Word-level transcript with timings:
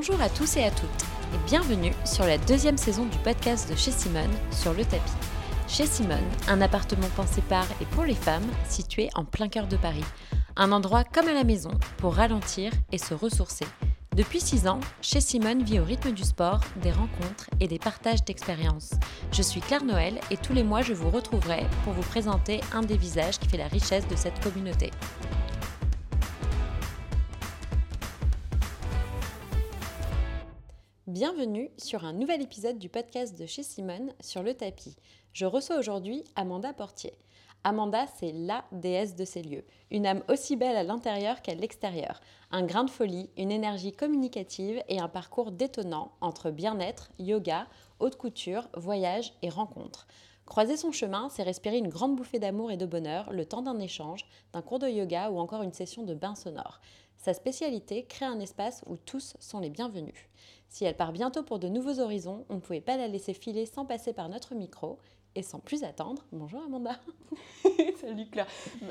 Bonjour 0.00 0.22
à 0.22 0.30
tous 0.30 0.56
et 0.56 0.64
à 0.64 0.70
toutes 0.70 1.04
et 1.34 1.46
bienvenue 1.46 1.92
sur 2.06 2.24
la 2.24 2.38
deuxième 2.38 2.78
saison 2.78 3.04
du 3.04 3.18
podcast 3.18 3.70
de 3.70 3.76
chez 3.76 3.90
Simone 3.90 4.32
sur 4.50 4.72
le 4.72 4.82
tapis. 4.82 5.12
Chez 5.68 5.84
Simone, 5.84 6.24
un 6.48 6.62
appartement 6.62 7.10
pensé 7.16 7.42
par 7.42 7.66
et 7.82 7.84
pour 7.84 8.04
les 8.04 8.14
femmes 8.14 8.48
situé 8.66 9.10
en 9.14 9.26
plein 9.26 9.48
cœur 9.48 9.66
de 9.66 9.76
Paris. 9.76 10.06
Un 10.56 10.72
endroit 10.72 11.04
comme 11.04 11.28
à 11.28 11.34
la 11.34 11.44
maison 11.44 11.72
pour 11.98 12.14
ralentir 12.14 12.72
et 12.92 12.96
se 12.96 13.12
ressourcer. 13.12 13.66
Depuis 14.16 14.40
6 14.40 14.68
ans, 14.68 14.80
chez 15.02 15.20
Simone 15.20 15.64
vit 15.64 15.80
au 15.80 15.84
rythme 15.84 16.12
du 16.12 16.24
sport, 16.24 16.60
des 16.76 16.92
rencontres 16.92 17.50
et 17.60 17.68
des 17.68 17.78
partages 17.78 18.24
d'expériences. 18.24 18.92
Je 19.32 19.42
suis 19.42 19.60
Claire 19.60 19.84
Noël 19.84 20.18
et 20.30 20.38
tous 20.38 20.54
les 20.54 20.64
mois 20.64 20.80
je 20.80 20.94
vous 20.94 21.10
retrouverai 21.10 21.66
pour 21.84 21.92
vous 21.92 22.08
présenter 22.08 22.62
un 22.72 22.80
des 22.80 22.96
visages 22.96 23.38
qui 23.38 23.50
fait 23.50 23.58
la 23.58 23.68
richesse 23.68 24.08
de 24.08 24.16
cette 24.16 24.42
communauté. 24.42 24.92
Bienvenue 31.10 31.72
sur 31.76 32.04
un 32.04 32.12
nouvel 32.12 32.40
épisode 32.40 32.78
du 32.78 32.88
podcast 32.88 33.36
de 33.36 33.44
chez 33.44 33.64
Simone 33.64 34.12
sur 34.20 34.44
le 34.44 34.54
tapis. 34.54 34.94
Je 35.32 35.44
reçois 35.44 35.76
aujourd'hui 35.76 36.22
Amanda 36.36 36.72
Portier. 36.72 37.14
Amanda, 37.64 38.06
c'est 38.16 38.30
la 38.30 38.64
déesse 38.70 39.16
de 39.16 39.24
ces 39.24 39.42
lieux, 39.42 39.64
une 39.90 40.06
âme 40.06 40.22
aussi 40.28 40.54
belle 40.54 40.76
à 40.76 40.84
l'intérieur 40.84 41.42
qu'à 41.42 41.56
l'extérieur, 41.56 42.20
un 42.52 42.62
grain 42.62 42.84
de 42.84 42.90
folie, 42.90 43.28
une 43.36 43.50
énergie 43.50 43.92
communicative 43.92 44.84
et 44.86 45.00
un 45.00 45.08
parcours 45.08 45.50
détonnant 45.50 46.12
entre 46.20 46.52
bien-être, 46.52 47.10
yoga, 47.18 47.66
haute 47.98 48.14
couture, 48.14 48.68
voyage 48.76 49.32
et 49.42 49.48
rencontres. 49.48 50.06
Croiser 50.46 50.76
son 50.76 50.92
chemin, 50.92 51.28
c'est 51.28 51.42
respirer 51.42 51.78
une 51.78 51.88
grande 51.88 52.14
bouffée 52.14 52.38
d'amour 52.38 52.70
et 52.70 52.76
de 52.76 52.86
bonheur 52.86 53.32
le 53.32 53.46
temps 53.46 53.62
d'un 53.62 53.80
échange, 53.80 54.26
d'un 54.52 54.62
cours 54.62 54.78
de 54.78 54.88
yoga 54.88 55.30
ou 55.30 55.40
encore 55.40 55.62
une 55.62 55.72
session 55.72 56.04
de 56.04 56.14
bain 56.14 56.36
sonore. 56.36 56.80
Sa 57.16 57.34
spécialité, 57.34 58.04
crée 58.04 58.24
un 58.24 58.40
espace 58.40 58.82
où 58.86 58.96
tous 58.96 59.34
sont 59.40 59.60
les 59.60 59.68
bienvenus. 59.68 60.30
Si 60.70 60.84
elle 60.84 60.96
part 60.96 61.10
bientôt 61.10 61.42
pour 61.42 61.58
de 61.58 61.68
nouveaux 61.68 61.98
horizons, 61.98 62.46
on 62.48 62.54
ne 62.54 62.60
pouvait 62.60 62.80
pas 62.80 62.96
la 62.96 63.08
laisser 63.08 63.34
filer 63.34 63.66
sans 63.66 63.84
passer 63.84 64.12
par 64.12 64.28
notre 64.28 64.54
micro. 64.54 64.98
Et 65.34 65.42
sans 65.42 65.58
plus 65.58 65.82
attendre, 65.82 66.24
bonjour 66.32 66.62
Amanda. 66.62 66.92
Salut 68.00 68.26
Claire. 68.30 68.46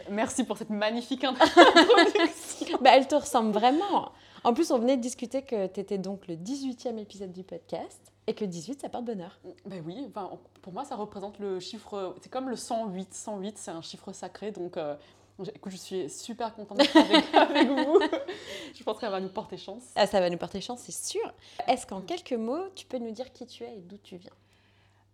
Merci 0.10 0.44
pour 0.44 0.58
cette 0.58 0.70
magnifique 0.70 1.24
introduction. 1.26 2.78
bah, 2.82 2.92
elle 2.94 3.08
te 3.08 3.16
ressemble 3.16 3.52
vraiment. 3.52 4.12
En 4.44 4.54
plus, 4.54 4.72
on 4.72 4.80
venait 4.80 4.98
de 4.98 5.02
discuter 5.02 5.42
que 5.42 5.68
tu 5.68 5.80
étais 5.80 5.98
donc 5.98 6.28
le 6.28 6.36
18e 6.36 6.98
épisode 6.98 7.32
du 7.32 7.44
podcast 7.44 8.12
et 8.28 8.34
que 8.34 8.44
18, 8.44 8.82
ça 8.82 8.90
porte 8.90 9.06
bonheur. 9.06 9.40
Ben 9.66 9.82
oui, 9.86 10.12
pour 10.62 10.74
moi, 10.74 10.84
ça 10.84 10.96
représente 10.96 11.40
le 11.40 11.62
chiffre. 11.62 12.16
C'est 12.22 12.30
comme 12.30 12.50
le 12.50 12.58
108. 12.58 13.14
108, 13.14 13.58
c'est 13.58 13.72
un 13.72 13.82
chiffre 13.82 14.12
sacré. 14.12 14.52
Donc, 14.52 14.76
euh, 14.76 14.96
Écoute, 15.48 15.72
je 15.72 15.78
suis 15.78 16.10
super 16.10 16.54
contente 16.54 16.78
d'être 16.78 16.96
avec, 17.36 17.68
vous. 17.68 18.00
je 18.76 18.84
pense 18.84 19.00
qu'elle 19.00 19.12
va 19.12 19.20
nous 19.20 19.30
porter 19.30 19.58
chance. 19.58 19.84
Ah, 19.96 20.06
ça 20.08 20.20
va 20.20 20.30
nous 20.30 20.38
porter 20.38 20.62
chance, 20.62 20.82
c'est 20.84 20.92
sûr. 20.92 21.34
Est-ce 21.68 21.88
qu'en 21.88 22.02
quelques 22.02 22.34
mots, 22.34 22.68
tu 22.76 22.86
peux 22.86 22.98
nous 22.98 23.12
dire 23.12 23.32
qui 23.32 23.46
tu 23.46 23.64
es 23.64 23.78
et 23.78 23.82
d'où 23.82 23.98
tu 23.98 24.18
viens? 24.18 24.32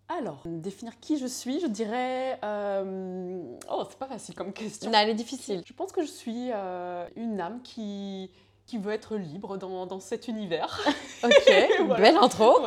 Alors, 0.07 0.41
définir 0.45 0.99
qui 0.99 1.17
je 1.17 1.25
suis, 1.25 1.59
je 1.59 1.67
dirais. 1.67 2.39
Euh... 2.43 3.57
Oh, 3.71 3.83
c'est 3.89 3.97
pas 3.97 4.07
facile 4.07 4.35
comme 4.35 4.53
question. 4.53 4.91
Non, 4.91 4.99
elle 4.99 5.09
est 5.09 5.15
difficile. 5.15 5.63
Je 5.65 5.73
pense 5.73 5.91
que 5.91 6.01
je 6.01 6.07
suis 6.07 6.51
euh, 6.51 7.07
une 7.15 7.41
âme 7.41 7.61
qui, 7.63 8.29
qui 8.65 8.77
veut 8.77 8.91
être 8.91 9.15
libre 9.15 9.57
dans, 9.57 9.85
dans 9.85 9.99
cet 9.99 10.27
univers. 10.27 10.79
ok, 11.23 11.87
belle 11.97 12.17
intro. 12.17 12.59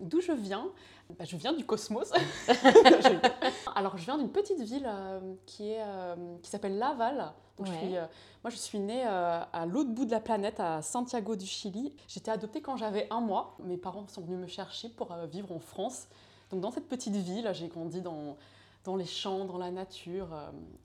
D'où 0.00 0.20
je 0.20 0.32
viens? 0.32 0.66
Bah, 1.18 1.24
je 1.24 1.36
viens 1.36 1.52
du 1.52 1.64
cosmos. 1.64 2.12
Alors, 3.76 3.96
je 3.96 4.04
viens 4.04 4.18
d'une 4.18 4.30
petite 4.30 4.60
ville 4.60 4.86
euh, 4.86 5.20
qui, 5.46 5.70
est, 5.70 5.82
euh, 5.82 6.16
qui 6.42 6.50
s'appelle 6.50 6.78
Laval. 6.78 7.32
Donc, 7.58 7.68
je 7.68 7.72
suis, 7.72 7.96
euh, 7.96 8.04
moi, 8.42 8.50
je 8.50 8.56
suis 8.56 8.78
née 8.78 9.04
à 9.04 9.66
l'autre 9.66 9.90
bout 9.90 10.04
de 10.04 10.10
la 10.10 10.20
planète, 10.20 10.60
à 10.60 10.82
Santiago 10.82 11.36
du 11.36 11.46
Chili. 11.46 11.94
J'étais 12.08 12.30
adoptée 12.30 12.60
quand 12.60 12.76
j'avais 12.76 13.06
un 13.10 13.20
mois. 13.20 13.56
Mes 13.60 13.76
parents 13.78 14.06
sont 14.08 14.20
venus 14.20 14.38
me 14.38 14.46
chercher 14.46 14.88
pour 14.88 15.14
vivre 15.30 15.52
en 15.52 15.60
France. 15.60 16.08
Donc, 16.50 16.60
dans 16.60 16.70
cette 16.70 16.88
petite 16.88 17.14
ville, 17.14 17.48
j'ai 17.54 17.68
grandi 17.68 18.02
dans, 18.02 18.36
dans 18.86 18.96
les 18.96 19.04
champs, 19.04 19.44
dans 19.44 19.58
la 19.58 19.70
nature. 19.70 20.28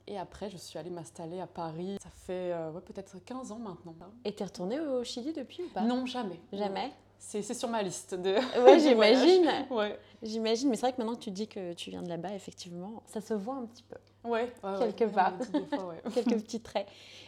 et 0.06 0.18
après, 0.18 0.50
je 0.50 0.58
suis 0.58 0.78
allée 0.78 0.90
m'installer 0.90 1.40
à 1.40 1.46
Paris. 1.46 1.96
Ça 2.02 2.10
fait 2.10 2.52
ouais, 2.74 2.80
peut-être 2.80 3.16
15 3.24 3.52
ans 3.52 3.58
maintenant. 3.58 3.94
Et 4.24 4.34
tu 4.34 4.42
es 4.42 4.46
retournée 4.46 4.78
au 4.78 5.02
Chili 5.04 5.32
depuis 5.32 5.62
ou 5.62 5.68
pas? 5.68 5.80
Non, 5.82 6.04
jamais. 6.04 6.40
Jamais 6.52 6.92
c'est 7.22 7.54
sur 7.54 7.68
ma 7.68 7.82
liste 7.82 8.14
de. 8.14 8.34
Ouais, 8.64 8.78
j'imagine. 8.80 9.48
ouais. 9.70 9.98
J'imagine, 10.22 10.68
mais 10.68 10.76
c'est 10.76 10.82
vrai 10.82 10.92
que 10.92 10.98
maintenant 10.98 11.14
que 11.14 11.22
tu 11.22 11.30
dis 11.30 11.48
que 11.48 11.72
tu 11.72 11.90
viens 11.90 12.02
de 12.02 12.08
là-bas, 12.08 12.34
effectivement, 12.34 13.02
ça 13.06 13.20
se 13.20 13.34
voit 13.34 13.54
un 13.54 13.66
petit 13.66 13.84
peu. 13.84 13.96
Ouais, 14.28 14.52
quelque 14.78 15.04
part. 15.04 15.32
Quelques 16.14 16.42
petits 16.42 16.60
traits. 16.60 16.86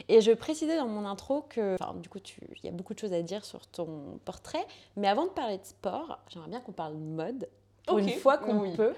Et 0.08 0.20
je 0.20 0.30
précisais 0.32 0.76
dans 0.76 0.86
mon 0.86 1.06
intro 1.06 1.42
que, 1.48 1.76
du 2.00 2.08
coup, 2.08 2.18
il 2.38 2.64
y 2.64 2.68
a 2.68 2.72
beaucoup 2.72 2.94
de 2.94 2.98
choses 2.98 3.12
à 3.12 3.22
dire 3.22 3.44
sur 3.44 3.66
ton 3.66 4.20
portrait, 4.24 4.64
mais 4.96 5.08
avant 5.08 5.24
de 5.24 5.30
parler 5.30 5.58
de 5.58 5.64
sport, 5.64 6.20
j'aimerais 6.28 6.50
bien 6.50 6.60
qu'on 6.60 6.72
parle 6.72 6.94
mode, 6.94 7.48
pour 7.86 7.98
une 7.98 8.10
fois 8.10 8.38
qu'on 8.38 8.72
peut. 8.72 8.94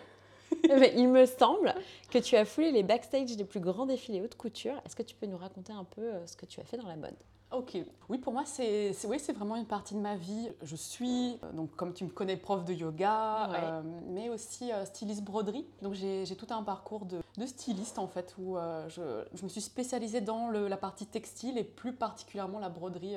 il 0.96 1.08
me 1.08 1.26
semble 1.26 1.74
que 2.10 2.18
tu 2.18 2.36
as 2.36 2.44
foulé 2.44 2.72
les 2.72 2.82
backstage 2.82 3.36
des 3.36 3.44
plus 3.44 3.60
grands 3.60 3.86
défilés 3.86 4.20
haute 4.20 4.36
couture. 4.36 4.80
Est-ce 4.84 4.96
que 4.96 5.02
tu 5.02 5.14
peux 5.14 5.26
nous 5.26 5.38
raconter 5.38 5.72
un 5.72 5.84
peu 5.84 6.02
euh, 6.02 6.26
ce 6.26 6.36
que 6.36 6.46
tu 6.46 6.60
as 6.60 6.64
fait 6.64 6.76
dans 6.76 6.88
la 6.88 6.96
mode? 6.96 7.16
Ok, 7.52 7.78
oui 8.08 8.18
pour 8.18 8.32
moi 8.32 8.42
c'est 8.44 8.92
oui, 9.04 9.18
vraiment 9.34 9.54
une 9.54 9.66
partie 9.66 9.94
de 9.94 10.00
ma 10.00 10.16
vie. 10.16 10.48
Je 10.62 10.74
suis, 10.74 11.38
euh, 11.44 11.52
donc 11.52 11.74
comme 11.76 11.94
tu 11.94 12.02
me 12.02 12.10
connais, 12.10 12.36
prof 12.36 12.64
de 12.64 12.72
yoga, 12.72 13.52
euh, 13.52 13.82
mais 14.08 14.28
aussi 14.28 14.72
euh, 14.72 14.84
styliste 14.84 15.22
broderie. 15.22 15.64
Donc 15.80 15.94
j'ai 15.94 16.26
tout 16.36 16.48
un 16.50 16.64
parcours 16.64 17.06
de, 17.06 17.20
de, 17.38 17.46
styliste 17.46 18.00
en 18.00 18.08
fait 18.08 18.34
où 18.38 18.56
je, 18.88 19.24
je, 19.32 19.44
me 19.44 19.48
suis 19.48 19.60
spécialisée 19.60 20.20
dans 20.20 20.48
le, 20.48 20.66
la 20.66 20.76
partie 20.76 21.06
textile 21.06 21.56
et 21.56 21.62
plus 21.62 21.92
particulièrement 21.92 22.58
la 22.58 22.68
broderie 22.68 23.16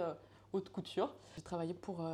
haute 0.53 0.69
couture. 0.69 1.13
J'ai 1.35 1.41
travaillé 1.41 1.73
pour 1.73 2.05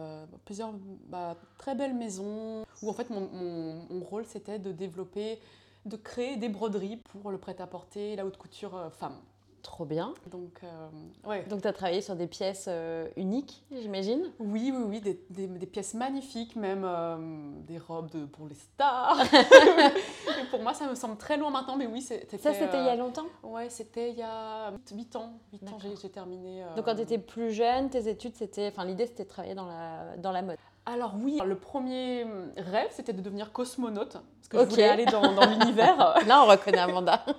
plusieurs 0.45 0.73
bah, 1.07 1.35
très 1.57 1.75
belles 1.75 1.95
maisons 1.95 2.65
où 2.81 2.89
en 2.89 2.93
fait 2.93 3.09
mon, 3.09 3.27
mon, 3.31 3.85
mon 3.89 4.03
rôle 4.03 4.25
c'était 4.25 4.59
de 4.59 4.71
développer, 4.71 5.39
de 5.85 5.95
créer 5.95 6.37
des 6.37 6.49
broderies 6.49 6.97
pour 6.97 7.31
le 7.31 7.37
prêt-à-porter, 7.37 8.15
la 8.15 8.25
haute 8.25 8.37
couture 8.37 8.91
femme. 8.91 9.17
Trop 9.65 9.83
bien. 9.83 10.13
Donc, 10.29 10.59
euh, 10.63 11.27
ouais. 11.27 11.43
Donc, 11.47 11.63
tu 11.63 11.67
as 11.67 11.73
travaillé 11.73 11.99
sur 11.99 12.15
des 12.15 12.27
pièces 12.27 12.67
euh, 12.67 13.09
uniques, 13.17 13.63
j'imagine? 13.71 14.31
Oui, 14.37 14.71
oui, 14.71 14.83
oui, 14.87 15.01
des, 15.01 15.19
des, 15.31 15.47
des 15.47 15.65
pièces 15.65 15.95
magnifiques, 15.95 16.55
même 16.55 16.83
euh, 16.85 17.17
des 17.65 17.79
robes 17.79 18.11
de, 18.11 18.25
pour 18.25 18.47
les 18.47 18.53
stars. 18.53 19.19
Et 19.33 20.45
pour 20.51 20.61
moi, 20.61 20.75
ça 20.75 20.87
me 20.87 20.93
semble 20.93 21.17
très 21.17 21.37
loin 21.37 21.49
maintenant, 21.49 21.77
mais 21.77 21.87
oui, 21.87 22.03
c'était. 22.03 22.37
Ça, 22.37 22.53
c'était 22.53 22.77
il 22.77 22.85
y 22.85 22.89
a 22.89 22.95
longtemps? 22.95 23.25
Ouais, 23.41 23.69
c'était 23.71 24.11
il 24.11 24.17
y 24.17 24.21
a 24.21 24.71
8 24.93 25.15
ans. 25.15 25.33
8 25.51 25.63
ans, 25.63 25.77
j'ai 25.99 26.09
terminé. 26.09 26.63
Donc, 26.75 26.85
quand 26.85 26.95
tu 26.95 27.01
étais 27.01 27.17
plus 27.17 27.51
jeune, 27.51 27.89
tes 27.89 28.07
études, 28.07 28.35
c'était. 28.35 28.67
Enfin, 28.67 28.85
l'idée, 28.85 29.07
c'était 29.07 29.23
de 29.23 29.29
travailler 29.29 29.55
dans 29.55 29.65
la, 29.65 30.15
dans 30.17 30.31
la 30.31 30.43
mode. 30.43 30.57
Alors 30.85 31.15
oui, 31.19 31.39
le 31.43 31.55
premier 31.55 32.25
rêve, 32.57 32.89
c'était 32.91 33.13
de 33.13 33.21
devenir 33.21 33.51
cosmonaute, 33.51 34.13
parce 34.13 34.47
que 34.49 34.59
je 34.59 34.63
voulais 34.65 34.87
aller 34.87 35.05
dans, 35.05 35.33
dans 35.33 35.45
l'univers. 35.45 35.97
Là, 36.27 36.43
on 36.43 36.47
reconnaît 36.47 36.79
Amanda. 36.79 37.25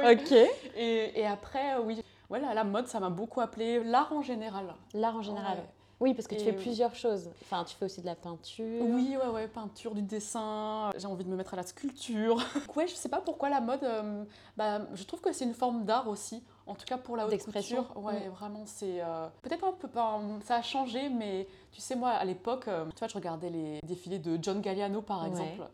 Ah 0.00 0.12
ok. 0.12 0.32
Et, 0.76 1.20
et, 1.20 1.26
après, 1.26 1.76
oui, 1.78 2.00
voilà, 2.28 2.54
la 2.54 2.62
mode, 2.62 2.86
ça 2.86 3.00
m'a 3.00 3.10
beaucoup 3.10 3.40
appelé. 3.40 3.82
L'art 3.82 4.12
en 4.12 4.22
général. 4.22 4.74
L'art 4.94 5.16
en 5.16 5.22
général. 5.22 5.58
Oui, 6.00 6.14
parce 6.14 6.28
que 6.28 6.36
tu 6.36 6.44
fais 6.44 6.52
plusieurs 6.52 6.94
choses. 6.94 7.28
Enfin, 7.42 7.64
tu 7.64 7.74
fais 7.74 7.86
aussi 7.86 8.00
de 8.00 8.06
la 8.06 8.14
peinture. 8.14 8.82
Oui, 8.82 9.16
ouais, 9.20 9.28
ouais, 9.28 9.48
peinture, 9.48 9.94
du 9.94 10.02
dessin. 10.02 10.90
J'ai 10.96 11.08
envie 11.08 11.24
de 11.24 11.30
me 11.30 11.36
mettre 11.36 11.54
à 11.54 11.56
la 11.56 11.64
sculpture. 11.64 12.36
ouais, 12.76 12.86
je 12.86 12.94
sais 12.94 13.08
pas 13.08 13.20
pourquoi 13.20 13.48
la 13.48 13.60
mode. 13.60 13.82
Euh, 13.82 14.24
bah, 14.56 14.82
je 14.94 15.02
trouve 15.02 15.20
que 15.20 15.32
c'est 15.32 15.44
une 15.44 15.54
forme 15.54 15.84
d'art 15.84 16.08
aussi. 16.08 16.44
En 16.68 16.74
tout 16.74 16.84
cas 16.84 16.98
pour 16.98 17.16
la 17.16 17.26
haute 17.26 17.44
couture. 17.44 17.92
Ouais, 17.96 18.28
mm. 18.28 18.30
vraiment, 18.30 18.62
c'est 18.66 19.00
euh, 19.02 19.26
peut-être 19.42 19.64
un 19.64 19.72
peu. 19.72 19.88
Ça 20.44 20.56
a 20.56 20.62
changé, 20.62 21.08
mais 21.08 21.48
tu 21.72 21.80
sais, 21.80 21.96
moi, 21.96 22.10
à 22.10 22.24
l'époque, 22.24 22.68
euh, 22.68 22.84
tu 22.90 22.98
vois, 22.98 23.08
je 23.08 23.14
regardais 23.14 23.50
les 23.50 23.80
défilés 23.82 24.18
de 24.18 24.38
John 24.40 24.60
Galliano, 24.60 25.02
par 25.02 25.26
exemple. 25.26 25.66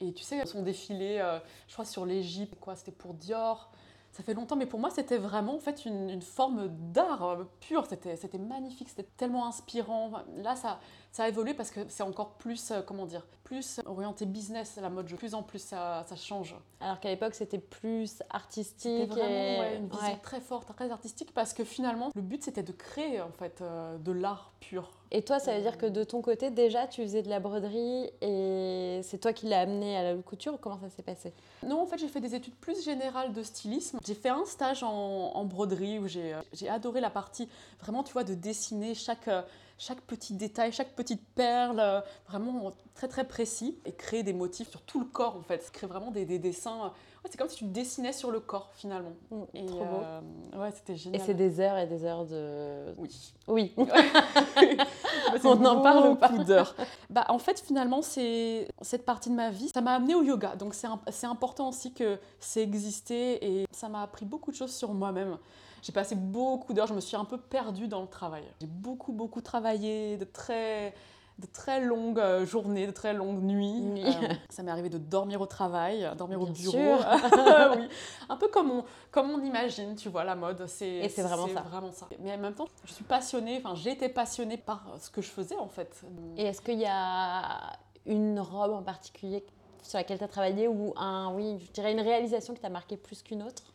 Et 0.00 0.12
tu 0.12 0.24
sais, 0.24 0.44
son 0.46 0.62
défilé, 0.62 1.22
je 1.68 1.72
crois, 1.72 1.84
sur 1.84 2.04
l'Égypte, 2.04 2.56
quoi, 2.60 2.74
c'était 2.74 2.92
pour 2.92 3.14
Dior 3.14 3.70
ça 4.12 4.24
fait 4.24 4.34
longtemps, 4.34 4.56
mais 4.56 4.66
pour 4.66 4.80
moi, 4.80 4.90
c'était 4.90 5.18
vraiment 5.18 5.54
en 5.54 5.60
fait 5.60 5.84
une, 5.84 6.20
forme 6.20 6.68
d'art 6.92 7.22
euh, 7.22 7.44
pur. 7.60 7.86
C'était 7.86 8.38
magnifique, 8.38 8.88
c'était 8.88 9.08
tellement 9.16 9.46
inspirant. 9.46 10.10
Là, 10.36 10.56
ça, 10.56 10.80
ça 11.12 11.24
a 11.24 11.28
évolué 11.28 11.54
parce 11.54 11.70
que 11.70 11.80
c'est 11.88 12.02
encore 12.02 12.34
plus, 12.34 12.70
euh, 12.70 12.82
comment 12.82 13.06
dire, 13.06 13.26
plus 13.44 13.80
orienté 13.84 14.26
business, 14.26 14.78
la 14.80 14.90
mode. 14.90 15.06
De 15.06 15.16
plus 15.16 15.34
en 15.34 15.42
plus, 15.42 15.58
ça, 15.58 16.04
ça 16.08 16.14
change. 16.14 16.54
Alors 16.78 17.00
qu'à 17.00 17.08
l'époque, 17.08 17.34
c'était 17.34 17.58
plus 17.58 18.22
artistique. 18.30 19.08
C'était 19.10 19.56
vraiment 19.56 19.76
une 19.76 19.88
vision 19.88 20.18
très 20.22 20.40
forte, 20.40 20.74
très 20.76 20.90
artistique, 20.90 21.34
parce 21.34 21.52
que 21.52 21.64
finalement, 21.64 22.10
le 22.14 22.22
but, 22.22 22.44
c'était 22.44 22.62
de 22.62 22.72
créer 22.72 23.20
en 23.20 23.32
fait 23.32 23.60
euh, 23.60 23.98
de 23.98 24.12
l'art 24.12 24.52
pur. 24.60 24.90
Et 25.12 25.22
toi, 25.22 25.40
ça 25.40 25.56
veut 25.56 25.62
dire 25.62 25.76
que 25.76 25.86
de 25.86 26.04
ton 26.04 26.22
côté, 26.22 26.50
déjà, 26.50 26.86
tu 26.86 27.02
faisais 27.02 27.22
de 27.22 27.28
la 27.28 27.40
broderie 27.40 28.10
et 28.20 29.00
c'est 29.02 29.18
toi 29.18 29.32
qui 29.32 29.46
l'as 29.46 29.62
amené 29.62 29.96
à 29.96 30.14
la 30.14 30.22
couture 30.22 30.54
ou 30.54 30.56
comment 30.56 30.78
ça 30.78 30.88
s'est 30.88 31.02
passé? 31.02 31.32
Non, 31.66 31.82
en 31.82 31.86
fait, 31.86 31.98
j'ai 31.98 32.06
fait 32.06 32.20
des 32.20 32.36
études 32.36 32.54
plus 32.54 32.84
générales 32.84 33.32
de 33.32 33.42
stylisme. 33.42 33.98
J'ai 34.06 34.14
fait 34.14 34.28
un 34.28 34.44
stage 34.44 34.84
en, 34.84 35.44
broderie 35.44 35.98
où 35.98 36.04
euh, 36.04 36.42
j'ai 36.52 36.68
adoré 36.68 37.00
la 37.00 37.10
partie 37.10 37.48
vraiment, 37.80 38.04
tu 38.04 38.12
vois, 38.12 38.22
de 38.22 38.34
dessiner 38.34 38.94
chaque, 38.94 39.26
euh, 39.26 39.42
chaque 39.80 40.02
petit 40.02 40.34
détail, 40.34 40.72
chaque 40.72 40.94
petite 40.94 41.26
perle, 41.34 41.80
euh, 41.80 42.00
vraiment 42.28 42.70
très 42.94 43.08
très 43.08 43.26
précis 43.26 43.78
et 43.86 43.92
créer 43.92 44.22
des 44.22 44.34
motifs 44.34 44.68
sur 44.68 44.82
tout 44.82 45.00
le 45.00 45.06
corps 45.06 45.36
en 45.36 45.42
fait. 45.42 45.70
Créer 45.72 45.88
vraiment 45.88 46.10
des, 46.10 46.26
des 46.26 46.38
dessins 46.38 46.92
c'est 47.28 47.36
comme 47.36 47.48
si 47.48 47.56
tu 47.56 47.64
dessinais 47.64 48.12
sur 48.12 48.30
le 48.30 48.40
corps 48.40 48.70
finalement. 48.74 49.12
Mm, 49.30 49.42
et 49.54 49.66
trop 49.66 49.84
beau. 49.84 50.02
Euh, 50.02 50.20
ouais, 50.56 50.70
c'était 50.74 50.96
génial. 50.96 51.20
Et 51.20 51.24
c'est 51.24 51.34
des 51.34 51.60
heures 51.60 51.78
et 51.78 51.86
des 51.86 52.04
heures 52.04 52.24
de. 52.24 52.94
Oui. 52.96 53.34
Oui. 53.46 53.74
On 55.44 55.64
en 55.64 55.82
parle 55.82 56.18
pas. 56.18 56.28
d'heures. 56.30 56.74
Bah, 57.10 57.26
en 57.28 57.38
fait, 57.38 57.60
finalement, 57.60 58.02
c'est 58.02 58.68
cette 58.80 59.04
partie 59.04 59.28
de 59.28 59.34
ma 59.34 59.50
vie, 59.50 59.68
ça 59.68 59.80
m'a 59.80 59.94
amené 59.94 60.14
au 60.14 60.22
yoga. 60.22 60.56
Donc 60.56 60.74
c'est 60.74 61.26
important 61.26 61.68
aussi 61.68 61.92
que 61.92 62.18
c'est 62.38 62.62
existé 62.62 63.44
et 63.44 63.66
ça 63.70 63.88
m'a 63.88 64.02
appris 64.02 64.24
beaucoup 64.24 64.50
de 64.50 64.56
choses 64.56 64.74
sur 64.74 64.94
moi-même. 64.94 65.36
J'ai 65.82 65.92
passé 65.92 66.14
beaucoup 66.14 66.72
d'heures, 66.72 66.86
je 66.86 66.94
me 66.94 67.00
suis 67.00 67.16
un 67.16 67.24
peu 67.24 67.38
perdue 67.38 67.88
dans 67.88 68.02
le 68.02 68.08
travail. 68.08 68.44
J'ai 68.60 68.66
beaucoup, 68.66 69.12
beaucoup 69.12 69.40
travaillé, 69.40 70.16
de 70.16 70.24
très 70.24 70.94
de 71.40 71.46
très 71.46 71.80
longues 71.80 72.18
euh, 72.18 72.44
journées, 72.46 72.86
de 72.86 72.92
très 72.92 73.14
longues 73.14 73.42
nuits. 73.42 73.82
Euh, 74.04 74.34
ça 74.50 74.62
m'est 74.62 74.70
arrivé 74.70 74.88
de 74.88 74.98
dormir 74.98 75.40
au 75.40 75.46
travail, 75.46 76.08
dormir 76.16 76.40
au 76.40 76.46
bureau. 76.46 76.76
oui. 77.76 77.88
Un 78.28 78.36
peu 78.36 78.48
comme 78.48 78.70
on, 78.70 78.84
comme 79.10 79.30
on 79.30 79.42
imagine, 79.42 79.96
tu 79.96 80.08
vois, 80.08 80.22
la 80.22 80.36
mode. 80.36 80.60
Et 80.80 81.08
c'est 81.08 81.22
vraiment 81.22 81.48
ça. 81.48 81.62
vraiment 81.62 81.92
ça. 81.92 82.08
Mais 82.20 82.34
en 82.34 82.38
même 82.38 82.54
temps, 82.54 82.68
je 82.84 82.92
suis 82.92 83.04
passionnée, 83.04 83.62
enfin, 83.64 83.74
été 83.90 84.08
passionnée 84.08 84.58
par 84.58 84.84
ce 85.00 85.10
que 85.10 85.22
je 85.22 85.28
faisais 85.28 85.56
en 85.56 85.68
fait. 85.68 86.02
Et 86.36 86.44
est-ce 86.44 86.60
qu'il 86.60 86.78
y 86.78 86.86
a 86.86 87.72
une 88.06 88.38
robe 88.38 88.72
en 88.72 88.82
particulier 88.82 89.44
sur 89.82 89.98
laquelle 89.98 90.18
tu 90.18 90.24
as 90.24 90.28
travaillé 90.28 90.68
ou 90.68 90.92
un, 90.96 91.32
oui, 91.34 91.58
je 91.66 91.72
dirais 91.72 91.92
une 91.92 92.00
réalisation 92.00 92.54
qui 92.54 92.60
t'a 92.60 92.68
marqué 92.68 92.96
plus 92.96 93.22
qu'une 93.22 93.42
autre? 93.42 93.72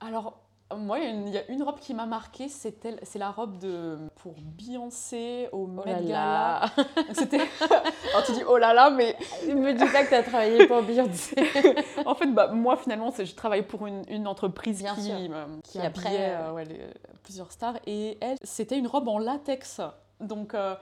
Alors, 0.00 0.38
moi, 0.76 0.98
il 0.98 1.28
y, 1.28 1.38
a 1.38 1.50
une 1.50 1.62
robe 1.62 1.78
qui 1.78 1.94
m'a 1.94 2.06
marquée, 2.06 2.48
c'est 2.48 3.16
la 3.16 3.30
robe 3.30 3.58
de 3.58 3.98
pour 4.16 4.34
Beyoncé 4.40 5.48
au 5.52 5.64
oh 5.64 5.66
Met 5.66 6.04
Gala. 6.04 6.66
C'était. 7.12 7.40
Alors 8.10 8.24
tu 8.24 8.32
dis 8.32 8.42
oh 8.48 8.56
là 8.56 8.72
là, 8.72 8.90
mais. 8.90 9.16
Ne 9.48 9.54
me 9.54 9.72
dis 9.72 9.84
pas 9.92 10.04
que 10.04 10.08
tu 10.08 10.14
as 10.14 10.22
travaillé 10.22 10.66
pour 10.66 10.82
Beyoncé. 10.82 11.36
en 12.06 12.14
fait, 12.14 12.26
bah, 12.26 12.48
moi 12.48 12.76
finalement, 12.76 13.12
je 13.16 13.34
travaille 13.34 13.62
pour 13.62 13.86
une, 13.86 14.02
une 14.08 14.26
entreprise 14.26 14.82
Bien 14.82 14.94
qui, 14.94 15.10
euh, 15.10 15.46
qui, 15.64 15.78
euh, 15.78 16.52
ouais, 16.52 16.64
plusieurs 17.22 17.52
stars. 17.52 17.76
Et 17.86 18.18
elle, 18.20 18.38
c'était 18.42 18.78
une 18.78 18.86
robe 18.86 19.08
en 19.08 19.18
latex. 19.18 19.80
Donc. 20.20 20.54
Euh, 20.54 20.74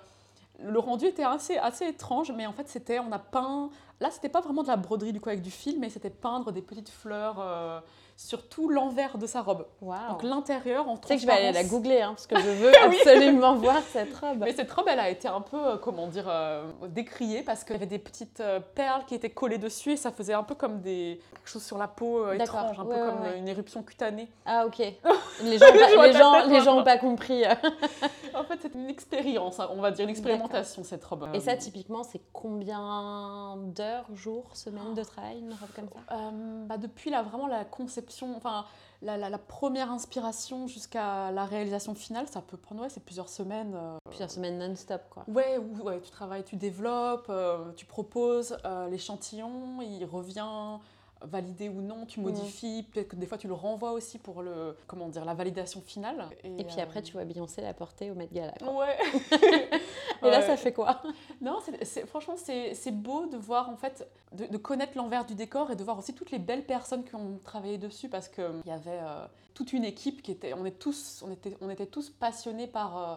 le 0.62 0.78
rendu 0.78 1.06
était 1.06 1.24
assez, 1.24 1.56
assez 1.56 1.86
étrange, 1.86 2.32
mais 2.36 2.46
en 2.46 2.52
fait, 2.52 2.68
c'était, 2.68 2.98
on 2.98 3.10
a 3.12 3.18
peint. 3.18 3.70
Là, 4.00 4.10
c'était 4.10 4.28
pas 4.28 4.40
vraiment 4.40 4.62
de 4.62 4.68
la 4.68 4.76
broderie 4.76 5.12
du 5.12 5.20
coup 5.20 5.28
avec 5.28 5.42
du 5.42 5.50
fil, 5.50 5.78
mais 5.78 5.90
c'était 5.90 6.10
peindre 6.10 6.52
des 6.52 6.62
petites 6.62 6.88
fleurs 6.88 7.82
sur 8.20 8.46
tout 8.46 8.68
l'envers 8.68 9.16
de 9.16 9.26
sa 9.26 9.40
robe. 9.40 9.64
Donc 9.80 10.22
l'intérieur 10.22 10.86
en 10.88 10.98
Tu 10.98 11.08
sais 11.08 11.14
que 11.16 11.22
je 11.22 11.26
vais 11.26 11.32
aller 11.32 11.52
la 11.52 11.64
googler 11.64 12.02
hein, 12.02 12.10
parce 12.10 12.26
que 12.26 12.38
je 12.38 12.50
veux 12.50 12.72
absolument 12.76 13.54
voir 13.54 13.80
cette 13.90 14.14
robe. 14.14 14.40
Mais 14.40 14.52
cette 14.52 14.70
robe, 14.70 14.84
elle 14.88 15.00
a 15.00 15.08
été 15.08 15.26
un 15.26 15.40
peu, 15.40 15.56
euh, 15.56 15.76
comment 15.78 16.06
dire, 16.06 16.26
euh, 16.28 16.64
décriée 16.88 17.42
parce 17.42 17.64
qu'il 17.64 17.72
y 17.72 17.76
avait 17.76 17.86
des 17.86 17.98
petites 17.98 18.40
euh, 18.40 18.60
perles 18.60 19.04
qui 19.06 19.14
étaient 19.14 19.30
collées 19.30 19.56
dessus 19.56 19.92
et 19.92 19.96
ça 19.96 20.10
faisait 20.12 20.34
un 20.34 20.42
peu 20.42 20.54
comme 20.54 20.82
des 20.82 21.18
quelque 21.34 21.48
chose 21.48 21.62
sur 21.62 21.78
la 21.78 21.88
peau 21.88 22.30
étrange, 22.32 22.78
un 22.78 22.84
peu 22.84 22.94
comme 22.94 23.24
une 23.38 23.48
éruption 23.48 23.82
cutanée. 23.82 24.28
Ah 24.44 24.66
ok. 24.66 24.78
les 25.42 25.58
gens, 25.58 25.72
les 25.72 26.12
gens, 26.12 26.46
les 26.46 26.60
gens 26.60 26.76
n'ont 26.76 26.84
pas 26.84 26.98
compris. 26.98 27.44
en 28.34 28.44
fait, 28.44 28.58
c'est 28.62 28.74
une 28.74 28.88
expérience, 28.88 29.60
hein, 29.60 29.68
on 29.70 29.80
va 29.80 29.90
dire 29.90 30.04
une 30.04 30.10
expérimentation 30.10 30.84
cette 30.84 31.04
robe. 31.04 31.28
Et 31.34 31.40
ça, 31.40 31.56
typiquement, 31.56 32.02
c'est 32.02 32.20
combien 32.32 33.56
d'heures, 33.74 34.06
jours, 34.14 34.56
semaines 34.56 34.94
de 34.94 35.02
travail 35.02 35.38
une 35.38 35.52
robe 35.52 35.70
comme 35.74 35.88
ça? 35.88 36.30
Bah, 36.66 36.76
Depuis 36.76 37.10
là, 37.10 37.22
vraiment 37.22 37.46
la 37.46 37.64
conception 37.64 38.34
enfin 38.36 38.64
la, 39.02 39.38
première 39.38 39.90
inspiration 39.90 40.66
jusqu'à 40.66 41.30
la 41.30 41.44
réalisation 41.44 41.94
finale, 41.94 42.26
ça 42.28 42.42
peut 42.42 42.56
prendre, 42.56 42.82
ouais, 42.82 42.88
c'est 42.88 43.02
plusieurs 43.02 43.28
semaines. 43.28 43.74
Euh, 43.74 43.96
plusieurs 44.08 44.30
semaines 44.30 44.58
non-stop, 44.58 45.02
quoi. 45.10 45.24
Ouais, 45.28 45.58
ouais, 45.82 46.00
tu 46.00 46.10
travailles, 46.10 46.44
tu 46.44 46.56
développes, 46.56 47.26
euh, 47.30 47.72
tu 47.76 47.86
proposes 47.86 48.56
euh, 48.64 48.88
l'échantillon, 48.88 49.80
il 49.80 50.04
revient 50.04 50.78
valider 51.22 51.68
ou 51.68 51.80
non, 51.82 52.06
tu 52.06 52.20
modifies, 52.20 52.84
peut-être 52.84 53.08
que 53.08 53.16
des 53.16 53.26
fois 53.26 53.38
tu 53.38 53.46
le 53.46 53.54
renvoies 53.54 53.92
aussi 53.92 54.18
pour 54.18 54.42
le, 54.42 54.76
comment 54.86 55.08
dire, 55.08 55.24
la 55.24 55.34
validation 55.34 55.80
finale. 55.80 56.28
Et, 56.44 56.64
puis 56.64 56.80
après, 56.80 57.02
tu 57.02 57.12
vois 57.12 57.24
Beyoncé 57.24 57.60
la 57.60 57.74
porter 57.74 58.10
au 58.10 58.14
Met 58.14 58.28
Gala. 58.32 58.54
Ouais. 58.62 58.96
et 60.22 60.30
là, 60.30 60.42
ça 60.42 60.56
fait 60.56 60.72
quoi? 60.72 61.02
Non, 61.40 61.58
c'est, 61.82 62.06
franchement, 62.06 62.36
c'est, 62.36 62.90
beau 62.90 63.26
de 63.26 63.36
voir, 63.36 63.68
en 63.68 63.76
fait, 63.76 64.08
de, 64.32 64.56
connaître 64.56 64.96
l'envers 64.96 65.24
du 65.24 65.34
décor 65.34 65.70
et 65.70 65.76
de 65.76 65.84
voir 65.84 65.98
aussi 65.98 66.14
toutes 66.14 66.30
les 66.30 66.38
belles 66.38 66.64
personnes 66.64 67.04
qui 67.04 67.14
ont 67.14 67.38
travaillé 67.44 67.78
dessus 67.78 68.08
parce 68.08 68.28
qu'il 68.28 68.62
y 68.66 68.70
avait 68.70 69.00
euh, 69.02 69.26
toute 69.54 69.72
une 69.72 69.84
équipe 69.84 70.22
qui 70.22 70.30
était, 70.30 70.54
on, 70.54 70.64
est 70.64 70.78
tous, 70.78 71.22
on, 71.26 71.30
était, 71.30 71.56
on 71.60 71.70
était 71.70 71.86
tous 71.86 72.10
passionnés 72.10 72.66
par, 72.66 72.96
euh, 72.96 73.16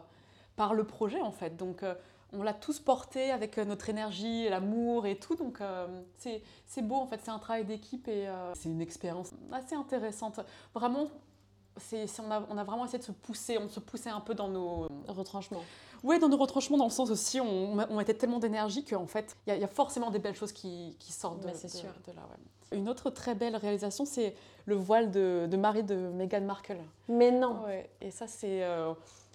par 0.55 0.73
le 0.73 0.83
projet, 0.83 1.21
en 1.21 1.31
fait. 1.31 1.55
Donc, 1.55 1.83
euh, 1.83 1.95
on 2.33 2.43
l'a 2.43 2.53
tous 2.53 2.79
porté 2.79 3.31
avec 3.31 3.57
euh, 3.57 3.65
notre 3.65 3.89
énergie, 3.89 4.49
l'amour 4.49 5.05
et 5.05 5.17
tout. 5.17 5.35
Donc 5.35 5.61
euh, 5.61 5.87
c'est 6.17 6.81
beau 6.81 6.95
en 6.95 7.07
fait, 7.07 7.19
c'est 7.23 7.31
un 7.31 7.39
travail 7.39 7.65
d'équipe 7.65 8.07
et 8.07 8.27
euh, 8.27 8.53
c'est 8.55 8.69
une 8.69 8.81
expérience 8.81 9.31
assez 9.51 9.75
intéressante. 9.75 10.39
Vraiment, 10.73 11.07
c'est 11.77 12.05
on, 12.19 12.31
a, 12.31 12.45
on, 12.49 12.57
a, 12.57 12.63
vraiment 12.63 12.85
essayé 12.85 12.99
de 12.99 13.03
se 13.03 13.11
pousser, 13.11 13.57
on 13.57 13.69
se 13.69 13.79
poussait 13.79 14.09
un 14.09 14.19
peu 14.19 14.33
dans 14.33 14.47
nos 14.47 14.87
retranchements. 15.07 15.63
Oui, 16.03 16.19
dans 16.19 16.27
nos 16.27 16.37
retranchements, 16.37 16.77
dans 16.77 16.85
le 16.85 16.91
sens 16.91 17.09
aussi, 17.09 17.39
on, 17.39 17.73
on 17.73 17.95
mettait 17.95 18.13
tellement 18.13 18.39
d'énergie 18.39 18.83
qu'en 18.83 19.07
fait, 19.07 19.37
il 19.47 19.57
y, 19.57 19.63
a 19.63 19.67
forcément 19.67 20.11
des 20.11 20.19
belles 20.19 20.35
choses 20.35 20.51
qui, 20.51 20.97
qui 20.99 21.13
sortent 21.13 21.39
de, 21.39 21.47
sûr. 21.55 21.89
de, 22.05 22.11
là. 22.11 22.27
Une 22.73 22.89
autre 22.89 23.09
très 23.09 23.35
belle 23.35 23.55
réalisation, 23.55 24.03
c'est 24.03 24.35
le 24.65 24.75
voile 24.75 25.11
de, 25.11 25.47
de 25.49 25.57
Marie 25.57 25.83
de 25.83 25.95
Meghan 25.95 26.41
Markle. 26.41 26.77
Mais 27.07 27.31
non. 27.31 27.63
et 28.01 28.11
ça, 28.11 28.27
c'est 28.27 28.63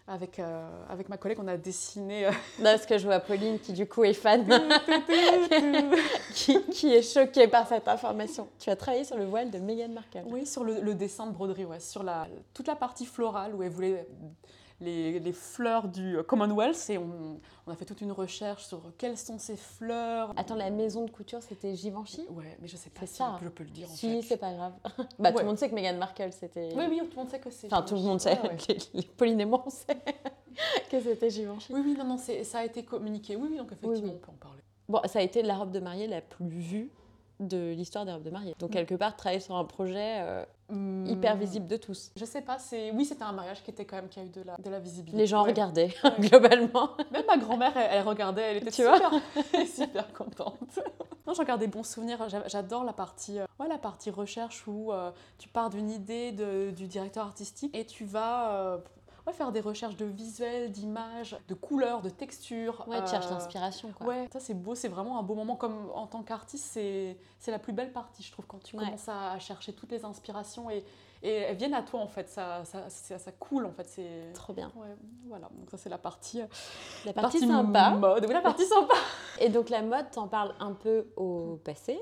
avec, 0.08 0.38
euh, 0.38 0.68
avec 0.88 1.08
ma 1.08 1.16
collègue, 1.16 1.38
on 1.40 1.48
a 1.48 1.56
dessiné. 1.56 2.26
Euh... 2.26 2.30
parce 2.62 2.86
que 2.86 2.98
je 2.98 3.04
vois 3.04 3.20
Pauline 3.20 3.58
qui, 3.58 3.72
du 3.72 3.86
coup, 3.86 4.04
est 4.04 4.14
fan, 4.14 4.46
qui, 6.34 6.62
qui, 6.64 6.94
est 6.94 7.02
choquée 7.02 7.46
par 7.46 7.68
cette 7.68 7.86
information. 7.86 8.48
Tu 8.58 8.70
as 8.70 8.76
travaillé 8.76 9.04
sur 9.04 9.16
le 9.16 9.26
voile 9.26 9.50
de 9.50 9.58
Meghan 9.58 9.90
Markle 9.90 10.22
Oui, 10.26 10.46
sur 10.46 10.64
le, 10.64 10.80
le 10.80 10.94
dessin 10.94 11.26
de 11.26 11.32
broderie, 11.32 11.66
ouais, 11.66 11.80
sur 11.80 12.02
la, 12.02 12.26
toute 12.54 12.66
la 12.66 12.76
partie 12.76 13.06
florale 13.06 13.54
où 13.54 13.62
elle 13.62 13.70
voulait 13.70 14.06
les, 14.80 15.18
les, 15.18 15.32
fleurs 15.32 15.88
du 15.88 16.18
Commonwealth 16.26 16.88
et 16.90 16.98
on, 16.98 17.40
on, 17.66 17.72
a 17.72 17.76
fait 17.76 17.84
toute 17.84 18.00
une 18.00 18.12
recherche 18.12 18.64
sur 18.64 18.80
quelles 18.96 19.16
sont 19.16 19.38
ces 19.38 19.56
fleurs. 19.56 20.32
Attends, 20.36 20.54
la 20.54 20.70
maison 20.70 21.04
de 21.04 21.10
couture, 21.10 21.42
c'était 21.42 21.74
Givenchy? 21.74 22.26
Ouais, 22.30 22.56
mais 22.60 22.68
je 22.68 22.76
sais 22.76 22.90
pas 22.90 23.06
si 23.06 23.16
ça. 23.16 23.38
je 23.42 23.48
peux 23.48 23.64
le 23.64 23.70
dire. 23.70 23.88
Si, 23.88 24.22
c'est 24.22 24.36
pas 24.36 24.52
grave. 24.52 24.72
bah, 25.18 25.32
Tout 25.32 25.38
le 25.38 25.44
monde 25.46 25.58
sait 25.58 25.68
que 25.68 25.74
Meghan 25.74 25.96
Markle, 25.96 26.32
c'était. 26.32 26.70
Oui, 26.76 26.84
oui, 26.88 26.98
tout 27.00 27.10
le 27.10 27.16
monde 27.16 27.30
sait 27.30 27.40
que 27.40 27.50
c'est. 27.50 27.66
Enfin, 27.72 27.82
tout 27.82 27.94
le 27.94 28.02
monde 28.02 28.20
sait. 28.20 28.38
les, 28.94 29.02
Pauline 29.02 29.40
et 29.40 29.44
moi, 29.44 29.62
on 29.66 29.70
sait 29.70 29.98
que 30.90 31.00
c'était 31.00 31.30
Givenchy. 31.30 31.72
Oui, 31.72 31.80
oui, 31.84 31.96
non, 31.98 32.04
non, 32.04 32.18
ça 32.18 32.58
a 32.58 32.64
été 32.64 32.84
communiqué. 32.84 33.36
Oui, 33.36 33.48
oui, 33.50 33.56
donc 33.56 33.72
effectivement, 33.72 34.12
on 34.14 34.18
peut 34.18 34.30
en 34.30 34.36
parler. 34.36 34.62
Bon, 34.88 35.00
ça 35.06 35.18
a 35.18 35.22
été 35.22 35.42
la 35.42 35.56
robe 35.56 35.70
de 35.70 35.80
mariée 35.80 36.06
la 36.06 36.20
plus 36.20 36.48
vue 36.48 36.90
de 37.40 37.72
l'histoire 37.72 38.04
des 38.04 38.12
robes 38.12 38.22
de 38.22 38.30
mariée. 38.30 38.54
Donc, 38.58 38.70
mm. 38.70 38.72
quelque 38.72 38.94
part, 38.94 39.16
travailler 39.16 39.40
sur 39.40 39.56
un 39.56 39.64
projet 39.64 40.20
euh, 40.20 40.44
mm. 40.68 41.06
hyper 41.06 41.36
visible 41.36 41.66
de 41.66 41.76
tous. 41.76 42.10
Je 42.16 42.24
sais 42.24 42.42
pas, 42.42 42.58
c'est 42.58 42.90
oui, 42.92 43.04
c'était 43.04 43.22
un 43.22 43.32
mariage 43.32 43.62
qui 43.62 43.70
était 43.70 43.84
quand 43.84 43.96
même 43.96 44.08
qui 44.08 44.20
a 44.20 44.24
eu 44.24 44.28
de 44.28 44.42
la, 44.42 44.56
de 44.56 44.70
la 44.70 44.78
visibilité. 44.78 45.18
Les 45.18 45.26
gens 45.26 45.42
regardaient 45.42 45.94
globalement. 46.18 46.90
Même 47.10 47.24
ma 47.26 47.36
grand-mère, 47.36 47.76
elle, 47.76 48.02
regardait, 48.06 48.42
elle 48.42 48.56
était 48.58 48.70
tu 48.70 48.82
super, 48.82 49.10
vois 49.10 49.66
super 49.66 50.12
contente. 50.12 50.78
non, 51.26 51.34
j'en 51.34 51.44
garde 51.44 51.60
des 51.60 51.66
bons 51.66 51.84
souvenirs. 51.84 52.26
J'adore 52.46 52.84
la 52.84 52.92
partie, 52.92 53.38
euh, 53.38 53.46
ouais, 53.60 53.68
la 53.68 53.78
partie 53.78 54.10
recherche 54.10 54.66
où 54.66 54.92
euh, 54.92 55.10
tu 55.38 55.48
pars 55.48 55.70
d'une 55.70 55.90
idée 55.90 56.32
de, 56.32 56.70
du 56.70 56.86
directeur 56.86 57.26
artistique 57.26 57.74
et 57.76 57.84
tu 57.84 58.04
vas 58.04 58.80
faire 59.32 59.52
des 59.52 59.60
recherches 59.60 59.96
de 59.96 60.04
visuels, 60.04 60.70
d'images, 60.70 61.36
de 61.48 61.54
couleurs, 61.54 62.02
de 62.02 62.10
textures. 62.10 62.86
Ouais, 62.88 63.02
tu 63.04 63.10
cherches 63.10 63.30
l'inspiration. 63.30 63.92
Quoi. 63.92 64.06
Ouais, 64.06 64.28
ça 64.32 64.40
c'est 64.40 64.54
beau, 64.54 64.74
c'est 64.74 64.88
vraiment 64.88 65.18
un 65.18 65.22
beau 65.22 65.34
moment. 65.34 65.56
Comme 65.56 65.90
en 65.94 66.06
tant 66.06 66.22
qu'artiste, 66.22 66.66
c'est 66.72 67.50
la 67.50 67.58
plus 67.58 67.72
belle 67.72 67.92
partie, 67.92 68.22
je 68.22 68.32
trouve, 68.32 68.46
quand 68.46 68.62
tu 68.62 68.76
commences 68.76 69.08
à 69.08 69.38
chercher 69.38 69.72
toutes 69.72 69.92
les 69.92 70.04
inspirations 70.04 70.70
et, 70.70 70.84
et 71.22 71.32
elles 71.32 71.56
viennent 71.56 71.74
à 71.74 71.82
toi 71.82 72.00
en 72.00 72.06
fait, 72.06 72.28
ça, 72.28 72.64
ça, 72.64 72.88
ça, 72.88 73.32
coule 73.32 73.66
en 73.66 73.72
fait. 73.72 73.88
C'est 73.88 74.32
trop 74.34 74.52
bien. 74.52 74.70
Ouais, 74.76 74.94
voilà, 75.26 75.48
donc 75.58 75.70
ça 75.70 75.76
c'est 75.76 75.88
la 75.88 75.98
partie, 75.98 76.40
la 77.04 77.12
partie, 77.12 77.40
sympa. 77.40 77.90
Mode, 77.90 78.24
oui, 78.26 78.32
la 78.32 78.40
partie 78.40 78.66
sympa. 78.66 78.94
Et 79.40 79.48
donc 79.48 79.68
la 79.68 79.82
mode, 79.82 80.10
t'en 80.10 80.28
parles 80.28 80.54
un 80.60 80.72
peu 80.72 81.06
au 81.16 81.60
passé 81.64 82.00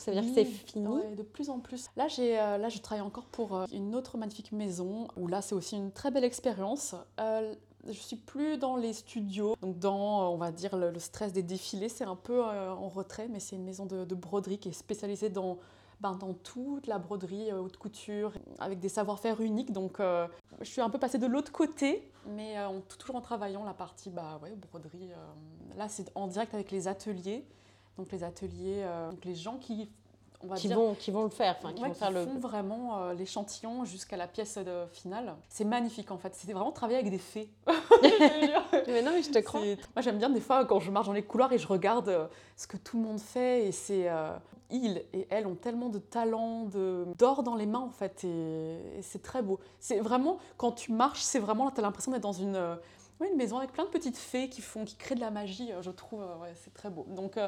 ça 0.00 0.10
veut 0.10 0.20
dire 0.20 0.30
que 0.30 0.34
c'est 0.34 0.44
fini 0.44 1.14
De 1.16 1.22
plus 1.22 1.50
en 1.50 1.60
plus. 1.60 1.86
Là, 1.96 2.06
euh, 2.18 2.58
là, 2.58 2.68
je 2.68 2.78
travaille 2.78 3.04
encore 3.04 3.26
pour 3.26 3.54
euh, 3.54 3.66
une 3.72 3.94
autre 3.94 4.16
magnifique 4.16 4.52
maison 4.52 5.06
où 5.16 5.26
là, 5.26 5.42
c'est 5.42 5.54
aussi 5.54 5.76
une 5.76 5.92
très 5.92 6.10
belle 6.10 6.24
expérience. 6.24 6.94
Euh, 7.20 7.54
je 7.86 7.92
suis 7.92 8.16
plus 8.16 8.56
dans 8.56 8.76
les 8.76 8.94
studios, 8.94 9.56
donc 9.60 9.78
dans, 9.78 10.32
on 10.32 10.36
va 10.36 10.52
dire, 10.52 10.76
le, 10.76 10.98
stress 10.98 11.32
des 11.32 11.42
défilés. 11.42 11.88
C'est 11.88 12.04
un 12.04 12.16
peu 12.16 12.42
en 12.42 12.88
retrait, 12.88 13.28
mais 13.28 13.40
c'est 13.40 13.56
une 13.56 13.64
maison 13.64 13.86
de, 13.86 14.14
broderie 14.14 14.58
qui 14.58 14.68
est 14.68 14.72
spécialisée 14.72 15.30
dans, 15.30 15.58
ben, 16.00 16.14
dans 16.14 16.34
toute 16.34 16.86
la 16.86 16.98
broderie 16.98 17.50
haute 17.52 17.78
couture, 17.78 18.32
avec 18.58 18.80
des 18.80 18.90
savoir-faire 18.90 19.40
uniques. 19.40 19.72
Donc, 19.72 19.96
je 19.98 20.66
suis 20.66 20.82
un 20.82 20.90
peu 20.90 20.98
passée 20.98 21.16
de 21.16 21.26
l'autre 21.26 21.52
côté, 21.52 22.12
mais 22.26 22.56
toujours 22.98 23.16
en 23.16 23.22
travaillant 23.22 23.64
la 23.64 23.72
partie 23.72 24.10
bah, 24.10 24.38
ouais, 24.42 24.54
broderie. 24.70 25.08
là, 25.78 25.88
c'est 25.88 26.12
en 26.14 26.26
direct 26.26 26.52
avec 26.52 26.70
les 26.72 26.86
ateliers 26.86 27.46
donc 28.00 28.10
les 28.12 28.24
ateliers, 28.24 28.82
euh, 28.82 29.10
donc 29.10 29.24
les 29.26 29.34
gens 29.34 29.56
qui 29.58 29.90
on 30.42 30.46
va 30.46 30.56
qui, 30.56 30.68
dire, 30.68 30.78
vont, 30.78 30.94
qui 30.94 31.10
vont 31.10 31.24
le 31.24 31.28
faire, 31.28 31.54
enfin 31.58 31.74
qui 31.74 31.82
vont 31.82 31.92
faire 31.92 32.12
font 32.12 32.38
vraiment 32.38 32.96
euh, 32.98 33.12
l'échantillon 33.12 33.84
jusqu'à 33.84 34.16
la 34.16 34.26
pièce 34.26 34.56
de 34.56 34.86
finale. 34.90 35.36
C'est 35.50 35.66
magnifique 35.66 36.10
en 36.10 36.16
fait, 36.16 36.34
c'est 36.34 36.50
vraiment 36.50 36.72
travailler 36.72 36.98
avec 36.98 37.10
des 37.10 37.18
fées. 37.18 37.50
mais 38.86 39.02
non, 39.02 39.10
mais 39.12 39.22
je 39.22 39.30
te 39.30 39.38
crois. 39.40 39.60
Moi 39.60 40.00
j'aime 40.00 40.16
bien 40.16 40.30
des 40.30 40.40
fois 40.40 40.64
quand 40.64 40.80
je 40.80 40.90
marche 40.90 41.08
dans 41.08 41.12
les 41.12 41.24
couloirs 41.24 41.52
et 41.52 41.58
je 41.58 41.66
regarde 41.66 42.08
euh, 42.08 42.26
ce 42.56 42.66
que 42.66 42.78
tout 42.78 42.96
le 42.96 43.02
monde 43.02 43.20
fait 43.20 43.66
et 43.66 43.72
c'est 43.72 44.08
ils 44.70 45.02
et 45.12 45.26
elles 45.28 45.46
ont 45.46 45.56
tellement 45.56 45.90
de 45.90 45.98
talent, 45.98 46.68
d'or 47.18 47.42
dans 47.42 47.56
les 47.56 47.66
mains 47.66 47.80
en 47.80 47.90
fait, 47.90 48.24
et, 48.24 49.02
c'est 49.02 49.20
très 49.20 49.42
beau. 49.42 49.60
C'est 49.78 50.00
vraiment, 50.00 50.38
quand 50.56 50.72
tu 50.72 50.92
marches, 50.92 51.20
c'est 51.20 51.40
vraiment, 51.40 51.70
tu 51.70 51.80
as 51.80 51.82
l'impression 51.82 52.12
d'être 52.12 52.22
dans 52.22 52.32
une, 52.32 52.78
euh, 53.20 53.30
une 53.30 53.36
maison 53.36 53.58
avec 53.58 53.72
plein 53.72 53.84
de 53.84 53.90
petites 53.90 54.16
fées 54.16 54.48
qui, 54.48 54.62
font, 54.62 54.84
qui 54.84 54.96
créent 54.96 55.14
de 55.14 55.20
la 55.20 55.30
magie, 55.30 55.72
euh, 55.72 55.82
je 55.82 55.90
trouve, 55.90 56.22
euh, 56.22 56.52
c'est 56.62 56.74
très 56.74 56.90
beau. 56.90 57.06
Donc 57.08 57.38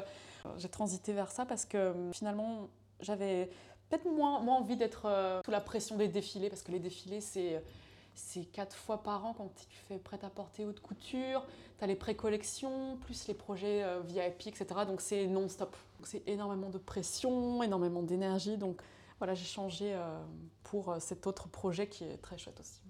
j'ai 0.57 0.69
transité 0.69 1.13
vers 1.13 1.31
ça 1.31 1.45
parce 1.45 1.65
que 1.65 1.93
finalement, 2.13 2.67
j'avais 2.99 3.49
peut-être 3.89 4.05
moins, 4.05 4.39
moins 4.41 4.57
envie 4.57 4.77
d'être 4.77 5.41
sous 5.45 5.51
la 5.51 5.61
pression 5.61 5.95
des 5.95 6.07
défilés, 6.07 6.49
parce 6.49 6.61
que 6.61 6.71
les 6.71 6.79
défilés, 6.79 7.21
c'est 7.21 8.45
quatre 8.51 8.75
fois 8.75 9.03
par 9.03 9.25
an 9.25 9.33
quand 9.33 9.53
tu 9.55 9.77
fais 9.87 9.97
prêt-à-porter 9.97 10.65
haute 10.65 10.79
couture, 10.79 11.45
tu 11.77 11.83
as 11.83 11.87
les 11.87 11.95
pré-collections, 11.95 12.97
plus 12.97 13.27
les 13.27 13.33
projets 13.33 13.83
euh, 13.83 14.01
VIP, 14.01 14.47
etc. 14.47 14.65
Donc 14.87 15.01
c'est 15.01 15.27
non-stop. 15.27 15.75
C'est 16.03 16.27
énormément 16.27 16.69
de 16.69 16.77
pression, 16.77 17.63
énormément 17.63 18.03
d'énergie. 18.03 18.57
Donc 18.57 18.81
voilà, 19.19 19.33
j'ai 19.33 19.45
changé 19.45 19.93
euh, 19.93 20.21
pour 20.63 20.89
euh, 20.89 20.99
cet 20.99 21.27
autre 21.27 21.47
projet 21.47 21.87
qui 21.87 22.03
est 22.03 22.17
très 22.17 22.37
chouette 22.37 22.59
aussi. 22.59 22.81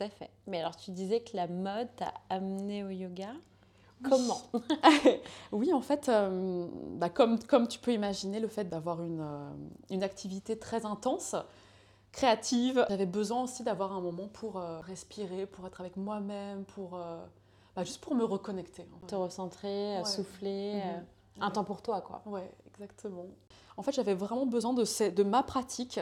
Tout 0.00 0.06
à 0.06 0.08
fait. 0.08 0.30
Mais 0.46 0.60
alors 0.60 0.76
tu 0.76 0.92
disais 0.92 1.20
que 1.20 1.36
la 1.36 1.46
mode 1.46 1.88
t'a 1.96 2.14
amené 2.30 2.84
au 2.84 2.88
yoga? 2.88 3.32
Comment? 4.02 4.40
Oui, 5.52 5.74
en 5.74 5.82
fait, 5.82 6.10
bah, 6.96 7.10
comme, 7.10 7.38
comme 7.40 7.68
tu 7.68 7.78
peux 7.78 7.92
imaginer, 7.92 8.40
le 8.40 8.48
fait 8.48 8.64
d'avoir 8.64 9.02
une, 9.02 9.26
une 9.90 10.02
activité 10.02 10.58
très 10.58 10.86
intense, 10.86 11.36
créative. 12.12 12.84
J'avais 12.88 13.06
besoin 13.06 13.42
aussi 13.42 13.62
d'avoir 13.62 13.92
un 13.92 14.00
moment 14.00 14.28
pour 14.28 14.56
euh, 14.56 14.80
respirer, 14.80 15.46
pour 15.46 15.66
être 15.66 15.80
avec 15.80 15.96
moi-même, 15.96 16.64
pour 16.64 16.96
euh, 16.96 17.18
bah, 17.76 17.84
juste 17.84 18.00
pour 18.00 18.14
me 18.14 18.24
reconnecter. 18.24 18.86
Te 19.06 19.14
recentrer, 19.14 19.98
euh, 19.98 20.04
souffler, 20.04 20.76
mhm. 20.76 21.42
un 21.42 21.50
temps 21.50 21.64
pour 21.64 21.82
toi, 21.82 22.00
quoi. 22.00 22.22
Ouais, 22.26 22.50
exactement. 22.72 23.26
En 23.76 23.82
fait, 23.82 23.92
j'avais 23.92 24.14
vraiment 24.14 24.46
besoin 24.46 24.72
de, 24.72 25.10
de 25.10 25.22
ma 25.22 25.42
pratique 25.42 26.00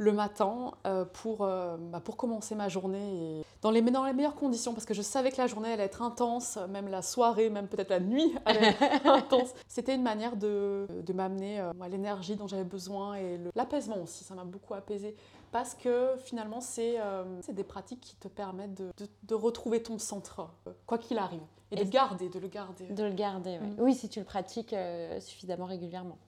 le 0.00 0.12
matin 0.12 0.72
pour, 1.12 1.38
bah, 1.38 2.00
pour 2.02 2.16
commencer 2.16 2.54
ma 2.54 2.68
journée 2.68 3.38
et 3.38 3.44
dans, 3.60 3.70
les, 3.70 3.82
dans 3.82 4.04
les 4.04 4.12
meilleures 4.12 4.34
conditions 4.34 4.72
parce 4.72 4.86
que 4.86 4.94
je 4.94 5.02
savais 5.02 5.30
que 5.30 5.36
la 5.36 5.46
journée 5.46 5.72
allait 5.72 5.84
être 5.84 6.02
intense, 6.02 6.58
même 6.70 6.88
la 6.88 7.02
soirée, 7.02 7.50
même 7.50 7.68
peut-être 7.68 7.90
la 7.90 8.00
nuit 8.00 8.34
allait 8.46 8.68
être 8.80 8.80
intense. 9.06 9.54
C'était 9.68 9.94
une 9.94 10.02
manière 10.02 10.36
de, 10.36 10.86
de 10.88 11.12
m'amener 11.12 11.60
à 11.60 11.88
l'énergie 11.88 12.36
dont 12.36 12.46
j'avais 12.46 12.64
besoin 12.64 13.16
et 13.16 13.38
l'apaisement 13.54 13.98
aussi, 14.02 14.24
ça 14.24 14.34
m'a 14.34 14.44
beaucoup 14.44 14.74
apaisé 14.74 15.14
parce 15.52 15.74
que 15.74 16.14
finalement, 16.18 16.60
c'est 16.60 16.96
euh, 17.00 17.24
des 17.48 17.64
pratiques 17.64 18.00
qui 18.00 18.16
te 18.16 18.28
permettent 18.28 18.74
de, 18.74 18.92
de, 19.24 19.34
retrouver 19.34 19.82
ton 19.82 19.98
centre, 19.98 20.48
euh, 20.66 20.72
quoi 20.86 20.98
qu'il 20.98 21.18
arrive, 21.18 21.42
et, 21.72 21.76
de 21.76 21.82
le 21.82 21.90
garder, 21.90 22.28
de 22.28 22.38
le 22.38 22.48
garder. 22.48 22.86
De 22.86 23.04
le 23.04 23.12
garder, 23.12 23.58
oui. 23.60 23.68
Mm. 23.68 23.76
Oui, 23.78 23.94
si 23.94 24.08
tu 24.08 24.20
le 24.20 24.24
pratiques 24.24 24.72
euh, 24.72 25.18
suffisamment 25.20 25.66
régulièrement. 25.66 26.18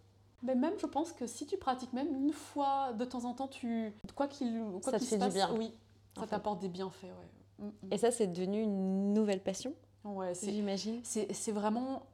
Mais 0.43 0.55
même, 0.55 0.75
je 0.79 0.87
pense 0.87 1.13
que 1.13 1.27
si 1.27 1.47
tu 1.47 1.57
pratiques 1.57 1.93
même 1.93 2.15
une 2.15 2.33
fois 2.33 2.93
de 2.93 3.05
temps 3.05 3.25
en 3.25 3.33
temps, 3.33 3.49
tu, 3.49 3.93
quoi 4.15 4.27
qu'il 4.27 4.63
ça 4.83 4.99
te 4.99 5.05
fait 5.05 5.19
du 5.19 5.29
bien. 5.29 5.53
Oui, 5.57 5.73
ça 6.19 6.27
t'apporte 6.27 6.61
des 6.61 6.69
bienfaits, 6.69 7.05
ouais. 7.05 7.67
Mm, 7.67 7.67
mm. 7.67 7.93
Et 7.93 7.99
ça, 7.99 8.11
c'est 8.11 8.27
devenu 8.27 8.63
une 8.63 9.13
nouvelle 9.15 9.41
passion 9.41 9.73
Ouais, 10.05 10.33
j'imagine. 10.35 11.01
C'est 11.05 11.53
vraiment. 11.53 12.07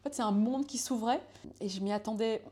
En 0.00 0.02
fait, 0.02 0.14
c'est 0.14 0.22
un 0.22 0.32
monde 0.32 0.66
qui 0.66 0.78
s'ouvrait 0.78 1.22
et 1.60 1.68
je 1.68 1.80
m'y 1.80 1.92
attendais 1.92 2.42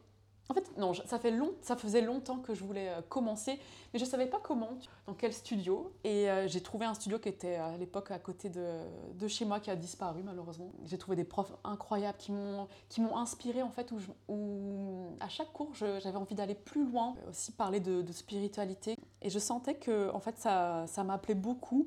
en 0.50 0.54
fait, 0.54 0.76
non, 0.76 0.92
ça, 0.94 1.76
faisait 1.76 2.00
longtemps 2.00 2.38
que 2.38 2.54
je 2.54 2.64
voulais 2.64 2.88
euh, 2.88 3.00
commencer, 3.08 3.58
mais 3.92 4.00
je 4.00 4.04
ne 4.04 4.10
savais 4.10 4.26
pas 4.26 4.40
comment, 4.42 4.70
dans 5.06 5.14
quel 5.14 5.32
studio. 5.32 5.92
Et 6.02 6.28
euh, 6.28 6.48
j'ai 6.48 6.60
trouvé 6.60 6.86
un 6.86 6.94
studio 6.94 7.20
qui 7.20 7.28
était 7.28 7.54
à 7.54 7.76
l'époque 7.76 8.10
à 8.10 8.18
côté 8.18 8.50
de, 8.50 9.28
chez 9.28 9.44
moi, 9.44 9.60
qui 9.60 9.70
a 9.70 9.76
disparu 9.76 10.22
malheureusement. 10.24 10.72
J'ai 10.86 10.98
trouvé 10.98 11.16
des 11.16 11.24
profs 11.24 11.52
incroyables 11.62 12.18
qui 12.18 12.32
m'ont, 12.32 13.16
inspiré 13.16 13.62
en 13.62 13.70
fait, 13.70 13.92
où, 14.28 15.14
à 15.20 15.28
chaque 15.28 15.52
cours, 15.52 15.72
j'avais 15.74 16.16
envie 16.16 16.34
d'aller 16.34 16.56
plus 16.56 16.84
loin, 16.84 17.14
aussi 17.28 17.52
parler 17.52 17.78
de, 17.78 18.04
spiritualité. 18.12 18.96
Et 19.22 19.30
je 19.30 19.38
sentais 19.38 19.74
que 19.74 20.10
en 20.12 20.18
fait, 20.18 20.36
ça, 20.36 20.84
ça 20.88 21.04
m'appelait 21.04 21.34
beaucoup 21.36 21.86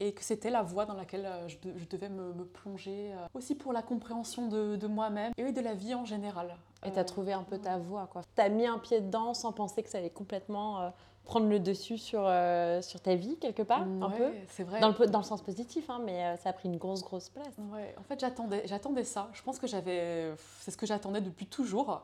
et 0.00 0.12
que 0.12 0.24
c'était 0.24 0.50
la 0.50 0.62
voie 0.62 0.86
dans 0.86 0.94
laquelle 0.94 1.26
euh, 1.26 1.46
je, 1.46 1.86
devais 1.88 2.08
me, 2.08 2.44
plonger, 2.44 3.12
aussi 3.34 3.54
pour 3.54 3.72
la 3.72 3.82
compréhension 3.82 4.48
de 4.48 4.86
moi-même 4.88 5.32
et 5.36 5.52
de 5.52 5.60
la 5.60 5.74
vie 5.74 5.94
en 5.94 6.04
général. 6.04 6.56
Et 6.84 6.90
tu 6.90 6.98
as 6.98 7.04
trouvé 7.04 7.32
un 7.32 7.42
peu 7.42 7.58
ta 7.58 7.78
voie, 7.78 8.08
quoi. 8.10 8.22
Tu 8.34 8.42
as 8.42 8.48
mis 8.48 8.66
un 8.66 8.78
pied 8.78 9.00
dedans 9.00 9.34
sans 9.34 9.52
penser 9.52 9.82
que 9.82 9.88
ça 9.88 9.98
allait 9.98 10.10
complètement 10.10 10.80
euh, 10.80 10.90
prendre 11.24 11.48
le 11.48 11.60
dessus 11.60 11.98
sur, 11.98 12.24
euh, 12.24 12.82
sur 12.82 13.00
ta 13.00 13.14
vie, 13.14 13.36
quelque 13.36 13.62
part, 13.62 13.82
un 13.82 14.10
peu. 14.10 14.32
c'est 14.48 14.64
vrai. 14.64 14.80
Dans 14.80 14.88
le, 14.88 15.06
dans 15.06 15.20
le 15.20 15.24
sens 15.24 15.42
positif, 15.42 15.88
hein, 15.90 16.00
mais 16.04 16.24
euh, 16.24 16.36
ça 16.36 16.50
a 16.50 16.52
pris 16.52 16.68
une 16.68 16.78
grosse, 16.78 17.02
grosse 17.02 17.28
place. 17.28 17.54
Ouais, 17.72 17.94
en 17.98 18.02
fait, 18.02 18.18
j'attendais, 18.18 18.62
j'attendais 18.66 19.04
ça. 19.04 19.28
Je 19.32 19.42
pense 19.42 19.58
que 19.58 19.66
j'avais... 19.66 20.32
C'est 20.60 20.70
ce 20.70 20.76
que 20.76 20.86
j'attendais 20.86 21.20
depuis 21.20 21.46
toujours. 21.46 22.02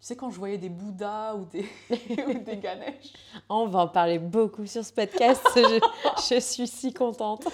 Tu 0.00 0.06
sais, 0.06 0.16
quand 0.16 0.30
je 0.30 0.38
voyais 0.38 0.58
des 0.58 0.68
Bouddhas 0.68 1.34
ou 1.34 1.44
des, 1.44 1.66
ou 2.28 2.38
des 2.38 2.56
Ganesh. 2.56 3.12
On 3.48 3.66
va 3.66 3.80
en 3.80 3.88
parler 3.88 4.20
beaucoup 4.20 4.64
sur 4.64 4.84
ce 4.84 4.92
podcast. 4.92 5.42
je, 5.56 6.38
suis 6.38 6.68
si 6.68 6.92
contente. 6.92 7.48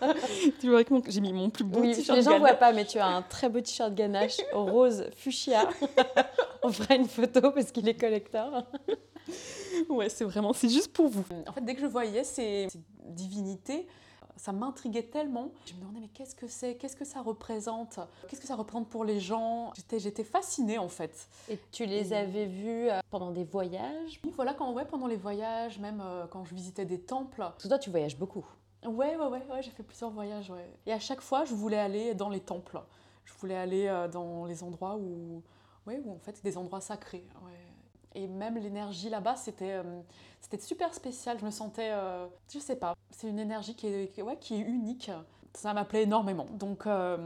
tu 0.60 0.70
vois 0.70 0.84
que 0.84 0.94
j'ai 1.08 1.20
mis 1.20 1.32
mon 1.32 1.50
plus 1.50 1.64
beau 1.64 1.80
oui, 1.80 1.96
t-shirt 1.96 2.16
Les 2.16 2.22
gens 2.22 2.34
ne 2.34 2.38
voient 2.38 2.54
pas, 2.54 2.72
mais 2.72 2.84
tu 2.84 2.98
as 2.98 3.06
un 3.08 3.22
très 3.22 3.48
beau 3.48 3.60
t-shirt 3.60 3.92
Ganesh 3.94 4.36
rose 4.52 5.10
fuchsia. 5.16 5.68
On 6.62 6.70
fera 6.70 6.94
une 6.94 7.08
photo 7.08 7.50
parce 7.50 7.72
qu'il 7.72 7.88
est 7.88 7.98
collector. 7.98 8.62
ouais, 9.88 10.08
c'est 10.08 10.24
vraiment, 10.24 10.52
c'est 10.52 10.68
juste 10.68 10.92
pour 10.92 11.08
vous. 11.08 11.24
En 11.48 11.52
fait, 11.52 11.64
dès 11.64 11.74
que 11.74 11.80
je 11.80 11.86
voyais 11.86 12.22
ces 12.22 12.68
divinités, 13.06 13.88
ça 14.38 14.52
m'intriguait 14.52 15.02
tellement. 15.02 15.50
Je 15.66 15.74
me 15.74 15.80
demandais, 15.80 16.00
mais 16.00 16.08
qu'est-ce 16.08 16.34
que 16.34 16.48
c'est? 16.48 16.76
Qu'est-ce 16.76 16.96
que 16.96 17.04
ça 17.04 17.20
représente? 17.20 18.00
Qu'est-ce 18.28 18.40
que 18.40 18.46
ça 18.46 18.56
représente 18.56 18.88
pour 18.88 19.04
les 19.04 19.20
gens? 19.20 19.72
J'étais 19.92 20.24
fascinée 20.24 20.78
en 20.78 20.88
fait. 20.88 21.28
Et 21.50 21.58
tu 21.70 21.84
les 21.84 22.12
avais 22.12 22.46
vus 22.46 22.88
euh, 22.88 23.00
pendant 23.10 23.30
des 23.30 23.44
voyages? 23.44 24.20
Oui, 24.24 24.32
voilà, 24.34 24.54
quand, 24.54 24.72
ouais, 24.72 24.84
pendant 24.84 25.06
les 25.06 25.16
voyages, 25.16 25.78
même 25.78 26.00
euh, 26.00 26.26
quand 26.26 26.44
je 26.44 26.54
visitais 26.54 26.84
des 26.84 27.00
temples. 27.00 27.38
Parce 27.38 27.64
que 27.64 27.68
toi, 27.68 27.78
tu 27.78 27.90
voyages 27.90 28.16
beaucoup. 28.16 28.46
Ouais, 28.84 29.16
ouais, 29.16 29.26
ouais, 29.26 29.42
ouais 29.50 29.62
j'ai 29.62 29.70
fait 29.70 29.82
plusieurs 29.82 30.10
voyages, 30.10 30.50
ouais. 30.50 30.70
Et 30.86 30.92
à 30.92 31.00
chaque 31.00 31.20
fois, 31.20 31.44
je 31.44 31.54
voulais 31.54 31.78
aller 31.78 32.14
dans 32.14 32.28
les 32.28 32.40
temples. 32.40 32.80
Je 33.24 33.32
voulais 33.34 33.56
aller 33.56 33.86
euh, 33.88 34.08
dans 34.08 34.46
les 34.46 34.62
endroits 34.62 34.96
où, 34.96 35.42
ouais, 35.86 36.00
où 36.04 36.12
en 36.12 36.18
fait, 36.18 36.40
des 36.44 36.56
endroits 36.56 36.80
sacrés. 36.80 37.26
Ouais. 37.44 37.52
Et 38.18 38.26
même 38.26 38.58
l'énergie 38.58 39.08
là-bas, 39.08 39.36
c'était 39.36 39.74
euh, 39.74 40.00
c'était 40.40 40.58
super 40.58 40.92
spécial. 40.92 41.38
Je 41.38 41.44
me 41.44 41.50
sentais, 41.50 41.90
euh, 41.92 42.26
je 42.52 42.58
sais 42.58 42.76
pas, 42.76 42.96
c'est 43.10 43.28
une 43.28 43.38
énergie 43.38 43.74
qui 43.74 43.86
est, 43.86 44.22
ouais, 44.22 44.36
qui 44.40 44.56
est 44.56 44.60
unique. 44.60 45.10
Ça 45.54 45.72
m'appelait 45.72 46.02
énormément. 46.02 46.46
Donc, 46.52 46.86
euh, 46.86 47.16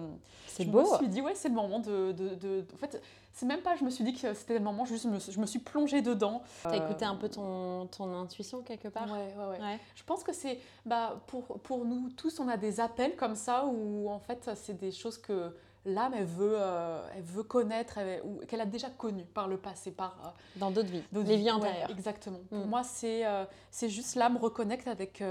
c'est 0.46 0.64
beau. 0.64 0.84
Je 0.84 0.92
me 0.92 0.96
suis 0.98 1.08
dit, 1.08 1.20
ouais, 1.22 1.34
c'est 1.34 1.48
le 1.48 1.54
moment 1.54 1.80
de, 1.80 2.12
de, 2.12 2.34
de... 2.34 2.64
En 2.72 2.76
fait, 2.76 3.02
c'est 3.32 3.46
même 3.46 3.62
pas, 3.62 3.74
je 3.76 3.84
me 3.84 3.90
suis 3.90 4.04
dit 4.04 4.14
que 4.14 4.32
c'était 4.34 4.54
le 4.54 4.60
moment, 4.60 4.84
juste 4.84 5.06
je 5.30 5.40
me, 5.40 5.46
suis 5.46 5.58
plongée 5.58 6.02
dedans. 6.02 6.42
T'as 6.62 6.76
écouté 6.76 7.04
un 7.04 7.16
peu 7.16 7.28
ton, 7.28 7.86
ton 7.86 8.14
intuition 8.14 8.62
quelque 8.62 8.88
part? 8.88 9.10
Ouais, 9.10 9.34
ouais, 9.36 9.60
ouais, 9.60 9.80
Je 9.94 10.04
pense 10.04 10.22
que 10.22 10.32
c'est, 10.32 10.60
bah, 10.86 11.22
pour, 11.26 11.58
pour 11.60 11.84
nous 11.84 12.10
tous, 12.10 12.38
on 12.38 12.48
a 12.48 12.56
des 12.56 12.80
appels 12.80 13.16
comme 13.16 13.34
ça 13.34 13.66
où 13.66 14.08
en 14.10 14.18
fait, 14.18 14.50
c'est 14.54 14.78
des 14.78 14.92
choses 14.92 15.18
que 15.18 15.54
l'âme, 15.84 16.14
elle 16.14 16.24
veut, 16.24 16.54
euh, 16.56 17.06
elle 17.16 17.22
veut 17.22 17.42
connaître, 17.42 17.98
ou 18.24 18.38
qu'elle 18.46 18.60
a 18.60 18.66
déjà 18.66 18.90
connu 18.90 19.24
par 19.24 19.48
le 19.48 19.56
passé, 19.56 19.90
par... 19.90 20.16
Euh, 20.24 20.58
Dans 20.58 20.70
d'autres 20.70 20.90
vies, 20.90 21.02
les 21.12 21.36
vies 21.36 21.50
antérieures. 21.50 21.90
exactement. 21.90 22.40
Pour 22.50 22.66
mm. 22.66 22.68
moi, 22.68 22.82
c'est 22.84 23.26
euh, 23.26 23.44
c'est 23.70 23.88
juste 23.88 24.14
l'âme 24.14 24.36
reconnecte 24.36 24.86
avec 24.86 25.22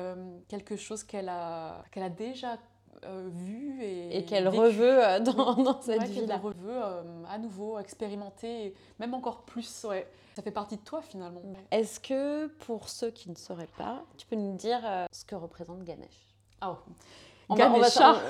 quelque 0.47 0.75
chose 0.75 1.03
qu'elle 1.03 1.29
a, 1.29 1.83
qu'elle 1.91 2.03
a 2.03 2.09
déjà 2.09 2.57
vu 3.03 3.81
et, 3.81 4.17
et 4.17 4.25
qu'elle 4.25 4.47
reveut 4.47 5.19
dans, 5.21 5.55
dans 5.55 5.81
cette 5.81 6.03
vie-là. 6.03 6.27
Qu'elle 6.27 6.41
reveut 6.41 6.81
à 7.27 7.37
nouveau 7.37 7.79
expérimenter, 7.79 8.75
même 8.99 9.13
encore 9.13 9.43
plus. 9.43 9.85
Ouais. 9.85 10.07
Ça 10.35 10.41
fait 10.41 10.51
partie 10.51 10.77
de 10.77 10.81
toi 10.81 11.01
finalement. 11.01 11.41
Est-ce 11.71 11.99
que 11.99 12.47
pour 12.65 12.89
ceux 12.89 13.11
qui 13.11 13.29
ne 13.29 13.35
sauraient 13.35 13.67
pas, 13.77 14.03
tu 14.17 14.27
peux 14.27 14.35
nous 14.35 14.55
dire 14.55 14.81
ce 15.11 15.25
que 15.25 15.35
représente 15.35 15.83
Ganesh? 15.83 16.35
Oh. 16.63 16.75
Ganesha. 17.55 18.21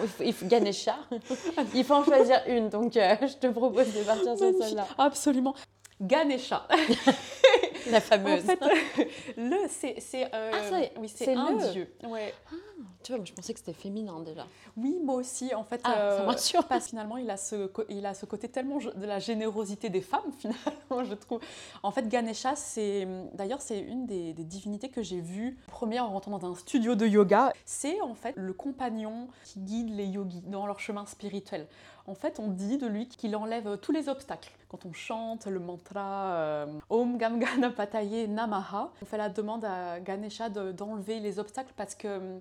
Ganesha. 0.43 0.95
Il 1.75 1.83
faut 1.83 1.95
en 1.95 2.03
choisir 2.03 2.41
une, 2.47 2.69
donc 2.69 2.95
euh, 2.97 3.15
je 3.21 3.35
te 3.35 3.47
propose 3.47 3.93
de 3.93 4.03
partir 4.03 4.37
sur 4.37 4.51
celle-là. 4.59 4.87
Absolument. 4.97 5.53
Ganesha. 5.99 6.67
La 7.89 8.01
fameuse. 8.01 8.43
En 8.43 8.47
fait, 8.47 8.59
le, 9.37 9.67
c'est 9.69 10.29
euh, 10.33 10.51
ah, 10.53 10.99
oui, 10.99 11.09
c'est 11.13 11.33
un 11.33 11.51
le. 11.57 11.71
dieu. 11.71 11.93
Ouais. 12.03 12.33
Ah, 12.51 12.55
tu 13.03 13.13
vois, 13.13 13.23
je 13.23 13.33
pensais 13.33 13.53
que 13.53 13.59
c'était 13.59 13.73
féminin 13.73 14.19
déjà. 14.21 14.45
Oui, 14.77 14.99
moi 15.03 15.15
aussi. 15.15 15.53
En 15.55 15.63
fait, 15.63 15.81
ah, 15.83 15.93
euh, 15.97 16.33
Parce 16.67 16.87
finalement, 16.87 17.17
il 17.17 17.29
a, 17.29 17.37
ce, 17.37 17.69
il 17.89 18.05
a 18.05 18.13
ce 18.13 18.25
côté 18.25 18.47
tellement 18.47 18.77
de 18.77 19.05
la 19.05 19.19
générosité 19.19 19.89
des 19.89 20.01
femmes, 20.01 20.31
finalement, 20.37 21.03
je 21.03 21.13
trouve. 21.15 21.39
En 21.83 21.91
fait, 21.91 22.07
Ganesha, 22.07 22.55
c'est. 22.55 23.07
D'ailleurs, 23.33 23.61
c'est 23.61 23.79
une 23.79 24.05
des, 24.05 24.33
divinités 24.33 24.89
que 24.89 25.03
j'ai 25.03 25.21
vues 25.21 25.57
première 25.67 26.05
en 26.05 26.09
rentrant 26.09 26.37
dans 26.37 26.51
un 26.51 26.55
studio 26.55 26.95
de 26.95 27.07
yoga. 27.07 27.53
C'est 27.65 28.01
en 28.01 28.15
fait 28.15 28.33
le 28.35 28.53
compagnon 28.53 29.27
qui 29.45 29.59
guide 29.59 29.95
les 29.95 30.05
yogis 30.05 30.41
dans 30.41 30.65
leur 30.65 30.79
chemin 30.79 31.05
spirituel. 31.05 31.67
En 32.07 32.15
fait, 32.15 32.39
on 32.39 32.47
dit 32.47 32.77
de 32.77 32.87
lui 32.87 33.07
qu'il 33.07 33.35
enlève 33.35 33.77
tous 33.77 33.91
les 33.91 34.09
obstacles. 34.09 34.51
Quand 34.69 34.85
on 34.85 34.93
chante 34.93 35.45
le 35.45 35.59
mantra 35.59 36.33
euh, 36.33 36.79
Om 36.89 37.17
Gam 37.17 37.39
Ganapataye 37.39 38.27
Namaha, 38.27 38.91
on 39.01 39.05
fait 39.05 39.17
la 39.17 39.29
demande 39.29 39.65
à 39.65 39.99
Ganesha 39.99 40.49
d'enlever 40.49 41.19
les 41.19 41.39
obstacles 41.39 41.73
parce 41.75 41.95
que 41.95 42.39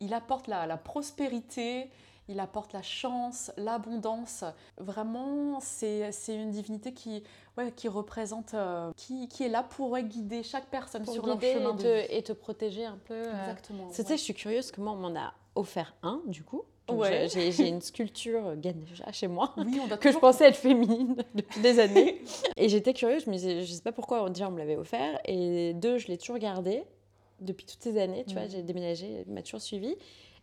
il 0.00 0.14
apporte 0.14 0.48
la, 0.48 0.76
prospérité, 0.76 1.90
il 2.28 2.40
apporte 2.40 2.72
la 2.72 2.82
chance, 2.82 3.52
l'abondance. 3.56 4.44
Vraiment, 4.78 5.60
c'est 5.60 6.12
une 6.28 6.50
divinité 6.50 6.92
qui, 6.92 7.22
ouais, 7.56 7.72
qui 7.72 7.88
représente, 7.88 8.54
euh, 8.54 8.92
qui, 8.96 9.28
qui, 9.28 9.44
est 9.44 9.48
là 9.48 9.62
pour 9.62 9.98
guider 9.98 10.42
chaque 10.42 10.66
personne 10.66 11.04
sur 11.06 11.26
leur 11.26 11.40
chemin 11.40 11.74
et 11.76 11.82
te, 11.82 12.12
et 12.12 12.22
te 12.22 12.32
protéger 12.32 12.84
un 12.84 12.98
peu. 13.04 13.14
Euh. 13.14 13.40
Exactement. 13.40 13.88
Tu 13.88 14.02
sais, 14.02 14.16
je 14.16 14.22
suis 14.22 14.34
curieuse, 14.34 14.72
comment 14.72 14.92
on 14.92 14.96
m'en 14.96 15.18
a 15.18 15.32
offert 15.54 15.94
un, 16.02 16.20
du 16.26 16.42
coup. 16.42 16.62
Ouais. 16.90 17.28
J'ai 17.28 17.68
une 17.68 17.80
sculpture 17.80 18.56
Ganesha 18.56 19.10
chez 19.10 19.26
moi 19.26 19.54
oui, 19.56 19.80
on 19.82 19.96
que 19.96 20.12
je 20.12 20.18
pensais 20.18 20.48
être 20.48 20.56
féminine 20.56 21.16
depuis 21.34 21.60
des 21.60 21.78
années. 21.78 22.22
et 22.56 22.68
j'étais 22.68 22.92
curieuse, 22.92 23.26
disais, 23.26 23.62
je 23.62 23.72
sais 23.72 23.82
pas 23.82 23.92
pourquoi 23.92 24.28
déjà 24.28 24.48
on 24.48 24.50
me 24.50 24.58
l'avait 24.58 24.76
offert. 24.76 25.18
Et 25.24 25.72
deux, 25.74 25.98
je 25.98 26.08
l'ai 26.08 26.18
toujours 26.18 26.38
gardé 26.38 26.84
depuis 27.40 27.64
toutes 27.64 27.82
ces 27.82 27.98
années. 27.98 28.24
Tu 28.26 28.34
vois, 28.34 28.46
j'ai 28.48 28.62
déménagé, 28.62 29.24
m'a 29.28 29.42
toujours 29.42 29.62
suivi. 29.62 29.96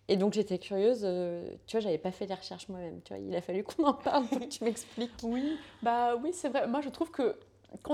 Et 0.07 0.17
donc 0.17 0.33
j'étais 0.33 0.57
curieuse, 0.57 1.01
euh, 1.03 1.47
tu 1.67 1.77
vois, 1.77 1.79
j'avais 1.79 1.97
pas 1.97 2.11
fait 2.11 2.25
les 2.25 2.33
recherches 2.33 2.67
moi-même, 2.67 2.99
tu 3.05 3.13
vois, 3.13 3.23
il 3.23 3.33
a 3.35 3.41
fallu 3.41 3.63
qu'on 3.63 3.85
en 3.85 3.93
parle 3.93 4.25
pour 4.25 4.39
que 4.39 4.45
tu 4.45 4.63
m'expliques. 4.63 5.11
Oui, 5.23 5.57
bah 5.83 6.15
oui, 6.21 6.31
c'est 6.33 6.49
vrai. 6.49 6.67
Moi 6.67 6.81
je 6.81 6.89
trouve 6.89 7.11
que 7.11 7.37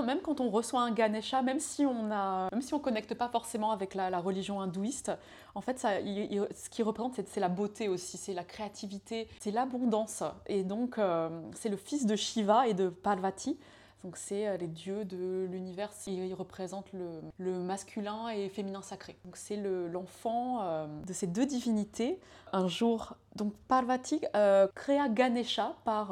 même 0.02 0.20
quand 0.20 0.40
on 0.40 0.50
reçoit 0.50 0.82
un 0.82 0.92
Ganesha, 0.92 1.42
même 1.42 1.60
si 1.60 1.84
on 1.86 2.10
a, 2.10 2.48
même 2.52 2.62
si 2.62 2.74
on 2.74 2.78
connecte 2.78 3.14
pas 3.14 3.28
forcément 3.28 3.70
avec 3.70 3.94
la, 3.94 4.18
religion 4.18 4.60
hindouiste, 4.60 5.12
en 5.54 5.60
fait, 5.60 5.78
ce 5.78 6.68
qui 6.70 6.82
représente, 6.82 7.20
c'est 7.26 7.40
la 7.40 7.48
beauté 7.48 7.88
aussi, 7.88 8.16
c'est 8.16 8.34
la 8.34 8.44
créativité, 8.44 9.28
c'est 9.40 9.50
l'abondance. 9.50 10.22
Et 10.46 10.62
donc, 10.62 10.98
euh, 10.98 11.28
c'est 11.54 11.68
le 11.68 11.76
fils 11.76 12.06
de 12.06 12.16
Shiva 12.16 12.68
et 12.68 12.74
de 12.74 12.88
Parvati. 12.88 13.58
Donc 14.04 14.16
c'est 14.16 14.46
euh, 14.46 14.56
les 14.56 14.68
dieux 14.68 15.04
de 15.04 15.46
l'univers, 15.50 15.90
ils 16.06 16.34
représentent 16.34 16.92
le, 16.92 17.52
masculin 17.52 18.28
et 18.28 18.48
féminin 18.48 18.82
sacré. 18.82 19.16
Donc 19.24 19.36
c'est 19.36 19.56
l'enfant 19.56 20.60
euh, 20.62 20.86
de 21.06 21.12
ces 21.12 21.26
deux 21.26 21.46
divinités. 21.46 22.20
Un 22.52 22.68
jour, 22.68 23.14
donc 23.34 23.52
Parvati 23.66 24.20
euh, 24.36 24.68
créa 24.74 25.08
Ganesha 25.08 25.74
par, 25.84 26.08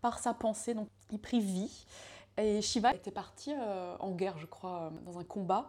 par 0.00 0.18
sa 0.18 0.32
pensée, 0.32 0.74
donc 0.74 0.88
il 1.10 1.18
prit 1.18 1.40
vie. 1.40 1.86
Et 2.36 2.60
Shiva 2.62 2.94
était 2.94 3.10
parti 3.10 3.52
en 4.00 4.10
guerre, 4.10 4.38
je 4.38 4.46
crois, 4.46 4.90
dans 5.04 5.18
un 5.18 5.24
combat. 5.24 5.68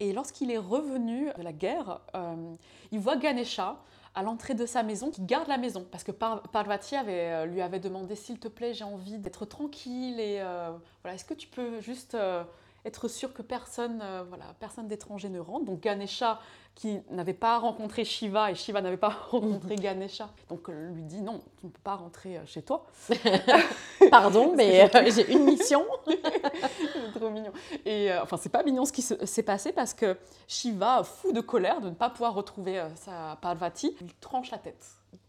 Et 0.00 0.12
lorsqu'il 0.12 0.50
est 0.50 0.58
revenu 0.58 1.30
de 1.36 1.42
la 1.42 1.52
guerre, 1.52 2.00
il 2.90 2.98
voit 2.98 3.16
Ganesha 3.16 3.78
à 4.14 4.22
l'entrée 4.22 4.54
de 4.54 4.66
sa 4.66 4.82
maison, 4.82 5.10
qui 5.10 5.22
garde 5.22 5.48
la 5.48 5.58
maison. 5.58 5.86
Parce 5.90 6.04
que 6.04 6.12
Parvati 6.12 6.96
euh, 6.96 7.46
lui 7.46 7.62
avait 7.62 7.80
demandé 7.80 8.14
S'il 8.14 8.38
te 8.38 8.48
plaît, 8.48 8.74
j'ai 8.74 8.84
envie 8.84 9.18
d'être 9.18 9.44
tranquille 9.46 10.20
et 10.20 10.40
euh, 10.40 10.72
voilà, 11.02 11.14
est-ce 11.14 11.24
que 11.24 11.34
tu 11.34 11.48
peux 11.48 11.80
juste 11.80 12.14
euh, 12.14 12.44
être 12.84 13.08
sûr 13.08 13.32
que 13.32 13.42
personne, 13.42 14.02
voilà, 14.28 14.44
personne 14.58 14.88
d'étranger 14.88 15.28
ne 15.28 15.38
rentre 15.38 15.64
Donc 15.64 15.80
Ganesha, 15.80 16.40
qui 16.74 17.00
n'avait 17.10 17.34
pas 17.34 17.58
rencontré 17.58 18.04
Shiva 18.04 18.50
et 18.50 18.54
Shiva 18.54 18.80
n'avait 18.80 18.96
pas 18.96 19.08
rencontré 19.30 19.76
Ganesha, 19.76 20.30
donc 20.48 20.68
lui 20.68 21.02
dit 21.02 21.20
Non, 21.20 21.40
tu 21.58 21.66
ne 21.66 21.70
peux 21.70 21.82
pas 21.82 21.94
rentrer 21.94 22.40
chez 22.46 22.62
toi. 22.62 22.86
Pardon, 24.10 24.54
mais 24.56 24.90
j'ai 25.14 25.32
une 25.32 25.44
mission. 25.44 25.84
trop 27.14 27.30
mignon. 27.30 27.52
Et 27.84 28.10
euh, 28.10 28.22
enfin, 28.22 28.36
c'est 28.36 28.48
pas 28.48 28.62
mignon 28.62 28.84
ce 28.84 28.92
qui 28.92 29.02
s'est 29.02 29.42
passé 29.42 29.72
parce 29.72 29.94
que 29.94 30.16
Shiva, 30.48 31.02
fou 31.04 31.32
de 31.32 31.40
colère 31.40 31.80
de 31.80 31.88
ne 31.88 31.94
pas 31.94 32.10
pouvoir 32.10 32.34
retrouver 32.34 32.78
euh, 32.78 32.88
sa 32.96 33.38
Parvati, 33.40 33.96
lui 34.00 34.14
tranche 34.20 34.50
la 34.50 34.58
tête. 34.58 34.84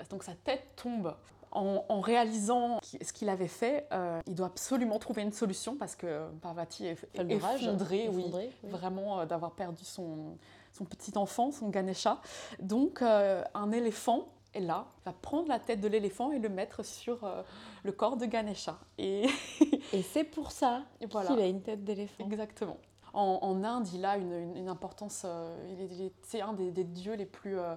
Donc 0.09 0.23
sa 0.23 0.33
tête 0.33 0.63
tombe. 0.75 1.13
En, 1.55 2.01
réalisant 2.01 2.79
ce 2.81 3.13
qu'il 3.13 3.29
avait 3.29 3.47
fait, 3.47 3.87
euh, 3.91 4.19
il 4.27 4.33
doit 4.33 4.47
absolument 4.47 4.97
trouver 4.97 5.21
une 5.21 5.31
solution 5.31 5.75
parce 5.75 5.95
que 5.95 6.27
Parvati 6.41 6.87
est 6.87 6.97
effondrée, 7.15 8.09
oui, 8.11 8.25
vraiment 8.63 9.25
d'avoir 9.25 9.51
perdu 9.51 9.85
son, 9.85 10.37
son 10.71 10.85
petit 10.85 11.17
enfant, 11.17 11.51
son 11.51 11.69
Ganesha. 11.69 12.19
Donc 12.59 13.01
un 13.01 13.71
éléphant 13.71 14.27
et 14.55 14.59
là, 14.59 14.85
va 15.05 15.13
prendre 15.13 15.47
la 15.47 15.59
tête 15.59 15.81
de 15.81 15.87
l'éléphant 15.87 16.31
et 16.31 16.39
le 16.39 16.49
mettre 16.49 16.83
sur 16.83 17.23
euh, 17.23 17.41
le 17.83 17.91
corps 17.91 18.17
de 18.17 18.25
Ganesha. 18.25 18.77
Et, 18.97 19.25
et 19.93 20.01
c'est 20.01 20.23
pour 20.23 20.51
ça 20.51 20.83
voilà. 21.09 21.29
qu'il 21.29 21.39
a 21.39 21.47
une 21.47 21.61
tête 21.61 21.83
d'éléphant. 21.83 22.25
Exactement. 22.25 22.77
En, 23.15 23.63
Inde, 23.63 23.87
il 23.93 24.05
a 24.05 24.17
une, 24.17 24.67
importance, 24.67 25.21
euh, 25.23 25.55
c'est 26.23 26.41
un 26.41 26.53
des, 26.53 26.83
dieux 26.83 27.13
les 27.13 27.27
plus, 27.27 27.59
euh, 27.59 27.75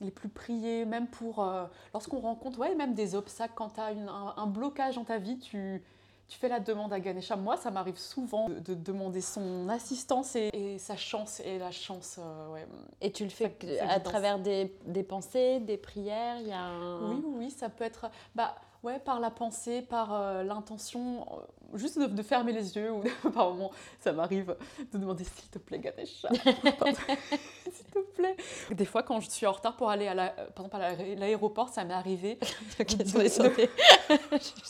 les 0.00 0.10
plus 0.10 0.28
priés, 0.28 0.84
même 0.84 1.08
pour, 1.08 1.44
lorsqu'on 1.92 2.20
rencontre, 2.20 2.58
ouais, 2.60 2.74
même 2.74 2.94
des 2.94 3.14
obstacles, 3.14 3.54
quand 3.56 3.70
tu 3.70 3.80
as 3.80 3.86
un, 3.86 4.34
un, 4.36 4.46
blocage 4.46 4.94
dans 4.94 5.04
ta 5.04 5.18
vie, 5.18 5.38
tu, 5.38 5.82
tu 6.28 6.38
fais 6.38 6.48
la 6.48 6.60
demande 6.60 6.92
à 6.92 7.00
Ganesha. 7.00 7.36
Moi, 7.36 7.56
ça 7.56 7.70
m'arrive 7.70 7.96
souvent 7.96 8.48
de, 8.48 8.74
demander 8.74 9.22
son 9.22 9.68
assistance 9.70 10.36
et, 10.36 10.76
sa 10.78 10.96
chance 10.96 11.40
et 11.40 11.58
la 11.58 11.70
chance. 11.70 12.18
Euh, 12.18 12.52
ouais. 12.52 12.66
Et 13.00 13.10
tu 13.10 13.24
le 13.24 13.30
fais 13.30 13.56
à 13.80 13.98
travers 13.98 14.38
des, 14.38 14.76
des, 14.84 15.02
pensées, 15.02 15.60
des 15.60 15.78
prières 15.78 16.38
il 16.40 16.48
y 16.48 16.52
a 16.52 16.70
Oui, 17.08 17.22
oui, 17.24 17.50
ça 17.50 17.70
peut 17.70 17.84
être 17.84 18.10
bah, 18.34 18.54
ouais, 18.82 18.98
par 18.98 19.20
la 19.20 19.30
pensée, 19.30 19.82
par 19.82 20.14
euh, 20.14 20.42
l'intention, 20.42 21.26
euh, 21.32 21.76
juste 21.76 21.98
de, 21.98 22.22
fermer 22.22 22.52
les 22.52 22.76
yeux. 22.76 22.92
Ou 22.92 23.02
par 23.32 23.50
moment, 23.50 23.70
ça 24.00 24.12
m'arrive 24.12 24.56
de 24.92 24.98
demander 24.98 25.24
s'il 25.24 25.48
te 25.50 25.58
plaît, 25.58 25.78
Ganesha. 25.78 26.28
s'il 27.70 27.84
te 27.86 27.98
plaît. 28.14 28.36
Des 28.70 28.84
fois, 28.84 29.02
quand 29.02 29.20
je 29.20 29.30
suis 29.30 29.46
en 29.46 29.52
retard 29.52 29.76
pour 29.76 29.90
aller 29.90 30.08
à 30.08 30.14
la, 30.14 30.28
par 30.28 30.66
exemple, 30.66 30.82
à 30.82 30.94
l'aéroport, 31.16 31.68
ça 31.68 31.84
m'est 31.84 31.94
arrivé. 31.94 32.38
je 32.78 32.84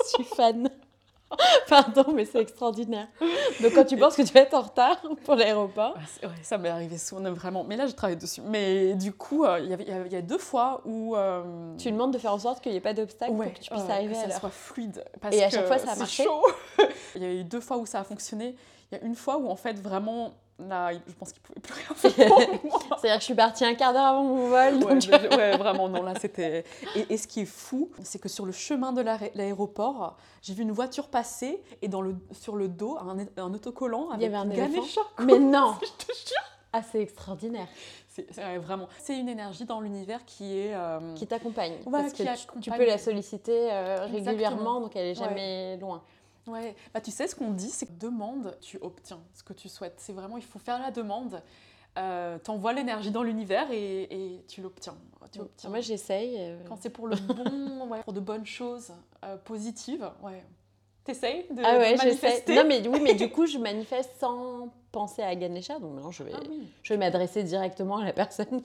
suis 0.04 0.24
fan. 0.24 0.68
Pardon, 1.68 2.12
mais 2.14 2.24
c'est 2.24 2.40
extraordinaire. 2.40 3.08
Donc 3.60 3.74
quand 3.74 3.84
tu 3.84 3.96
penses 3.96 4.16
que 4.16 4.22
tu 4.22 4.32
vas 4.32 4.40
être 4.40 4.54
en 4.54 4.62
retard 4.62 5.00
pour 5.24 5.34
l'aéroport. 5.34 5.94
ça 6.42 6.58
m'est 6.58 6.68
arrivé 6.68 6.98
souvent, 6.98 7.32
vraiment. 7.32 7.64
Mais 7.64 7.76
là, 7.76 7.86
je 7.86 7.92
travaille 7.92 8.16
dessus. 8.16 8.40
Mais 8.42 8.94
du 8.94 9.12
coup, 9.12 9.44
euh, 9.44 9.60
il 9.60 10.12
y, 10.12 10.16
a 10.16 10.22
deux 10.22 10.38
fois 10.38 10.82
où... 10.84 11.16
Euh, 11.16 11.74
tu 11.76 11.90
demandes 11.90 12.12
de 12.12 12.18
faire 12.18 12.32
en 12.32 12.38
sorte 12.38 12.62
qu'il 12.62 12.72
n'y 12.72 12.78
ait 12.78 12.82
pas 12.82 12.94
d'obstacle 12.94 13.32
pour 13.32 13.44
que 13.44 13.58
tu 13.60 13.70
puisses 13.70 13.90
arriver 13.90 14.16
à 14.16 14.24
Que 14.24 14.32
ça 14.32 14.40
soit 14.40 14.50
fluide. 14.50 15.04
Et 15.32 15.44
à 15.44 15.50
chaque 15.50 15.66
fois, 15.66 15.78
ça 15.78 15.92
a 15.92 15.96
marché. 15.96 16.24
Il 17.14 17.22
y 17.22 17.26
a 17.26 17.32
eu 17.32 17.44
deux 17.44 17.60
fois 17.60 17.76
où 17.76 17.86
ça 17.86 18.00
a 18.00 18.04
fonctionné. 18.04 18.54
Il 18.90 18.98
y 18.98 19.00
a 19.00 19.04
une 19.04 19.14
fois 19.14 19.38
où, 19.38 19.48
en 19.48 19.56
fait, 19.56 19.78
vraiment 19.78 20.34
Là, 20.60 20.90
je 20.92 21.12
pense 21.12 21.32
qu'il 21.32 21.40
pouvait 21.40 21.60
plus 21.60 21.72
rien 21.72 21.94
faire. 21.94 22.10
C'est-à-dire 22.98 23.14
que 23.14 23.20
je 23.20 23.24
suis 23.24 23.34
partie 23.34 23.64
un 23.64 23.74
quart 23.74 23.92
d'heure 23.92 24.06
avant 24.06 24.24
mon 24.24 24.48
vol. 24.48 24.82
Ouais, 25.36 25.56
vraiment, 25.56 25.88
non, 25.88 26.02
là, 26.02 26.14
c'était... 26.20 26.64
Et, 26.96 27.16
ce 27.16 27.28
qui 27.28 27.42
est 27.42 27.46
fou, 27.46 27.92
c'est 28.02 28.20
que 28.20 28.28
sur 28.28 28.44
le 28.44 28.50
chemin 28.50 28.92
de 28.92 29.00
l'aéroport, 29.00 30.16
j'ai 30.42 30.54
vu 30.54 30.64
une 30.64 30.72
voiture 30.72 31.08
passer 31.08 31.62
et 31.80 31.86
dans 31.86 32.00
le, 32.00 32.16
sur 32.32 32.56
le 32.56 32.66
dos, 32.66 32.98
un, 32.98 33.18
un 33.40 33.54
autocollant 33.54 34.10
avec 34.10 34.20
Il 34.20 34.32
y 34.32 34.34
avait 34.34 34.36
un 34.36 34.48
Ganesha. 34.48 35.02
Mais 35.20 35.38
non 35.38 35.76
Je 35.80 36.06
te 36.06 36.12
jure 36.12 36.42
Ah, 36.72 36.82
c'est 36.82 37.02
extraordinaire 37.02 37.68
c'est 38.30 38.56
vraiment, 38.58 38.88
c'est 38.98 39.18
une 39.18 39.28
énergie 39.28 39.64
dans 39.64 39.80
l'univers 39.80 40.24
qui 40.24 40.58
est 40.58 40.74
euh, 40.74 41.14
qui 41.14 41.26
t'accompagne 41.26 41.74
parce 41.90 42.12
que 42.12 42.22
tu, 42.60 42.70
peux 42.70 42.86
la 42.86 42.98
solliciter 42.98 43.72
euh, 43.72 44.06
régulièrement, 44.06 44.80
donc 44.80 44.96
elle 44.96 45.06
est 45.06 45.14
jamais 45.14 45.76
loin. 45.76 46.02
Ouais, 46.48 46.74
bah, 46.94 47.00
tu 47.00 47.10
sais, 47.10 47.26
ce 47.26 47.34
qu'on 47.34 47.52
dit, 47.52 47.70
c'est 47.70 47.86
que 47.86 47.98
demande, 47.98 48.56
tu 48.60 48.78
obtiens 48.80 49.20
ce 49.34 49.42
que 49.42 49.52
tu 49.52 49.68
souhaites. 49.68 49.96
C'est 49.98 50.12
vraiment, 50.12 50.36
il 50.36 50.44
faut 50.44 50.58
faire 50.58 50.80
la 50.80 50.90
demande. 50.90 51.42
Euh, 51.98 52.38
T'envoies 52.38 52.72
l'énergie 52.72 53.10
dans 53.10 53.22
l'univers 53.22 53.70
et, 53.70 54.02
et, 54.02 54.44
tu 54.46 54.62
l'obtiens. 54.62 54.96
Moi, 55.68 55.80
j'essaye. 55.80 56.36
Euh. 56.38 56.62
Quand 56.66 56.76
c'est 56.80 56.90
pour 56.90 57.08
le 57.08 57.16
bon, 57.16 57.88
ouais, 57.88 58.02
pour 58.02 58.12
de 58.12 58.20
bonnes 58.20 58.46
choses 58.46 58.92
euh, 59.24 59.36
positives, 59.36 60.10
ouais. 60.22 60.44
T'essayes 61.08 61.46
de, 61.50 61.62
ah 61.64 61.78
ouais, 61.78 61.94
de 61.94 61.96
manifester 61.96 62.54
Non, 62.54 62.64
mais 62.66 62.86
oui, 62.86 63.00
mais 63.00 63.14
du 63.14 63.30
coup, 63.30 63.46
je 63.46 63.56
manifeste 63.56 64.10
sans 64.20 64.68
penser 64.92 65.22
à 65.22 65.34
Ganesha. 65.34 65.78
Donc 65.78 65.94
maintenant, 65.94 66.10
je 66.10 66.22
vais, 66.22 66.32
ah 66.34 66.40
je 66.82 66.92
vais 66.92 66.98
m'adresser 66.98 67.44
directement 67.44 67.96
à 67.96 68.04
la 68.04 68.12
personne. 68.12 68.62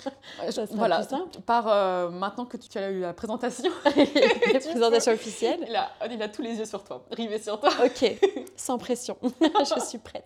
Ça 0.49 0.65
voilà, 0.71 0.97
plus 0.97 1.07
simple. 1.07 1.39
Par 1.45 1.69
euh, 1.69 2.09
maintenant 2.09 2.45
que 2.45 2.57
tu 2.57 2.77
as 2.77 2.91
eu 2.91 2.99
la 2.99 3.13
présentation, 3.13 3.71
la 3.85 4.59
présentation 4.59 5.13
officielle, 5.13 5.65
il 5.69 5.73
a, 5.73 5.89
il 6.11 6.21
a 6.21 6.27
tous 6.27 6.41
les 6.41 6.55
yeux 6.55 6.65
sur 6.65 6.83
toi, 6.83 7.05
rivés 7.11 7.39
sur 7.39 7.61
toi. 7.61 7.69
Ok, 7.85 8.13
sans 8.57 8.77
pression. 8.77 9.15
je 9.21 9.79
suis 9.79 9.99
prête. 9.99 10.25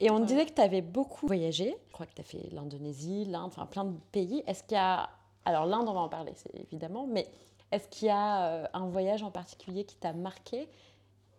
Et 0.00 0.10
on 0.10 0.20
disait 0.20 0.46
que 0.46 0.54
tu 0.54 0.62
avais 0.62 0.80
beaucoup 0.80 1.26
voyagé. 1.26 1.76
Je 1.88 1.92
crois 1.92 2.06
que 2.06 2.14
tu 2.14 2.22
as 2.22 2.24
fait 2.24 2.48
l'Indonésie, 2.52 3.26
l'Inde, 3.26 3.48
enfin 3.48 3.66
plein 3.66 3.84
de 3.84 3.98
pays. 4.12 4.42
Est-ce 4.46 4.62
qu'il 4.64 4.78
y 4.78 4.80
a. 4.80 5.10
Alors, 5.44 5.66
l'Inde, 5.66 5.86
on 5.90 5.92
va 5.92 6.00
en 6.00 6.08
parler, 6.08 6.32
c'est 6.36 6.58
évidemment, 6.58 7.06
mais 7.06 7.26
est-ce 7.70 7.86
qu'il 7.88 8.08
y 8.08 8.10
a 8.10 8.46
euh, 8.46 8.66
un 8.72 8.86
voyage 8.88 9.22
en 9.22 9.30
particulier 9.30 9.84
qui 9.84 9.96
t'a 9.96 10.12
marqué 10.12 10.68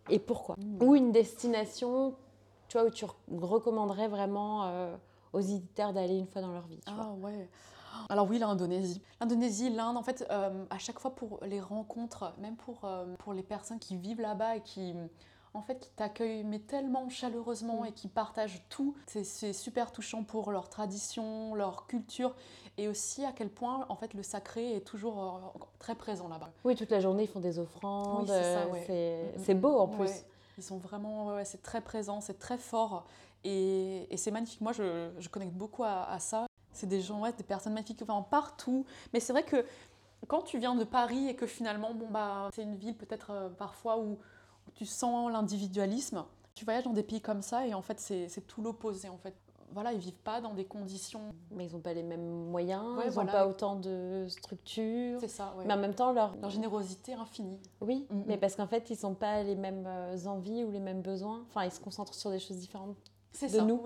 et 0.08 0.18
pourquoi 0.18 0.56
hmm. 0.58 0.82
Ou 0.82 0.94
une 0.94 1.12
destination 1.12 2.14
tu 2.68 2.78
vois, 2.78 2.86
où 2.86 2.90
tu 2.90 3.04
recommanderais 3.30 4.08
vraiment 4.08 4.64
euh, 4.64 4.96
aux 5.32 5.40
éditeurs 5.40 5.92
d'aller 5.92 6.16
une 6.16 6.26
fois 6.26 6.40
dans 6.40 6.52
leur 6.52 6.66
vie 6.66 6.80
Ah 6.86 7.12
ouais. 7.20 7.48
Alors 8.08 8.28
oui, 8.28 8.38
l'Indonésie. 8.38 9.02
L'Indonésie, 9.20 9.70
l'Inde, 9.70 9.96
en 9.96 10.02
fait, 10.02 10.26
euh, 10.30 10.64
à 10.70 10.78
chaque 10.78 10.98
fois 10.98 11.14
pour 11.14 11.40
les 11.44 11.60
rencontres, 11.60 12.32
même 12.38 12.56
pour, 12.56 12.80
euh, 12.84 13.14
pour 13.18 13.34
les 13.34 13.42
personnes 13.42 13.78
qui 13.78 13.96
vivent 13.96 14.20
là-bas 14.20 14.56
et 14.56 14.60
qui, 14.62 14.94
en 15.54 15.62
fait, 15.62 15.78
qui 15.78 15.90
t'accueillent 15.90 16.44
mais 16.44 16.60
tellement 16.60 17.08
chaleureusement 17.08 17.82
hmm. 17.82 17.86
et 17.86 17.92
qui 17.92 18.08
partagent 18.08 18.62
tout, 18.68 18.94
c'est 19.06 19.52
super 19.52 19.92
touchant 19.92 20.24
pour 20.24 20.50
leur 20.50 20.68
tradition, 20.68 21.54
leur 21.54 21.86
culture 21.86 22.34
et 22.78 22.88
aussi 22.88 23.24
à 23.24 23.32
quel 23.32 23.50
point 23.50 23.84
en 23.90 23.96
fait 23.96 24.14
le 24.14 24.22
sacré 24.22 24.76
est 24.76 24.80
toujours 24.80 25.22
euh, 25.22 25.58
très 25.78 25.94
présent 25.94 26.28
là-bas. 26.28 26.50
Oui, 26.64 26.74
toute 26.74 26.90
la 26.90 27.00
journée 27.00 27.24
ils 27.24 27.28
font 27.28 27.40
des 27.40 27.58
offrandes, 27.58 28.32
c'est 29.44 29.54
beau 29.54 29.78
en 29.78 29.88
plus. 29.88 30.10
Ils 30.58 30.64
sont 30.64 30.78
vraiment, 30.78 31.42
c'est 31.44 31.62
très 31.62 31.80
présent, 31.80 32.20
c'est 32.20 32.38
très 32.38 32.58
fort 32.58 33.06
et, 33.44 34.08
c'est 34.16 34.30
magnifique. 34.30 34.60
Moi, 34.60 34.72
je, 34.72 35.28
connecte 35.28 35.54
beaucoup 35.54 35.84
à, 35.84 36.18
ça. 36.18 36.46
C'est 36.72 36.86
des 36.86 37.00
gens, 37.00 37.20
ouais, 37.20 37.32
des 37.32 37.42
personnes 37.42 37.74
magnifiques 37.74 38.02
enfin, 38.02 38.22
partout. 38.22 38.86
Mais 39.12 39.20
c'est 39.20 39.32
vrai 39.32 39.42
que 39.42 39.64
quand 40.28 40.42
tu 40.42 40.58
viens 40.58 40.74
de 40.74 40.84
Paris 40.84 41.28
et 41.28 41.34
que 41.34 41.46
finalement, 41.46 41.92
bon, 41.94 42.08
bah, 42.10 42.48
c'est 42.54 42.62
une 42.62 42.76
ville 42.76 42.96
peut-être 42.96 43.30
euh, 43.30 43.48
parfois 43.50 43.98
où, 43.98 44.18
tu 44.74 44.86
sens 44.86 45.30
l'individualisme, 45.32 46.24
tu 46.54 46.64
voyages 46.64 46.84
dans 46.84 46.92
des 46.92 47.02
pays 47.02 47.20
comme 47.20 47.42
ça 47.42 47.66
et 47.66 47.74
en 47.74 47.82
fait, 47.82 47.98
c'est 48.00 48.46
tout 48.46 48.62
l'opposé. 48.62 49.08
En 49.08 49.18
fait, 49.18 49.34
voilà, 49.72 49.92
ils 49.92 49.98
vivent 49.98 50.12
pas 50.12 50.40
dans 50.40 50.54
des 50.54 50.64
conditions. 50.64 51.20
Mais 51.50 51.66
ils 51.66 51.72
n'ont 51.72 51.80
pas 51.80 51.94
les 51.94 52.02
mêmes 52.02 52.50
moyens, 52.50 52.84
ils 53.04 53.14
n'ont 53.14 53.26
pas 53.26 53.46
autant 53.46 53.76
de 53.76 54.26
structures. 54.28 55.20
C'est 55.20 55.28
ça, 55.28 55.54
Mais 55.64 55.72
en 55.72 55.78
même 55.78 55.94
temps, 55.94 56.12
leur, 56.12 56.36
leur 56.36 56.50
générosité 56.50 57.14
infinie. 57.14 57.58
Oui, 57.80 58.06
mm, 58.10 58.22
mais 58.26 58.36
mm. 58.36 58.40
parce 58.40 58.56
qu'en 58.56 58.66
fait, 58.66 58.90
ils 58.90 58.98
n'ont 59.02 59.14
pas 59.14 59.42
les 59.42 59.56
mêmes 59.56 59.86
euh, 59.86 60.26
envies 60.26 60.64
ou 60.64 60.70
les 60.70 60.80
mêmes 60.80 61.02
besoins. 61.02 61.44
Enfin, 61.48 61.64
ils 61.64 61.72
se 61.72 61.80
concentrent 61.80 62.14
sur 62.14 62.30
des 62.30 62.38
choses 62.38 62.58
différentes 62.58 62.96
de 63.40 63.48
ça. 63.48 63.62
nous. 63.62 63.82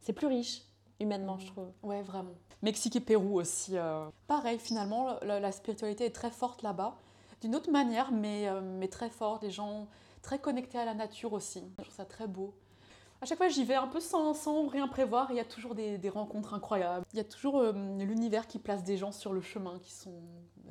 C'est 0.00 0.12
plus 0.12 0.26
riche, 0.26 0.62
humainement, 0.98 1.38
je 1.38 1.46
trouve. 1.46 1.68
Ouais, 1.82 2.02
vraiment. 2.02 2.32
Mexique 2.62 2.96
et 2.96 3.00
Pérou 3.00 3.40
aussi. 3.40 3.76
Euh. 3.76 4.06
Pareil, 4.26 4.58
finalement, 4.58 5.16
la, 5.22 5.52
spiritualité 5.52 6.06
est 6.06 6.14
très 6.14 6.30
forte 6.30 6.62
là-bas. 6.62 6.96
D'une 7.42 7.54
autre 7.54 7.70
manière, 7.70 8.10
mais, 8.10 8.48
euh, 8.48 8.62
mais 8.62 8.88
très 8.88 9.10
forte. 9.10 9.42
Les 9.42 9.50
gens 9.50 9.88
très 10.22 10.38
connectés 10.38 10.78
à 10.78 10.86
la 10.86 10.94
nature 10.94 11.34
aussi. 11.34 11.62
Je 11.78 11.82
trouve 11.82 11.94
ça 11.94 12.06
très 12.06 12.26
beau 12.26 12.54
à 13.22 13.24
chaque 13.24 13.38
fois, 13.38 13.46
j'y 13.46 13.62
vais 13.62 13.76
un 13.76 13.86
peu 13.86 14.00
sans, 14.00 14.34
sans 14.34 14.66
rien 14.66 14.88
prévoir. 14.88 15.30
Il 15.30 15.36
y 15.36 15.40
a 15.40 15.44
toujours 15.44 15.76
des, 15.76 15.96
des 15.96 16.08
rencontres 16.08 16.54
incroyables. 16.54 17.06
Il 17.12 17.18
y 17.18 17.20
a 17.20 17.24
toujours 17.24 17.58
euh, 17.58 17.72
l'univers 18.00 18.48
qui 18.48 18.58
place 18.58 18.82
des 18.82 18.96
gens 18.96 19.12
sur 19.12 19.32
le 19.32 19.40
chemin, 19.40 19.78
qui 19.78 19.92
sont 19.92 20.20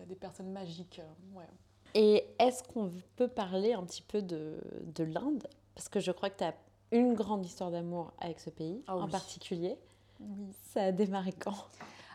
des 0.05 0.15
personnes 0.15 0.51
magiques. 0.51 0.99
Euh, 0.99 1.37
ouais. 1.37 1.47
Et 1.93 2.27
est-ce 2.39 2.61
qu'on 2.63 2.91
peut 3.15 3.29
parler 3.29 3.71
un 3.71 3.83
petit 3.83 4.01
peu 4.01 4.21
de, 4.21 4.59
de 4.83 5.05
l'Inde? 5.05 5.47
Parce 5.75 5.87
que 5.87 6.01
je 6.01 6.11
crois 6.11 6.29
que 6.29 6.39
tu 6.39 6.43
as 6.43 6.53
une 6.91 7.13
grande 7.13 7.45
histoire 7.45 7.71
d'amour 7.71 8.11
avec 8.19 8.41
ce 8.41 8.49
pays 8.49 8.83
ah 8.87 8.97
en 8.97 9.07
particulier. 9.07 9.77
Oui. 10.19 10.53
Ça 10.73 10.83
a 10.83 10.91
démarré 10.91 11.31
quand? 11.31 11.55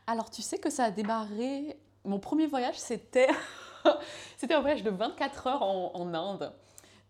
Alors, 0.07 0.31
tu 0.31 0.43
sais 0.43 0.59
que 0.59 0.69
ça 0.69 0.85
a 0.85 0.91
démarré. 0.91 1.79
Mon 2.05 2.19
premier 2.19 2.47
voyage, 2.47 2.79
c'était. 2.79 3.29
c'était 4.37 4.55
un 4.55 4.61
voyage 4.61 4.83
de 4.83 4.91
24 4.91 5.47
heures 5.47 5.63
en, 5.63 5.93
en 5.95 6.15
Inde. 6.15 6.53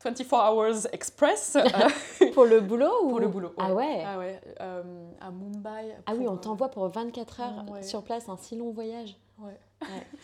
24 0.05 0.33
Hours 0.35 0.87
Express. 0.93 1.57
Pour 2.35 2.45
le 2.45 2.61
boulot 2.61 2.93
ou... 3.05 3.09
Pour 3.11 3.21
le 3.21 3.29
boulot. 3.29 3.55
Ah 3.59 3.73
ouais 3.73 4.05
Ah 4.07 4.19
ouais, 4.19 4.41
euh, 4.61 4.83
à 5.21 5.31
Mumbai. 5.31 5.97
Ah 6.07 6.13
oui, 6.17 6.29
on 6.29 6.37
t'envoie 6.37 6.69
pour 6.69 6.87
24 6.89 7.41
heures 7.41 7.65
sur 7.83 8.03
place, 8.03 8.29
un 8.29 8.37
si 8.37 8.57
long 8.57 8.71
voyage. 8.71 9.17
Ouais. 9.39 9.59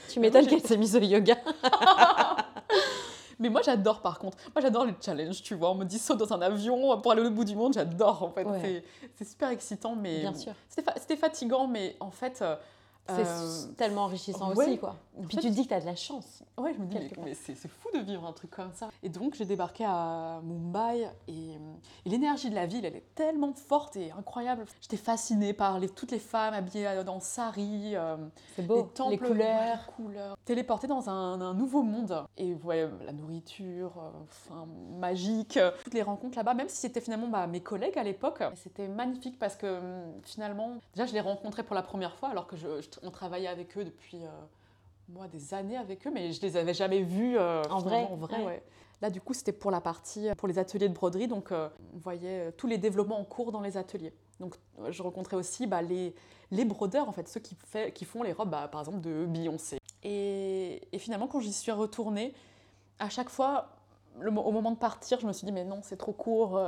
Tu 0.08 0.20
m'étonnes 0.20 0.46
qu'elle 0.46 0.62
s'est 0.62 0.76
mise 0.76 0.94
au 0.96 1.00
yoga. 1.00 1.36
Mais 3.38 3.48
moi, 3.48 3.60
j'adore 3.62 4.00
par 4.00 4.18
contre. 4.18 4.38
Moi, 4.54 4.62
j'adore 4.62 4.84
les 4.84 4.94
challenges, 5.00 5.42
tu 5.42 5.54
vois. 5.54 5.70
On 5.70 5.74
me 5.74 5.84
dit 5.84 5.98
saut 5.98 6.14
dans 6.14 6.32
un 6.32 6.40
avion 6.42 7.00
pour 7.00 7.10
aller 7.12 7.22
au 7.22 7.30
bout 7.30 7.44
du 7.44 7.56
monde. 7.56 7.74
J'adore, 7.74 8.22
en 8.22 8.30
fait. 8.30 8.84
C'est 9.16 9.24
super 9.24 9.48
excitant, 9.48 9.96
mais. 9.96 10.20
Bien 10.20 10.34
sûr. 10.34 10.52
C'était 10.68 11.16
fatigant, 11.16 11.66
mais 11.66 11.96
en 11.98 12.10
fait, 12.10 12.40
euh, 12.40 12.54
c'est 13.08 13.26
euh, 13.26 13.72
tellement 13.76 14.04
enrichissant 14.04 14.52
aussi, 14.52 14.78
quoi. 14.78 14.96
Et 15.20 15.26
puis 15.26 15.36
tu 15.36 15.48
te 15.48 15.52
dis 15.52 15.64
que 15.64 15.68
tu 15.68 15.74
as 15.74 15.80
de 15.80 15.86
la 15.86 15.96
chance. 15.96 16.42
Ouais, 16.56 16.72
je 16.72 16.78
me 16.78 16.86
dis, 16.86 16.96
mais, 17.22 17.34
c'est 17.34 17.54
fou 17.68 17.88
de 17.94 18.00
vivre 18.00 18.24
un 18.24 18.32
truc 18.32 18.50
comme 18.52 18.72
ça. 18.72 18.90
Et 19.02 19.08
donc, 19.08 19.34
j'ai 19.34 19.44
débarqué 19.44 19.84
à 19.84 20.40
Mumbai 20.44 21.08
et, 21.28 21.58
l'énergie 22.06 22.48
de 22.48 22.54
la 22.54 22.66
ville, 22.66 22.84
elle 22.84 22.96
est 22.96 23.14
tellement 23.14 23.52
forte 23.52 23.96
et 23.96 24.12
incroyable. 24.12 24.64
J'étais 24.80 24.96
fascinée 24.96 25.52
par 25.52 25.80
les, 25.80 25.88
toutes 25.88 26.12
les 26.12 26.18
femmes 26.18 26.54
habillées 26.54 27.02
dans 27.04 27.20
sari, 27.20 27.94
euh, 27.94 28.16
beau. 28.60 28.76
les 28.76 28.86
temples, 28.88 29.10
les 29.10 29.18
couleurs. 29.18 29.60
Ouais, 29.60 29.94
couleurs. 29.96 30.36
Téléportée 30.44 30.86
dans 30.86 31.10
un, 31.10 31.54
nouveau 31.54 31.82
monde. 31.82 32.24
Et 32.36 32.54
ouais, 32.54 32.88
la 33.04 33.12
nourriture, 33.12 33.92
euh, 33.98 34.10
enfin, 34.22 34.66
magique. 34.98 35.58
Toutes 35.84 35.94
les 35.94 36.02
rencontres 36.02 36.36
là-bas, 36.36 36.54
même 36.54 36.68
si 36.68 36.76
c'était 36.76 37.00
finalement 37.00 37.28
bah, 37.28 37.46
mes 37.46 37.60
collègues 37.60 37.98
à 37.98 38.04
l'époque, 38.04 38.42
c'était 38.54 38.88
magnifique 38.88 39.38
parce 39.38 39.56
que 39.56 39.78
hum, 39.78 40.12
finalement, 40.22 40.76
déjà, 40.94 41.06
je 41.06 41.12
les 41.12 41.20
rencontrais 41.20 41.64
pour 41.64 41.74
la 41.74 41.82
première 41.82 42.14
fois 42.16 42.28
alors 42.28 42.46
que 42.46 42.56
je 42.56 42.91
on 43.02 43.10
travaillait 43.10 43.48
avec 43.48 43.76
eux 43.76 43.84
depuis 43.84 44.24
euh, 44.24 44.28
moi 45.08 45.28
des 45.28 45.54
années 45.54 45.76
avec 45.76 46.06
eux, 46.06 46.10
mais 46.10 46.32
je 46.32 46.40
les 46.42 46.56
avais 46.56 46.74
jamais 46.74 47.02
vus 47.02 47.36
euh, 47.38 47.62
en 47.70 47.78
vrai. 47.78 48.06
En 48.10 48.16
vrai 48.16 48.44
ouais. 48.44 48.62
Là, 49.00 49.10
du 49.10 49.20
coup, 49.20 49.34
c'était 49.34 49.52
pour 49.52 49.72
la 49.72 49.80
partie, 49.80 50.28
pour 50.36 50.46
les 50.46 50.58
ateliers 50.60 50.88
de 50.88 50.94
broderie. 50.94 51.26
Donc, 51.26 51.50
euh, 51.50 51.68
on 51.92 51.98
voyait 51.98 52.52
tous 52.52 52.68
les 52.68 52.78
développements 52.78 53.18
en 53.18 53.24
cours 53.24 53.50
dans 53.50 53.60
les 53.60 53.76
ateliers. 53.76 54.12
Donc, 54.38 54.54
je 54.90 55.02
rencontrais 55.02 55.36
aussi 55.36 55.66
bah, 55.66 55.82
les, 55.82 56.14
les 56.52 56.64
brodeurs, 56.64 57.08
en 57.08 57.12
fait, 57.12 57.28
ceux 57.28 57.40
qui, 57.40 57.56
fait, 57.66 57.92
qui 57.92 58.04
font 58.04 58.22
les 58.22 58.32
robes, 58.32 58.50
bah, 58.50 58.68
par 58.68 58.80
exemple, 58.80 59.00
de 59.00 59.26
Beyoncé. 59.26 59.78
Et, 60.04 60.82
et 60.92 60.98
finalement, 60.98 61.26
quand 61.26 61.40
j'y 61.40 61.52
suis 61.52 61.72
retournée, 61.72 62.32
à 63.00 63.08
chaque 63.08 63.28
fois, 63.28 63.70
le, 64.20 64.30
au 64.30 64.52
moment 64.52 64.70
de 64.70 64.76
partir, 64.76 65.18
je 65.18 65.26
me 65.26 65.32
suis 65.32 65.46
dit, 65.46 65.52
mais 65.52 65.64
non, 65.64 65.80
c'est 65.82 65.96
trop 65.96 66.12
court, 66.12 66.60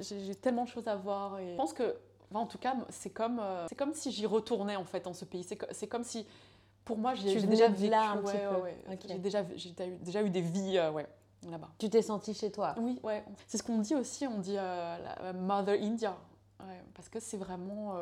j'ai 0.00 0.34
tellement 0.34 0.64
de 0.64 0.70
choses 0.70 0.88
à 0.88 0.96
voir. 0.96 1.40
Et 1.40 1.50
je 1.50 1.56
pense 1.56 1.74
que 1.74 1.94
en 2.40 2.46
tout 2.46 2.58
cas, 2.58 2.74
c'est 2.90 3.10
comme, 3.10 3.38
euh, 3.40 3.66
c'est 3.68 3.74
comme 3.74 3.94
si 3.94 4.10
j'y 4.10 4.26
retournais 4.26 4.76
en 4.76 4.84
fait 4.84 5.04
dans 5.04 5.14
ce 5.14 5.24
pays. 5.24 5.46
C'est 5.70 5.86
comme 5.86 6.04
si, 6.04 6.26
pour 6.84 6.98
moi, 6.98 7.14
j'ai 7.14 7.40
déjà 7.42 7.68
vécu 7.68 7.90
là 7.90 8.10
un 8.10 8.16
petit 8.18 8.36
peu. 8.36 8.96
J'ai 9.08 9.18
déjà, 9.18 9.42
déjà 9.42 10.22
eu 10.22 10.30
des 10.30 10.40
vies 10.40 10.78
euh, 10.78 10.90
ouais, 10.90 11.06
là-bas. 11.48 11.68
Tu 11.78 11.88
t'es 11.90 12.02
sentie 12.02 12.34
chez 12.34 12.50
toi 12.50 12.74
Oui, 12.78 12.98
ouais. 13.02 13.24
C'est 13.46 13.58
ce 13.58 13.62
qu'on 13.62 13.78
dit 13.78 13.94
aussi. 13.94 14.26
On 14.26 14.38
dit 14.38 14.56
euh, 14.56 14.96
la 15.22 15.32
Mother 15.32 15.76
India, 15.80 16.16
parce 16.94 17.08
que 17.08 17.20
c'est 17.20 17.36
vraiment 17.38 17.96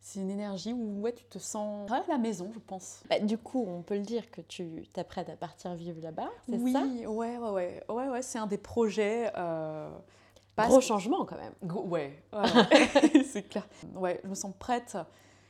c'est 0.00 0.20
une 0.20 0.30
énergie 0.30 0.74
où 0.74 1.00
ouais, 1.00 1.14
tu 1.14 1.24
te 1.24 1.38
sens 1.38 1.90
à 1.90 2.04
la 2.06 2.18
maison, 2.18 2.50
je 2.52 2.58
pense. 2.58 3.02
Bah, 3.08 3.18
du 3.20 3.38
coup, 3.38 3.64
on 3.66 3.80
peut 3.80 3.94
le 3.94 4.02
dire 4.02 4.30
que 4.30 4.42
tu 4.42 4.86
t'apprêtes 4.92 5.30
à 5.30 5.36
partir 5.36 5.74
vivre 5.74 5.98
là-bas, 6.02 6.28
c'est 6.46 6.58
oui, 6.58 6.72
ça? 6.72 6.82
Oui, 6.82 7.06
ouais, 7.06 7.38
ouais, 7.38 7.50
ouais, 7.50 7.82
ouais, 7.88 8.08
ouais 8.08 8.22
c'est 8.22 8.38
un 8.38 8.46
des 8.46 8.58
projets. 8.58 9.32
Gros 10.56 10.80
changement 10.80 11.24
quand 11.24 11.36
même. 11.36 11.54
ouais, 11.86 12.22
c'est 13.26 13.48
clair. 13.48 13.66
Ouais, 13.94 14.20
je 14.22 14.28
me 14.28 14.34
sens 14.34 14.52
prête 14.58 14.96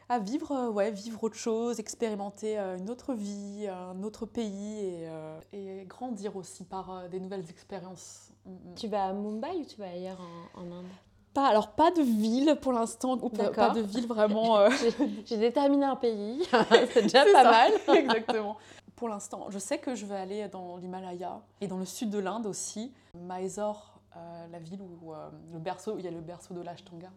à 0.09 0.19
vivre, 0.19 0.53
euh, 0.53 0.71
ouais, 0.71 0.91
vivre 0.91 1.23
autre 1.25 1.37
chose, 1.37 1.81
expérimenter 1.81 2.59
euh, 2.59 2.77
une 2.77 2.91
autre 2.91 3.15
vie, 3.15 3.67
un 3.69 4.03
autre 4.03 4.27
pays 4.27 4.79
et, 4.81 5.09
euh, 5.09 5.41
et 5.53 5.85
grandir 5.87 6.37
aussi 6.37 6.65
par 6.65 7.09
des 7.09 7.21
nouvelles 7.21 7.49
expériences. 7.49 8.31
Mm, 8.45 8.51
mm. 8.51 8.75
Tu 8.77 8.89
vas 8.89 9.07
à 9.07 9.13
Mumbai 9.13 9.57
ou 9.61 9.65
tu 9.65 9.77
vas 9.79 9.89
ailleurs 9.89 10.21
en, 10.55 10.63
Inde? 10.63 10.87
Pas, 11.33 11.49
alors 11.49 11.73
pas 11.73 11.91
de 11.91 12.03
ville 12.03 12.57
pour 12.61 12.73
l'instant, 12.73 13.19
pas 13.19 13.71
de 13.71 13.81
ville 13.81 14.07
vraiment. 14.07 14.69
J'ai 15.25 15.37
déterminé 15.37 15.85
un 15.85 15.97
pays, 15.97 16.47
c'est 16.93 17.03
déjà 17.03 17.25
pas 17.33 17.43
mal. 17.43 17.73
Exactement. 17.89 18.57
Pour 18.95 19.09
l'instant, 19.09 19.47
je 19.49 19.59
sais 19.59 19.79
que 19.79 19.97
je 19.97 20.07
vais 20.07 20.15
aller 20.15 20.47
dans 20.47 20.77
l'Himalaya 20.77 21.41
et 21.61 21.67
dans 21.67 21.79
le 21.79 21.87
sud 21.87 22.11
de 22.11 22.21
l'Inde 22.21 22.47
aussi, 22.47 22.93
Mysore 23.15 23.94
euh, 24.17 24.47
la 24.51 24.59
ville 24.59 24.81
où 24.83 25.13
euh, 25.13 25.29
le 25.53 25.59
berceau, 25.59 25.97
il 25.99 26.05
y 26.05 26.09
a 26.09 26.11
le 26.11 26.21
berceau 26.21 26.55
de 26.55 26.61
l'Ashtanga. 26.61 27.11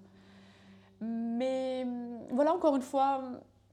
Mais 1.02 1.86
voilà, 2.32 2.54
encore 2.54 2.76
une 2.76 2.82
fois, 2.82 3.22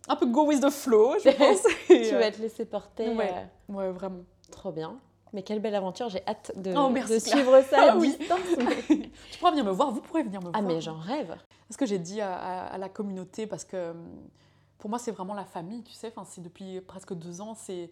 un 0.09 0.17
peu 0.17 0.27
go 0.27 0.47
with 0.47 0.61
the 0.61 0.71
flow, 0.71 1.15
je 1.19 1.31
pense. 1.37 1.63
tu 1.87 2.15
vas 2.15 2.31
te 2.31 2.41
laisser 2.41 2.65
porter. 2.65 3.09
Ouais, 3.15 3.33
euh, 3.33 3.73
ouais, 3.73 3.91
vraiment. 3.91 4.25
Trop 4.51 4.73
bien. 4.73 4.99
Mais 5.33 5.43
quelle 5.43 5.61
belle 5.61 5.75
aventure, 5.75 6.09
j'ai 6.11 6.23
hâte 6.29 6.53
de, 6.55 6.73
oh, 6.77 6.91
de 6.91 7.19
suivre 7.19 7.61
ça 7.63 7.83
à 7.93 7.93
ah, 7.93 7.97
distance. 7.97 8.39
tu 8.87 9.39
pourras 9.39 9.51
venir 9.51 9.65
me 9.65 9.73
voir, 9.73 9.91
vous 9.91 10.01
pourrez 10.01 10.23
venir 10.23 10.41
me 10.41 10.49
ah, 10.49 10.61
voir. 10.61 10.63
Ah 10.65 10.75
mais 10.75 10.81
j'en 10.81 10.97
rêve. 10.97 11.37
Ce 11.71 11.77
que 11.77 11.87
j'ai 11.87 11.99
dit 11.99 12.21
à, 12.21 12.77
la 12.79 12.89
communauté, 12.89 13.47
parce 13.47 13.65
que 13.65 13.95
pour 14.79 14.91
moi 14.91 14.99
c'est 14.99 15.11
vraiment 15.11 15.35
la 15.35 15.45
famille, 15.45 15.83
tu 15.83 15.93
sais, 15.93 16.13
enfin, 16.15 16.25
c'est 16.25 16.41
depuis 16.43 16.81
presque 16.83 17.15
deux 17.15 17.41
ans, 17.41 17.55
c'est 17.55 17.91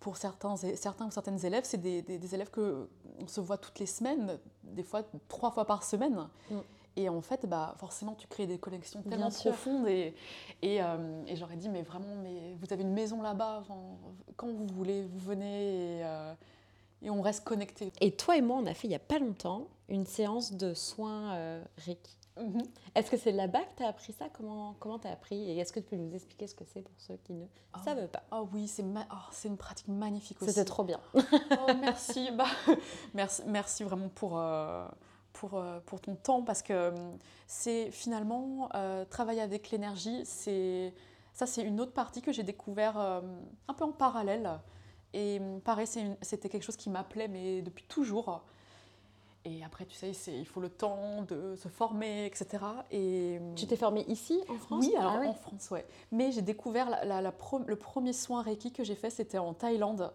pour 0.00 0.16
certains, 0.16 0.56
certains 0.56 1.06
ou 1.06 1.10
certaines 1.10 1.44
élèves, 1.44 1.64
c'est 1.64 1.80
des, 1.80 2.00
des, 2.00 2.34
élèves 2.34 2.50
que 2.50 2.88
on 3.20 3.26
se 3.26 3.40
voit 3.40 3.58
toutes 3.58 3.80
les 3.80 3.86
semaines, 3.86 4.38
des 4.72 4.82
fois 4.82 5.02
trois 5.28 5.50
fois 5.50 5.64
par 5.64 5.82
semaine. 5.82 6.28
Mm. 6.50 6.58
Et 6.98 7.08
en 7.08 7.20
fait, 7.20 7.46
bah, 7.46 7.74
forcément, 7.78 8.16
tu 8.16 8.26
crées 8.26 8.48
des 8.48 8.58
connexions 8.58 9.02
tellement 9.02 9.30
profondes. 9.30 9.86
Et, 9.86 10.16
et, 10.62 10.82
euh, 10.82 11.22
et 11.28 11.36
j'aurais 11.36 11.56
dit, 11.56 11.68
mais 11.68 11.82
vraiment, 11.82 12.16
mais 12.24 12.56
vous 12.60 12.72
avez 12.72 12.82
une 12.82 12.92
maison 12.92 13.22
là-bas, 13.22 13.62
quand 14.36 14.48
vous 14.48 14.66
voulez, 14.66 15.02
vous 15.02 15.18
venez 15.20 15.98
et, 15.98 16.04
euh, 16.04 16.34
et, 17.02 17.10
on 17.10 17.22
reste 17.22 17.44
connecté. 17.44 17.92
Et 18.00 18.10
toi 18.10 18.36
et 18.36 18.42
moi, 18.42 18.58
on 18.60 18.66
a 18.66 18.74
fait 18.74 18.88
il 18.88 18.90
n'y 18.90 18.96
a 18.96 19.00
pas 19.00 19.20
longtemps 19.20 19.68
une 19.88 20.06
séance 20.06 20.52
de 20.52 20.74
soins 20.74 21.34
euh, 21.34 21.62
Reiki. 21.86 22.17
Mhm. 22.38 22.62
Est-ce 22.94 23.10
que 23.10 23.16
c'est 23.16 23.32
là-bas 23.32 23.60
que 23.60 23.76
tu 23.76 23.82
as 23.82 23.88
appris 23.88 24.12
ça? 24.12 24.26
Comment 24.32 24.74
comment 24.78 24.98
tu 24.98 25.08
as 25.08 25.12
appris? 25.12 25.50
Et 25.50 25.58
est-ce 25.58 25.72
que 25.72 25.80
tu 25.80 25.86
peux 25.86 25.96
nous 25.96 26.14
expliquer 26.14 26.46
ce 26.46 26.54
que 26.54 26.64
c'est 26.64 26.82
pour 26.82 26.94
ceux 26.98 27.16
qui 27.24 27.32
ne 27.32 27.44
oh. 27.74 27.78
savent 27.84 28.08
pas? 28.08 28.22
Oh 28.32 28.48
oui, 28.52 28.68
c'est 28.68 28.84
oh, 28.84 29.46
une 29.46 29.56
pratique 29.56 29.88
magnifique 29.88 30.40
aussi. 30.42 30.52
C'était 30.52 30.64
trop 30.64 30.84
bien. 30.84 31.00
oh, 31.14 31.72
merci. 31.80 32.30
Bah, 32.38 32.46
merci. 33.14 33.42
Merci 33.46 33.82
vraiment 33.82 34.08
pour, 34.08 34.38
euh, 34.38 34.86
pour, 35.32 35.56
euh, 35.56 35.80
pour 35.86 36.00
ton 36.00 36.14
temps 36.14 36.42
parce 36.42 36.62
que 36.62 36.72
euh, 36.72 36.92
c'est 37.46 37.90
finalement 37.90 38.68
travailler 39.10 39.40
avec 39.40 39.70
l'énergie, 39.70 40.22
c'est 40.24 40.94
ça 41.32 41.46
c'est 41.46 41.62
une 41.62 41.80
autre 41.80 41.92
partie 41.92 42.22
que 42.22 42.32
j'ai 42.32 42.42
découvert 42.42 42.98
un 42.98 43.74
peu 43.74 43.84
en 43.84 43.92
parallèle. 43.92 44.60
Et 45.14 45.40
pareil, 45.64 45.86
c'était 46.20 46.48
quelque 46.48 46.62
chose 46.62 46.76
qui 46.76 46.90
m'appelait 46.90 47.28
mais 47.28 47.62
depuis 47.62 47.84
toujours. 47.84 48.42
Et 49.44 49.64
après, 49.64 49.86
tu 49.86 49.94
sais, 49.94 50.12
il 50.28 50.44
faut 50.44 50.60
le 50.60 50.68
temps 50.68 51.22
de 51.22 51.54
se 51.56 51.68
former, 51.68 52.26
etc. 52.26 52.46
Et... 52.90 53.40
Tu 53.56 53.66
t'es 53.66 53.76
formée 53.76 54.04
ici, 54.08 54.40
en 54.48 54.56
France? 54.56 54.84
Oui, 54.86 54.94
alors 54.96 55.20
ah 55.22 55.26
en 55.26 55.34
France, 55.34 55.70
ouais. 55.70 55.86
Mais 56.12 56.32
j'ai 56.32 56.42
découvert 56.42 56.90
la, 56.90 57.22
le 57.22 57.76
premier 57.76 58.12
soin 58.12 58.42
Reiki 58.42 58.72
que 58.72 58.84
j'ai 58.84 58.96
fait, 58.96 59.10
c'était 59.10 59.38
en 59.38 59.54
Thaïlande. 59.54 60.12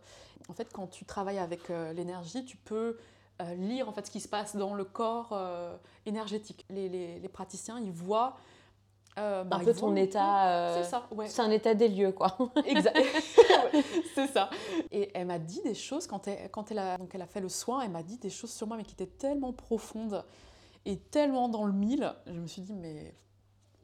En 0.49 0.53
fait, 0.53 0.71
quand 0.71 0.87
tu 0.87 1.05
travailles 1.05 1.39
avec 1.39 1.69
euh, 1.69 1.93
l'énergie, 1.93 2.45
tu 2.45 2.57
peux 2.57 2.97
euh, 3.41 3.55
lire 3.55 3.89
en 3.89 3.93
fait 3.93 4.05
ce 4.05 4.11
qui 4.11 4.19
se 4.19 4.27
passe 4.27 4.55
dans 4.55 4.75
le 4.75 4.83
corps 4.83 5.29
euh, 5.31 5.75
énergétique. 6.05 6.65
Les, 6.69 6.89
les, 6.89 7.19
les, 7.19 7.29
praticiens, 7.29 7.79
ils 7.79 7.91
voient 7.91 8.37
euh, 9.19 9.43
bah, 9.43 9.57
un 9.57 9.63
peu 9.63 9.73
ton 9.73 9.95
état. 9.95 10.73
c'est 10.75 10.89
ça, 10.89 11.07
ouais. 11.11 11.27
C'est 11.27 11.41
un 11.41 11.51
état 11.51 11.73
des 11.73 11.87
lieux, 11.87 12.11
quoi. 12.11 12.37
exact. 12.65 12.97
c'est 14.15 14.27
ça. 14.27 14.49
Et 14.91 15.11
elle 15.13 15.27
m'a 15.27 15.39
dit 15.39 15.61
des 15.63 15.75
choses, 15.75 16.07
quand 16.07 16.27
elle, 16.27 16.49
quand 16.49 16.71
elle, 16.71 16.79
a, 16.79 16.97
donc 16.97 17.13
elle 17.13 17.21
a 17.21 17.27
fait 17.27 17.41
le 17.41 17.49
soin, 17.49 17.81
elle 17.81 17.91
m'a 17.91 18.03
dit 18.03 18.17
des 18.17 18.29
choses 18.29 18.51
sur 18.51 18.67
moi, 18.67 18.77
mais 18.77 18.83
qui 18.83 18.93
étaient 18.93 19.05
tellement 19.05 19.53
profondes 19.53 20.23
et 20.85 20.97
tellement 20.97 21.49
dans 21.49 21.65
le 21.65 21.73
mille. 21.73 22.13
Je 22.27 22.39
me 22.39 22.47
suis 22.47 22.61
dit, 22.61 22.73
mais 22.73 23.13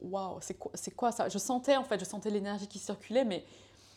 waouh, 0.00 0.38
c'est 0.40 0.54
quoi, 0.54 0.72
quoi 0.96 1.12
ça? 1.12 1.28
Je 1.28 1.38
sentais 1.38 1.76
en 1.76 1.84
fait, 1.84 1.98
je 1.98 2.04
sentais 2.04 2.30
l'énergie 2.30 2.66
qui 2.66 2.78
circulait, 2.78 3.24
mais 3.24 3.44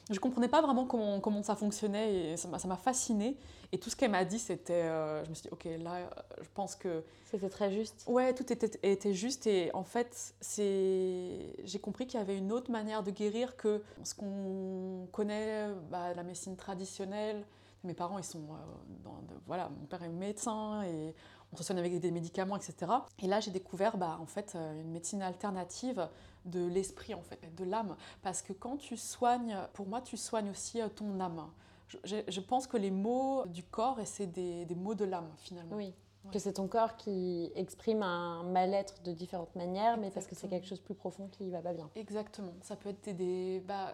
je 0.09 0.19
comprenais 0.19 0.47
pas 0.47 0.61
vraiment 0.61 0.85
comment, 0.85 1.19
comment 1.19 1.43
ça 1.43 1.55
fonctionnait 1.55 2.33
et 2.33 2.37
ça 2.37 2.49
m'a 2.49 2.77
fasciné. 2.77 3.37
Et 3.71 3.79
tout 3.79 3.89
ce 3.89 3.95
qu'elle 3.95 4.11
m'a 4.11 4.25
dit, 4.25 4.37
c'était. 4.37 4.83
Euh, 4.83 5.23
je 5.23 5.29
me 5.29 5.33
suis 5.33 5.43
dit, 5.43 5.49
ok, 5.51 5.67
là, 5.81 6.09
je 6.41 6.47
pense 6.53 6.75
que. 6.75 7.03
C'était 7.25 7.49
très 7.49 7.71
juste. 7.71 8.03
Ouais, 8.07 8.33
tout 8.33 8.51
était, 8.53 8.79
était 8.83 9.13
juste. 9.13 9.47
Et 9.47 9.71
en 9.73 9.83
fait, 9.83 10.35
j'ai 10.55 11.79
compris 11.81 12.05
qu'il 12.05 12.19
y 12.19 12.23
avait 12.23 12.37
une 12.37 12.51
autre 12.51 12.69
manière 12.69 13.01
de 13.01 13.11
guérir 13.11 13.57
que 13.57 13.81
ce 14.03 14.13
qu'on 14.13 15.07
connaît, 15.11 15.69
bah, 15.89 16.13
la 16.13 16.23
médecine 16.23 16.55
traditionnelle. 16.55 17.45
Mes 17.83 17.93
parents, 17.93 18.19
ils 18.19 18.23
sont. 18.23 18.43
Euh, 18.43 19.03
dans, 19.03 19.23
voilà, 19.47 19.69
mon 19.69 19.85
père 19.87 20.03
est 20.03 20.09
médecin 20.09 20.83
et 20.83 21.15
on 21.53 21.57
se 21.57 21.63
soigne 21.63 21.79
avec 21.79 21.99
des 21.99 22.11
médicaments, 22.11 22.57
etc. 22.57 22.91
Et 23.21 23.27
là, 23.27 23.39
j'ai 23.39 23.51
découvert 23.51 23.97
bah, 23.97 24.17
en 24.19 24.25
fait, 24.25 24.53
euh, 24.55 24.81
une 24.81 24.91
médecine 24.91 25.21
alternative 25.21 26.07
de 26.45 26.65
l'esprit, 26.65 27.13
en 27.13 27.21
fait, 27.21 27.39
de 27.55 27.63
l'âme. 27.63 27.95
Parce 28.21 28.41
que 28.41 28.53
quand 28.53 28.77
tu 28.77 28.97
soignes, 28.97 29.57
pour 29.73 29.87
moi, 29.87 30.01
tu 30.01 30.17
soignes 30.17 30.49
aussi 30.49 30.81
euh, 30.81 30.89
ton 30.89 31.19
âme. 31.19 31.47
Je, 32.03 32.39
pense 32.39 32.65
que 32.65 32.75
les 32.75 32.89
mots 32.89 33.45
du 33.45 33.61
corps, 33.63 33.99
c'est 34.05 34.25
des, 34.25 34.65
des, 34.65 34.73
mots 34.73 34.95
de 34.95 35.05
l'âme, 35.05 35.29
finalement. 35.37 35.75
Oui. 35.75 35.93
Que 36.31 36.39
c'est 36.39 36.53
ton 36.53 36.67
corps 36.67 36.95
qui 36.95 37.51
exprime 37.55 38.01
un 38.01 38.43
mal-être 38.43 39.03
de 39.03 39.11
différentes 39.11 39.55
manières, 39.55 39.97
mais 39.97 40.09
parce 40.09 40.25
que 40.25 40.33
c'est 40.33 40.47
quelque 40.47 40.65
chose 40.65 40.79
de 40.79 40.85
plus 40.85 40.95
profond 40.95 41.27
qui 41.31 41.51
va 41.51 41.61
pas 41.61 41.73
bien. 41.73 41.89
Exactement. 41.95 42.53
Ça 42.61 42.75
peut 42.75 42.89
être 42.89 43.15
des. 43.15 43.61
Bah, 43.67 43.93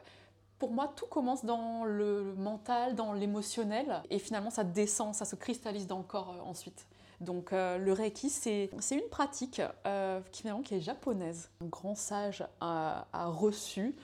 pour 0.60 0.72
moi, 0.72 0.92
tout 0.96 1.08
commence 1.08 1.44
dans 1.44 1.86
le 1.86 2.36
mental, 2.36 2.96
dans 2.96 3.14
l'émotionnel, 3.14 4.04
et 4.10 4.20
finalement, 4.20 4.50
ça 4.50 4.64
descend, 4.64 5.16
ça 5.16 5.26
se 5.26 5.36
cristallise 5.36 5.88
dans 5.88 5.98
le 5.98 6.04
corps 6.04 6.36
euh, 6.38 6.42
ensuite. 6.42 6.86
Donc 7.22 7.52
euh, 7.52 7.78
le 7.78 7.92
Reiki, 7.92 8.30
c'est 8.30 8.70
une 8.92 9.10
pratique 9.10 9.62
euh, 9.86 10.22
qui, 10.32 10.44
qui 10.64 10.76
est 10.76 10.82
japonaise. 10.82 11.50
Un 11.62 11.68
grand 11.68 11.96
sage 11.96 12.46
a, 12.62 13.06
reçu, 13.14 13.96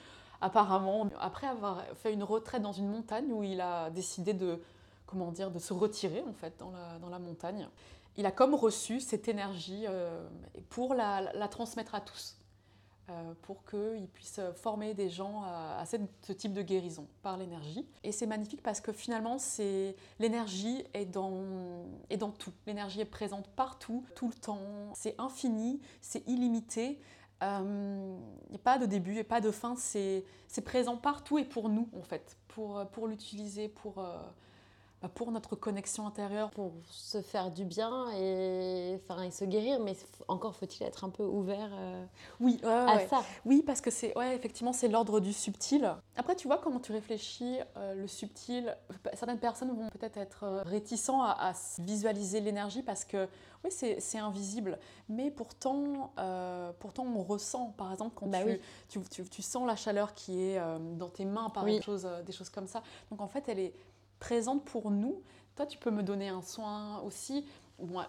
apparemment, 0.42 1.10
après 1.20 1.48
avoir 1.48 1.84
fait 1.96 2.12
une 2.14 2.24
retraite 2.24 2.62
dans 2.62 2.74
une 2.74 2.90
montagne 2.90 3.32
où 3.32 3.44
il 3.44 3.62
a 3.62 3.90
décidé 3.90 4.34
de, 4.34 4.62
comment 5.06 5.32
dire, 5.32 5.50
de 5.50 5.60
se 5.60 5.74
retirer 5.74 6.24
en 6.28 6.34
fait 6.34 6.54
dans 6.60 6.72
la, 6.72 7.00
dans 7.00 7.10
la 7.10 7.20
montagne. 7.20 7.70
Il 8.18 8.26
a 8.26 8.32
comme 8.32 8.54
reçu 8.54 9.00
cette 9.00 9.28
énergie 9.28 9.86
euh, 9.88 10.26
pour 10.70 10.94
la 10.94 11.48
transmettre 11.50 11.96
à 11.96 12.02
tous. 12.02 12.36
Euh, 13.12 13.34
pour 13.44 13.64
qu'ils 13.66 14.08
puissent 14.08 14.42
former 14.56 14.96
des 14.96 15.12
gens 15.12 15.44
à, 15.44 15.84
ce 15.86 16.34
type 16.34 16.54
de 16.54 16.64
guérison 16.64 17.06
par 17.22 17.38
l'énergie. 17.38 17.86
Et 18.04 18.12
c'est 18.12 18.26
magnifique 18.26 18.64
parce 18.64 18.82
que 18.82 18.92
finalement, 18.92 19.38
l'énergie 20.18 20.84
est 20.96 21.06
dans, 21.06 21.46
tout. 22.40 22.52
L'énergie 22.66 23.02
est 23.02 23.06
présente 23.06 23.48
partout, 23.50 24.04
tout 24.16 24.28
le 24.28 24.34
temps. 24.34 24.60
C'est 24.96 25.14
infini, 25.20 25.80
c'est 26.02 26.28
illimité. 26.28 27.00
Il 27.42 27.48
euh, 27.48 28.18
n'y 28.50 28.56
a 28.56 28.64
pas 28.64 28.80
de 28.80 28.88
début 28.88 29.18
et 29.18 29.24
pas 29.24 29.40
de 29.40 29.52
fin. 29.52 29.76
C'est 29.76 30.26
présent 30.64 30.98
partout 30.98 31.38
et 31.38 31.46
pour 31.46 31.70
nous, 31.70 31.88
en 31.96 32.02
fait, 32.02 32.38
pour, 32.48 33.08
l'utiliser, 33.08 33.68
pour... 33.68 34.00
Euh, 34.00 34.18
pour 35.14 35.32
notre 35.32 35.56
connexion 35.56 36.08
intérieure. 36.08 36.52
Pour 36.52 36.74
se 36.90 37.22
faire 37.22 37.52
du 37.52 37.66
bien 37.66 38.12
et, 38.14 39.00
enfin, 39.04 39.24
et 39.24 39.32
se 39.32 39.46
guérir, 39.46 39.80
mais 39.80 39.96
encore 40.28 40.56
faut-il 40.56 40.84
être 40.84 41.04
un 41.04 41.10
peu 41.10 41.24
ouvert 41.24 41.70
euh, 41.74 42.06
oui, 42.40 42.60
à 42.64 43.00
ça. 43.08 43.24
Oui, 43.46 43.64
parce 43.66 43.82
que 43.82 43.92
c'est, 43.92 44.18
ouais, 44.18 44.36
effectivement, 44.36 44.74
c'est 44.74 44.88
l'ordre 44.88 45.20
du 45.20 45.34
subtil. 45.34 45.94
Après, 46.16 46.36
tu 46.36 46.48
vois, 46.48 46.58
comment 46.58 46.80
tu 46.80 46.92
réfléchis, 46.92 47.58
euh, 47.78 47.96
le 47.96 48.08
subtil, 48.08 48.76
certaines 49.14 49.40
personnes 49.40 49.70
vont 49.70 49.90
peut-être 49.90 50.18
être 50.18 50.44
euh, 50.44 50.64
réticents 50.64 51.22
à, 51.22 51.54
visualiser 51.80 52.42
l'énergie 52.42 52.82
parce 52.82 53.06
que, 53.06 53.28
oui, 53.64 53.72
c'est 53.72 54.20
invisible. 54.20 54.78
Mais 55.10 55.32
pourtant, 55.32 56.14
pourtant, 56.80 57.06
on 57.06 57.24
ressent, 57.24 57.74
par 57.78 57.92
exemple, 57.92 58.12
quand 58.16 58.28
bah 58.28 58.40
tu, 58.90 59.00
tu, 59.10 59.24
tu, 59.28 59.42
sens 59.42 59.66
la 59.66 59.76
chaleur 59.76 60.14
qui 60.14 60.44
est 60.44 60.62
dans 60.98 61.10
tes 61.10 61.26
mains, 61.26 61.50
par 61.50 61.68
exemple, 61.68 62.24
des 62.26 62.34
choses 62.34 62.50
comme 62.50 62.68
ça. 62.68 62.84
Donc, 63.10 63.22
en 63.22 63.28
fait, 63.28 63.50
elle 63.50 63.60
est 63.60 63.74
présente 64.26 64.66
pour 64.66 64.90
nous. 64.90 65.22
Toi, 65.56 65.68
tu 65.68 65.78
peux 65.78 65.92
me 65.92 66.02
donner 66.02 66.30
un 66.30 66.42
soin 66.42 67.00
aussi. 67.02 67.46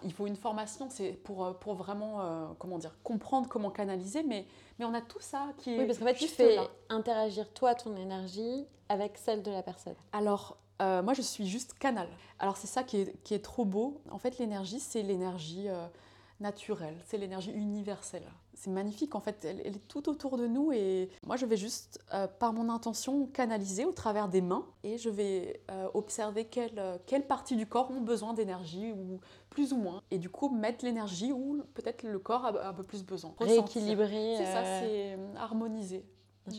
il 0.03 0.13
faut 0.15 0.27
une 0.27 0.37
formation, 0.37 0.89
c'est 0.89 1.13
pour, 1.13 1.45
euh, 1.45 1.53
pour 1.53 1.75
vraiment, 1.75 2.23
euh, 2.23 2.47
comment 2.59 2.79
dire, 2.79 2.97
comprendre 3.03 3.49
comment 3.49 3.71
canaliser, 3.71 4.23
mais, 4.23 4.47
mais 4.79 4.87
on 4.87 4.95
a 4.95 5.03
tout 5.03 5.21
ça 5.21 5.49
qui 5.59 5.75
est. 5.75 5.79
Oui, 5.79 5.87
parce 5.87 5.99
qu'en 5.99 6.07
fait, 6.07 6.15
tu 6.15 6.29
fais 6.29 6.57
interagir 6.89 7.53
toi, 7.53 7.75
ton 7.75 7.95
énergie, 7.97 8.65
avec 8.89 9.19
celle 9.19 9.43
de 9.43 9.51
la 9.51 9.63
personne. 9.63 9.95
Alors, 10.13 10.57
euh, 10.81 11.03
moi, 11.03 11.13
je 11.13 11.21
suis 11.21 11.47
juste 11.47 11.75
canal. 11.75 12.09
Alors, 12.39 12.57
c'est 12.57 12.67
ça 12.67 12.83
qui 12.83 12.97
est, 12.97 13.23
qui 13.23 13.35
est, 13.35 13.45
trop 13.45 13.67
beau. 13.67 14.01
En 14.11 14.19
fait, 14.19 14.39
l'énergie, 14.39 14.81
c'est 14.81 15.03
l'énergie 15.03 15.69
naturelle, 16.41 16.97
c'est 17.05 17.19
l'énergie 17.19 17.53
universelle. 17.53 18.27
C'est 18.57 18.71
magnifique, 18.71 19.15
en 19.15 19.21
fait, 19.21 19.45
elle, 19.45 19.61
est 19.61 19.87
tout 19.87 20.09
autour 20.09 20.39
de 20.39 20.47
nous 20.47 20.73
et 20.73 21.11
moi 21.27 21.37
je 21.37 21.45
vais 21.45 21.59
juste, 21.59 22.01
euh, 22.15 22.27
par 22.27 22.55
mon 22.55 22.71
intention, 22.71 23.27
canaliser 23.27 23.85
au 23.85 23.93
travers 23.93 24.29
des 24.29 24.41
mains 24.41 24.65
et 24.83 24.97
je 24.97 25.11
vais 25.11 25.61
euh, 25.71 25.89
observer 25.93 26.47
quelles 26.47 27.01
quelle 27.07 27.27
parties 27.27 27.55
du 27.55 27.67
corps 27.67 27.91
ont 27.91 28.01
besoin 28.01 28.33
d'énergie 28.33 28.93
ou 28.93 29.21
plus 29.51 29.73
ou 29.75 29.77
moins 29.77 30.03
et 30.11 30.19
du 30.19 30.31
coup 30.31 30.49
mettre 30.49 30.85
l'énergie 30.85 31.33
où 31.33 31.63
peut-être 31.75 32.03
le 32.03 32.19
corps 32.19 32.47
a 32.47 32.69
un 32.69 32.73
peu 32.73 32.83
plus 32.83 33.05
besoin. 33.05 33.35
Rééquilibrer. 33.39 34.37
C'est 34.39 34.45
ça, 34.45 34.61
euh, 34.61 35.17
c'est 35.35 35.39
harmoniser. 35.39 36.05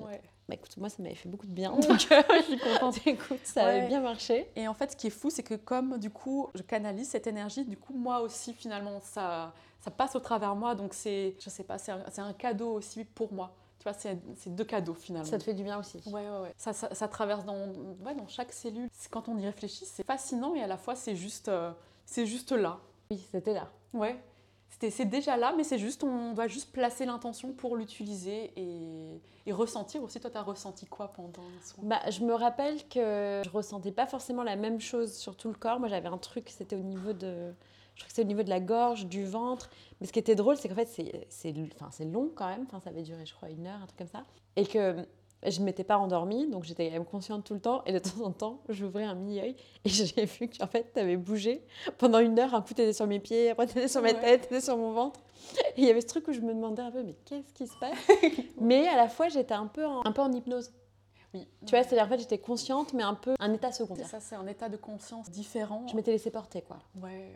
Ouais. 0.01 0.21
Bah 0.49 0.55
écoute, 0.55 0.77
moi 0.77 0.89
ça 0.89 1.03
m'avait 1.03 1.15
fait 1.15 1.27
beaucoup 1.27 1.45
de 1.45 1.51
bien, 1.51 1.71
donc 1.75 1.99
je 1.99 2.43
suis 2.43 2.59
contente. 2.59 2.99
écoute, 3.05 3.39
ça 3.43 3.65
avait 3.65 3.87
bien 3.87 4.01
marché. 4.01 4.49
Et 4.55 4.67
en 4.67 4.73
fait, 4.73 4.91
ce 4.91 4.95
qui 4.95 5.07
est 5.07 5.11
fou, 5.11 5.29
c'est 5.29 5.43
que 5.43 5.55
comme 5.55 5.97
du 5.97 6.09
coup 6.09 6.49
je 6.55 6.61
canalise 6.61 7.09
cette 7.09 7.27
énergie, 7.27 7.65
du 7.65 7.77
coup 7.77 7.93
moi 7.93 8.21
aussi 8.21 8.53
finalement 8.53 8.99
ça 9.01 9.53
ça 9.87 9.91
passe 9.91 10.15
au 10.15 10.19
travers 10.19 10.55
moi, 10.55 10.75
donc 10.75 10.93
c'est, 10.93 11.35
je 11.39 11.49
sais 11.49 11.63
pas, 11.63 11.77
c'est 11.77 11.91
un, 11.91 12.33
cadeau 12.33 12.73
aussi 12.73 13.05
pour 13.05 13.31
moi. 13.31 13.55
Tu 13.79 13.83
vois, 13.83 13.93
c'est 13.93 14.49
deux 14.53 14.65
cadeaux 14.65 14.93
finalement. 14.93 15.29
Ça 15.29 15.37
te 15.37 15.43
fait 15.43 15.53
du 15.53 15.63
bien 15.63 15.79
aussi. 15.79 15.97
Ouais, 16.07 16.27
ouais, 16.27 16.39
ouais. 16.41 16.53
Ça, 16.57 16.73
ça, 16.73 17.07
traverse 17.07 17.45
dans, 17.45 17.67
ouais, 18.03 18.15
dans 18.15 18.27
chaque 18.27 18.51
cellule. 18.51 18.89
Quand 19.11 19.29
on 19.29 19.37
y 19.37 19.45
réfléchit, 19.45 19.85
c'est 19.85 20.05
fascinant 20.05 20.55
et 20.55 20.61
à 20.61 20.67
la 20.67 20.77
fois 20.77 20.95
c'est 20.95 21.15
juste, 21.15 21.47
euh, 21.47 21.71
c'est 22.05 22.25
juste 22.25 22.51
là. 22.51 22.79
Oui, 23.11 23.25
c'était 23.31 23.53
là. 23.53 23.69
Ouais. 23.93 24.21
C'est 24.79 25.05
déjà 25.05 25.37
là, 25.37 25.53
mais 25.57 25.63
c'est 25.63 25.79
juste, 25.79 26.03
on 26.03 26.33
doit 26.33 26.47
juste 26.47 26.71
placer 26.71 27.05
l'intention 27.05 27.51
pour 27.51 27.75
l'utiliser 27.75 28.51
et, 28.55 29.21
et, 29.47 29.51
ressentir 29.51 30.03
aussi. 30.03 30.19
Toi, 30.19 30.29
tu 30.29 30.37
as 30.37 30.43
ressenti 30.43 30.85
quoi 30.85 31.13
pendant 31.13 31.41
le 31.41 31.65
soin? 31.65 31.83
Bah, 31.83 32.01
Je 32.11 32.23
me 32.23 32.33
rappelle 32.35 32.87
que 32.87 33.41
je 33.43 33.49
ressentais 33.49 33.91
pas 33.91 34.05
forcément 34.05 34.43
la 34.43 34.55
même 34.55 34.79
chose 34.79 35.15
sur 35.15 35.35
tout 35.35 35.47
le 35.47 35.55
corps. 35.55 35.79
Moi, 35.79 35.87
j'avais 35.87 36.09
un 36.09 36.19
truc, 36.19 36.49
c'était 36.49 36.75
au 36.75 36.83
niveau 36.83 37.13
de 37.13 37.53
je 37.97 38.03
crois 38.03 38.09
que 38.09 38.13
c'est 38.13 38.21
au 38.21 38.25
niveau 38.25 38.43
de 38.43 38.49
la 38.49 38.59
gorge, 38.59 39.07
du 39.07 39.25
ventre. 39.25 39.71
Mais 39.99 40.05
ce 40.05 40.13
qui 40.13 40.19
était 40.19 40.35
drôle, 40.35 40.55
c'est 40.55 40.69
qu'en 40.69 40.75
fait, 40.75 41.03
c'est 41.29 42.05
long 42.05 42.29
quand 42.33 42.47
même. 42.47 42.63
Enfin, 42.67 42.79
ça 42.79 42.91
avait 42.91 43.01
duré, 43.01 43.25
je 43.25 43.33
crois, 43.33 43.49
une 43.49 43.65
heure, 43.65 43.81
un 43.81 43.87
truc 43.87 43.97
comme 43.97 44.07
ça. 44.07 44.23
Et 44.55 44.67
que 44.67 45.07
je 45.45 45.59
ne 45.59 45.65
m'étais 45.65 45.83
pas 45.83 45.97
endormie, 45.97 46.47
donc 46.47 46.63
j'étais 46.63 46.87
quand 46.87 46.93
même 46.93 47.05
consciente 47.05 47.43
tout 47.45 47.53
le 47.53 47.59
temps. 47.59 47.83
Et 47.85 47.93
de 47.93 47.99
temps 47.99 48.21
en 48.23 48.31
temps, 48.31 48.61
j'ouvrais 48.69 49.03
un 49.03 49.15
mi-œil 49.15 49.55
et 49.85 49.89
j'ai 49.89 50.25
vu 50.25 50.49
qu'en 50.49 50.67
fait, 50.67 50.91
tu 50.93 50.99
avais 50.99 51.17
bougé 51.17 51.65
pendant 51.97 52.19
une 52.19 52.39
heure. 52.39 52.53
Un 52.53 52.61
coup, 52.61 52.73
tu 52.73 52.81
étais 52.81 52.93
sur 52.93 53.07
mes 53.07 53.19
pieds, 53.19 53.51
après, 53.51 53.67
tu 53.67 53.77
étais 53.77 53.87
sur 53.87 54.01
ma 54.01 54.13
tête, 54.13 54.41
tu 54.41 54.47
étais 54.47 54.61
sur 54.61 54.77
mon 54.77 54.91
ventre. 54.91 55.19
Et 55.75 55.81
il 55.81 55.85
y 55.85 55.89
avait 55.89 56.01
ce 56.01 56.07
truc 56.07 56.27
où 56.27 56.33
je 56.33 56.41
me 56.41 56.53
demandais 56.53 56.81
un 56.81 56.91
peu, 56.91 57.03
mais 57.03 57.15
qu'est-ce 57.25 57.53
qui 57.53 57.67
se 57.67 57.77
passe? 57.77 57.97
Mais 58.59 58.87
à 58.87 58.95
la 58.95 59.07
fois, 59.07 59.29
j'étais 59.29 59.53
un 59.53 59.67
peu 59.67 59.85
en, 59.85 60.03
un 60.05 60.11
peu 60.11 60.21
en 60.21 60.31
hypnose. 60.31 60.71
Oui. 61.33 61.47
Tu 61.65 61.71
vois, 61.71 61.83
c'est-à-dire 61.83 62.05
en 62.05 62.09
fait, 62.09 62.19
j'étais 62.19 62.37
consciente, 62.37 62.93
mais 62.93 63.03
un 63.03 63.13
peu 63.13 63.35
un 63.39 63.53
état 63.53 63.71
secondaire. 63.73 64.07
Ça, 64.07 64.21
c'est 64.21 64.35
un 64.35 64.47
état 64.47 64.69
de 64.69 64.77
conscience 64.77 65.29
différent. 65.29 65.85
Je 65.87 65.95
m'étais 65.95 66.11
laissée 66.11 66.31
porter, 66.31 66.61
quoi. 66.61 66.79
Ouais 67.01 67.35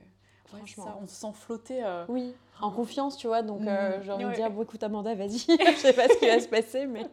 franchement. 0.58 1.00
on 1.02 1.08
se 1.08 1.16
sent 1.16 1.32
flotter. 1.34 1.84
Euh, 1.84 2.06
oui, 2.10 2.34
en 2.62 2.72
confiance, 2.72 3.18
tu 3.18 3.28
vois. 3.28 3.42
Donc, 3.42 3.62
euh, 3.62 4.00
mm. 4.00 4.04
j'ai 4.04 4.12
envie 4.12 4.26
de 4.26 4.34
dire, 4.34 4.52
bon, 4.52 4.64
écoute, 4.64 4.84
Amanda, 4.84 5.16
vas-y. 5.16 5.40
je 5.40 5.78
sais 5.78 5.94
pas 5.94 6.08
ce 6.08 6.18
qui 6.18 6.28
va 6.28 6.40
se 6.40 6.48
passer, 6.48 6.86
mais 6.86 7.08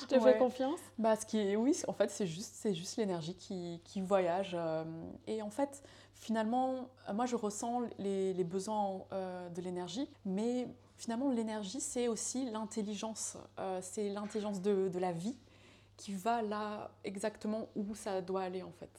je 0.00 0.06
te 0.06 0.18
fais 0.18 0.38
confiance. 0.38 0.78
Bah, 0.98 1.16
ce 1.16 1.26
qui 1.26 1.38
est, 1.38 1.56
oui, 1.56 1.76
en 1.88 1.92
fait, 1.92 2.10
c'est 2.10 2.26
juste, 2.26 2.52
c'est 2.54 2.74
juste 2.74 2.96
l'énergie 2.96 3.34
qui, 3.34 3.80
qui, 3.84 4.00
voyage. 4.00 4.52
Euh, 4.54 4.84
et 5.26 5.42
en 5.42 5.50
fait, 5.50 5.82
finalement, 6.14 6.88
moi, 7.12 7.26
je 7.26 7.36
ressens 7.36 7.82
les, 7.98 8.32
les 8.34 8.44
besoins 8.44 9.00
de 9.54 9.62
l'énergie, 9.62 10.08
mais 10.24 10.68
finalement, 10.96 11.30
l'énergie, 11.30 11.80
c'est 11.80 12.08
aussi 12.08 12.50
l'intelligence. 12.50 13.36
c'est 13.80 14.08
l'intelligence 14.10 14.60
de, 14.60 14.88
de 14.88 14.98
la 14.98 15.12
vie 15.12 15.36
qui 15.96 16.14
va 16.14 16.40
là 16.40 16.90
exactement 17.04 17.68
où 17.76 17.94
ça 17.94 18.22
doit 18.22 18.42
aller, 18.42 18.62
en 18.62 18.72
fait. 18.72 18.90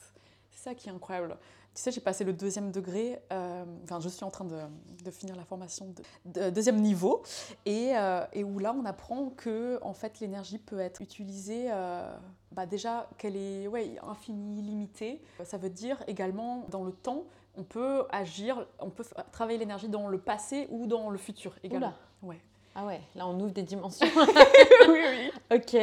C'est 0.52 0.62
ça 0.62 0.74
qui 0.74 0.88
est 0.88 0.92
incroyable. 0.92 1.36
Tu 1.74 1.80
sais, 1.80 1.90
j'ai 1.90 2.02
passé 2.02 2.22
le 2.24 2.34
deuxième 2.34 2.70
degré, 2.70 3.18
euh, 3.32 3.64
enfin, 3.84 3.98
je 3.98 4.10
suis 4.10 4.24
en 4.24 4.30
train 4.30 4.44
de, 4.44 4.58
de 5.04 5.10
finir 5.10 5.34
la 5.36 5.44
formation 5.44 5.94
de, 6.26 6.50
deuxième 6.50 6.80
niveau, 6.80 7.22
et, 7.64 7.96
euh, 7.96 8.26
et, 8.34 8.44
où 8.44 8.58
là, 8.58 8.76
on 8.78 8.84
apprend 8.84 9.30
que 9.30 9.78
en 9.80 9.94
fait, 9.94 10.20
l'énergie 10.20 10.58
peut 10.58 10.80
être 10.80 11.00
utilisée, 11.00 11.68
euh, 11.70 12.14
bah 12.50 12.66
déjà 12.66 13.08
qu'elle 13.16 13.36
est 13.36 13.68
ouais, 13.68 13.96
infinie, 14.02 14.60
limitée. 14.60 15.22
Ça 15.44 15.56
veut 15.56 15.70
dire 15.70 16.02
également, 16.06 16.66
dans 16.68 16.84
le 16.84 16.92
temps, 16.92 17.24
on 17.56 17.62
peut 17.62 18.04
agir, 18.10 18.66
on 18.78 18.90
peut 18.90 19.04
travailler 19.30 19.58
l'énergie 19.58 19.88
dans 19.88 20.08
le 20.08 20.18
passé 20.18 20.68
ou 20.70 20.86
dans 20.86 21.08
le 21.08 21.16
futur 21.18 21.54
également. 21.62 21.94
Ouais. 22.22 22.40
Ah 22.74 22.86
ouais, 22.86 23.00
là 23.14 23.26
on 23.26 23.38
ouvre 23.38 23.52
des 23.52 23.62
dimensions. 23.62 24.06
oui, 24.88 25.00
oui. 25.10 25.30
Ok. 25.54 25.76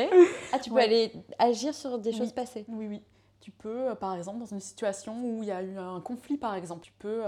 Ah, 0.51 0.59
tu 0.59 0.71
peux 0.71 0.79
aller 0.79 1.11
agir 1.37 1.73
sur 1.73 1.99
des 1.99 2.11
choses 2.11 2.31
passées. 2.31 2.65
Oui, 2.67 2.87
oui. 2.87 3.01
Tu 3.41 3.51
peux, 3.51 3.95
par 3.95 4.15
exemple, 4.15 4.39
dans 4.39 4.45
une 4.45 4.59
situation 4.59 5.13
où 5.23 5.43
il 5.43 5.47
y 5.47 5.51
a 5.51 5.63
eu 5.63 5.77
un 5.77 6.01
conflit, 6.01 6.37
par 6.37 6.55
exemple, 6.55 6.81
tu 6.81 6.91
peux... 6.99 7.21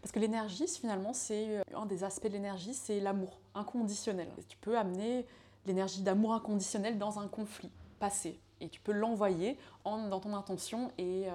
parce 0.00 0.10
que 0.12 0.18
l'énergie, 0.18 0.66
finalement, 0.66 1.12
c'est 1.12 1.62
un 1.74 1.86
des 1.86 2.02
aspects 2.02 2.26
de 2.26 2.32
l'énergie, 2.32 2.74
c'est 2.74 2.98
l'amour 2.98 3.38
inconditionnel. 3.54 4.28
Tu 4.48 4.56
peux 4.56 4.76
amener 4.76 5.24
l'énergie 5.66 6.02
d'amour 6.02 6.34
inconditionnel 6.34 6.98
dans 6.98 7.20
un 7.20 7.28
conflit 7.28 7.70
passé. 8.00 8.40
Et 8.60 8.68
tu 8.68 8.80
peux 8.80 8.92
l'envoyer 8.92 9.56
dans 9.84 10.20
ton 10.20 10.34
intention 10.34 10.90
et, 10.98 11.28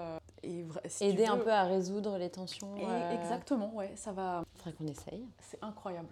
et 0.44 0.66
aider 1.00 1.26
un 1.26 1.38
peu 1.38 1.52
à 1.52 1.64
résoudre 1.64 2.18
les 2.18 2.30
tensions. 2.30 2.76
Exactement, 3.14 3.74
ouais, 3.76 3.94
ça 3.96 4.12
va. 4.12 4.44
Faudrait 4.56 4.74
qu'on 4.74 4.88
essaye. 4.88 5.26
C'est 5.40 5.64
incroyable. 5.64 6.10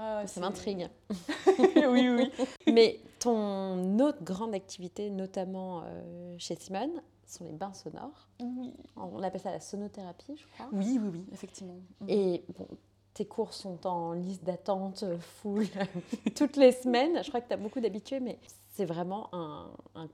Ah, 0.00 0.22
ça 0.26 0.40
m'intrigue. 0.40 0.88
oui, 1.90 2.08
oui. 2.08 2.32
Mais 2.72 3.00
ton 3.18 3.98
autre 3.98 4.22
grande 4.22 4.54
activité, 4.54 5.10
notamment 5.10 5.82
euh, 5.84 6.36
chez 6.38 6.54
Simone, 6.54 7.02
sont 7.30 7.44
les 7.44 7.52
bains 7.52 7.72
sonores. 7.72 8.28
Oui. 8.40 8.72
On 8.96 9.22
appelle 9.22 9.40
ça 9.40 9.50
la 9.50 9.60
sonothérapie, 9.60 10.36
je 10.36 10.46
crois. 10.54 10.68
Oui, 10.72 10.98
oui, 11.00 11.10
oui, 11.12 11.26
effectivement. 11.32 11.76
Mm. 12.00 12.06
Et 12.08 12.44
bon, 12.56 12.68
tes 13.14 13.26
cours 13.26 13.52
sont 13.52 13.86
en 13.86 14.12
liste 14.12 14.44
d'attente 14.44 15.02
euh, 15.02 15.18
full 15.18 15.66
toutes 16.36 16.56
les 16.56 16.72
semaines. 16.72 17.22
Je 17.22 17.28
crois 17.28 17.40
que 17.40 17.48
tu 17.48 17.54
as 17.54 17.58
beaucoup 17.58 17.80
d'habitués, 17.80 18.20
mais 18.20 18.38
c'est 18.68 18.84
vraiment 18.84 19.28
un, 19.34 19.70
un 19.94 20.08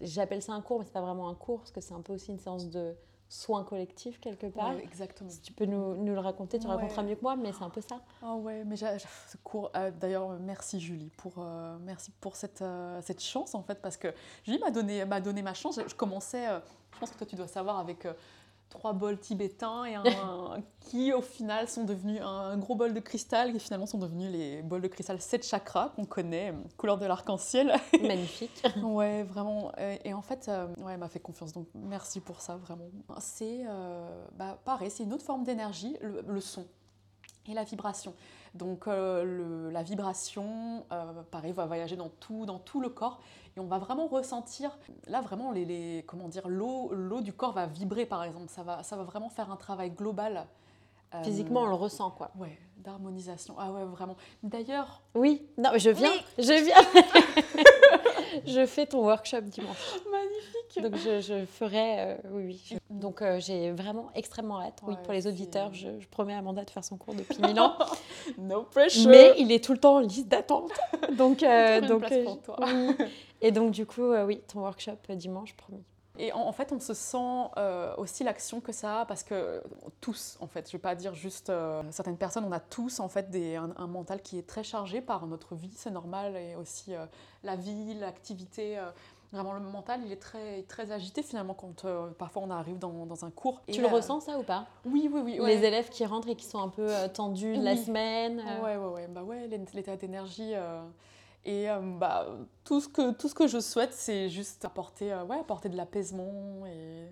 j'appelle 0.00 0.42
ça 0.42 0.52
un 0.52 0.60
cours, 0.60 0.78
mais 0.78 0.84
c'est 0.84 0.92
pas 0.92 1.00
vraiment 1.00 1.28
un 1.28 1.34
cours, 1.34 1.60
parce 1.60 1.72
que 1.72 1.80
c'est 1.80 1.94
un 1.94 2.00
peu 2.00 2.12
aussi 2.14 2.30
une 2.30 2.38
séance 2.38 2.68
de 2.68 2.94
soins 3.28 3.64
collectifs 3.64 4.20
quelque 4.20 4.46
part. 4.46 4.72
exactement. 4.72 5.28
Si 5.30 5.40
tu 5.40 5.52
peux 5.52 5.66
nous, 5.66 5.96
nous 5.96 6.14
le 6.14 6.20
raconter, 6.20 6.58
tu 6.58 6.66
raconteras 6.66 7.02
mieux 7.02 7.14
que 7.14 7.22
moi, 7.22 7.36
mais 7.36 7.52
c'est 7.52 7.62
un 7.62 7.70
peu 7.70 7.80
ça. 7.80 8.00
Ah 8.22 8.34
ouais, 8.34 8.64
mais. 8.64 8.76
Euh, 8.82 9.90
d'ailleurs, 10.00 10.30
merci 10.40 10.80
Julie 10.80 11.10
pour 11.16 11.34
euh, 11.38 11.76
merci 11.80 12.10
pour 12.20 12.36
cette, 12.36 12.62
euh, 12.62 13.00
cette 13.02 13.22
chance 13.22 13.54
en 13.54 13.62
fait, 13.62 13.80
parce 13.82 13.96
que 13.96 14.08
Julie 14.44 14.58
m'a 14.58 14.70
donné 14.70 15.04
m'a 15.04 15.20
donné 15.20 15.42
ma 15.42 15.54
chance. 15.54 15.80
Je 15.86 15.94
commençais, 15.94 16.46
je 16.92 16.98
pense 16.98 17.10
que 17.10 17.18
toi 17.18 17.26
tu 17.26 17.36
dois 17.36 17.48
savoir 17.48 17.78
avec 17.78 18.06
trois 18.68 18.92
bols 18.92 19.18
tibétains 19.18 19.84
et 19.84 19.94
un, 19.94 20.04
qui 20.80 21.12
au 21.12 21.20
final 21.20 21.68
sont 21.68 21.84
devenus 21.84 22.20
un 22.22 22.56
gros 22.56 22.74
bol 22.74 22.94
de 22.94 23.00
cristal 23.00 23.52
qui 23.52 23.60
finalement 23.60 23.86
sont 23.86 23.98
devenus 23.98 24.30
les 24.30 24.62
bols 24.62 24.82
de 24.82 24.88
cristal 24.88 25.20
7 25.20 25.46
chakras 25.46 25.90
qu'on 25.96 26.04
connaît, 26.04 26.54
couleur 26.76 26.98
de 26.98 27.06
l'arc-en-ciel. 27.06 27.74
Magnifique. 28.02 28.62
ouais, 28.82 29.22
vraiment. 29.24 29.72
Et, 30.04 30.14
en 30.14 30.22
fait, 30.22 30.48
euh, 30.48 30.66
ouais, 30.78 30.92
elle 30.92 30.98
m'a 30.98 31.08
fait 31.08 31.20
confiance, 31.20 31.52
donc 31.52 31.68
merci 31.74 32.20
pour 32.20 32.40
ça, 32.40 32.56
vraiment. 32.56 32.88
C'est 33.18 33.64
euh, 33.66 34.26
bah, 34.36 34.58
pareil, 34.64 34.90
c'est 34.90 35.04
une 35.04 35.12
autre 35.12 35.24
forme 35.24 35.44
d'énergie, 35.44 35.96
le, 36.00 36.40
son 36.40 36.66
et 37.48 37.54
la 37.54 37.64
vibration. 37.64 38.14
Donc 38.54 38.86
euh, 38.86 39.70
la 39.70 39.82
vibration, 39.82 40.84
pareil, 41.30 41.52
va 41.52 41.66
voyager 41.66 41.96
dans 41.96 42.08
tout, 42.08 42.46
dans 42.46 42.58
tout 42.58 42.80
le 42.80 42.88
corps 42.88 43.20
on 43.58 43.64
va 43.66 43.78
vraiment 43.78 44.06
ressentir, 44.06 44.76
là 45.06 45.20
vraiment, 45.20 45.52
les, 45.52 46.04
comment 46.06 46.28
dire, 46.28 46.48
l'eau, 46.48 46.90
l'eau 46.92 47.20
du 47.20 47.32
corps 47.32 47.52
va 47.52 47.66
vibrer 47.66 48.06
par 48.06 48.24
exemple, 48.24 48.48
ça 48.48 48.62
va, 48.62 48.82
ça 48.82 48.96
va 48.96 49.02
vraiment 49.02 49.28
faire 49.28 49.50
un 49.50 49.56
travail 49.56 49.90
global. 49.90 50.46
Euh, 51.14 51.22
Physiquement, 51.22 51.62
on 51.62 51.66
le 51.66 51.74
ressent 51.74 52.10
quoi. 52.10 52.30
Ouais, 52.38 52.58
d'harmonisation. 52.78 53.54
Ah 53.58 53.72
ouais, 53.72 53.84
vraiment. 53.84 54.16
D'ailleurs. 54.42 55.02
Oui, 55.14 55.46
non, 55.56 55.70
je 55.76 55.90
viens, 55.90 56.12
je 56.36 56.64
viens. 56.64 56.76
je 58.46 58.66
fais 58.66 58.86
ton 58.86 59.04
workshop 59.04 59.42
dimanche. 59.42 59.96
Magnifique. 60.10 60.82
Donc 60.82 60.96
je, 60.96 61.20
je 61.20 61.46
ferai, 61.46 62.00
euh, 62.00 62.14
oui, 62.30 62.60
oui. 62.70 62.78
Donc 62.90 63.22
euh, 63.22 63.40
j'ai 63.40 63.72
vraiment 63.72 64.10
extrêmement 64.14 64.60
hâte. 64.60 64.80
Oui, 64.86 64.94
pour 65.02 65.12
les 65.12 65.26
auditeurs, 65.26 65.72
je, 65.74 65.88
promets 66.10 66.34
à 66.34 66.38
Amanda 66.38 66.64
de 66.64 66.70
faire 66.70 66.84
son 66.84 66.96
cours 66.96 67.14
depuis 67.14 67.40
mille 67.42 67.58
ans. 67.58 67.76
no 68.38 68.62
pressure. 68.62 69.08
Mais 69.08 69.34
il 69.38 69.50
est 69.52 69.64
tout 69.64 69.72
le 69.72 69.78
temps 69.78 69.96
en 69.96 70.00
liste 70.00 70.28
d'attente. 70.28 70.72
Donc, 71.16 71.44
donc, 71.88 72.24
pour 72.24 72.42
toi. 72.42 72.58
Et 73.40 73.52
donc, 73.52 73.70
du 73.70 73.86
coup, 73.86 74.02
euh, 74.02 74.24
oui, 74.24 74.40
ton 74.52 74.60
workshop 74.60 74.96
euh, 75.10 75.14
dimanche, 75.14 75.54
promis. 75.54 75.82
Et 76.18 76.32
en, 76.32 76.52
fait, 76.52 76.72
on 76.72 76.80
se 76.80 76.94
sent 76.94 77.50
euh, 77.56 77.94
aussi 77.96 78.24
l'action 78.24 78.60
que 78.60 78.72
ça 78.72 79.00
a 79.00 79.06
parce 79.06 79.22
que 79.22 79.62
tous, 80.00 80.36
en 80.40 80.46
fait, 80.46 80.66
je 80.66 80.70
ne 80.70 80.72
vais 80.72 80.82
pas 80.82 80.94
dire 80.94 81.14
juste 81.14 81.52
certaines 81.90 82.16
personnes, 82.16 82.44
on 82.44 82.52
a 82.52 82.60
tous 82.60 83.00
en 83.00 83.08
fait 83.08 83.30
des, 83.30 83.56
un, 83.56 83.86
mental 83.86 84.20
qui 84.20 84.38
est 84.38 84.46
très 84.46 84.64
chargé 84.64 85.00
par 85.00 85.26
notre 85.26 85.54
vie, 85.54 85.72
c'est 85.74 85.90
normal, 85.90 86.36
et 86.36 86.56
aussi 86.56 86.92
la 87.44 87.56
vie, 87.56 87.94
l'activité. 87.94 88.78
Vraiment, 89.30 89.52
le 89.52 89.60
mental, 89.60 90.00
il 90.04 90.10
est 90.10 90.16
très, 90.20 90.62
très 90.62 90.90
agité 90.90 91.22
finalement 91.22 91.54
quand 91.54 91.86
parfois 92.18 92.42
on 92.42 92.50
arrive 92.50 92.78
dans, 92.78 93.06
dans 93.06 93.24
un 93.24 93.30
cours. 93.30 93.62
Tu 93.70 93.80
le 93.80 93.86
ressens 93.86 94.20
ça 94.20 94.38
ou 94.38 94.42
pas? 94.42 94.66
Oui, 94.86 95.08
oui, 95.12 95.20
oui. 95.24 95.38
Les 95.46 95.64
élèves 95.64 95.88
qui 95.88 96.04
rentrent 96.04 96.28
et 96.28 96.36
qui 96.36 96.46
sont 96.46 96.60
un 96.60 96.68
peu 96.68 96.88
tendus 97.14 97.56
de 97.56 97.62
la 97.62 97.76
semaine. 97.76 98.42
Ouais, 98.62 98.76
ouais, 98.76 98.88
ouais. 98.88 99.06
Bah 99.08 99.22
ouais, 99.22 99.48
l'état 99.74 99.96
d'énergie. 99.96 100.54
Et 101.48 101.70
euh, 101.70 101.80
bah, 101.80 102.26
tout, 102.62 102.78
ce 102.78 102.88
que, 102.88 103.12
tout 103.12 103.26
ce 103.26 103.34
que 103.34 103.46
je 103.46 103.58
souhaite, 103.58 103.94
c'est 103.94 104.28
juste 104.28 104.66
apporter, 104.66 105.14
euh, 105.14 105.24
ouais, 105.24 105.38
apporter 105.38 105.70
de 105.70 105.78
l'apaisement 105.78 106.66
et, 106.66 107.10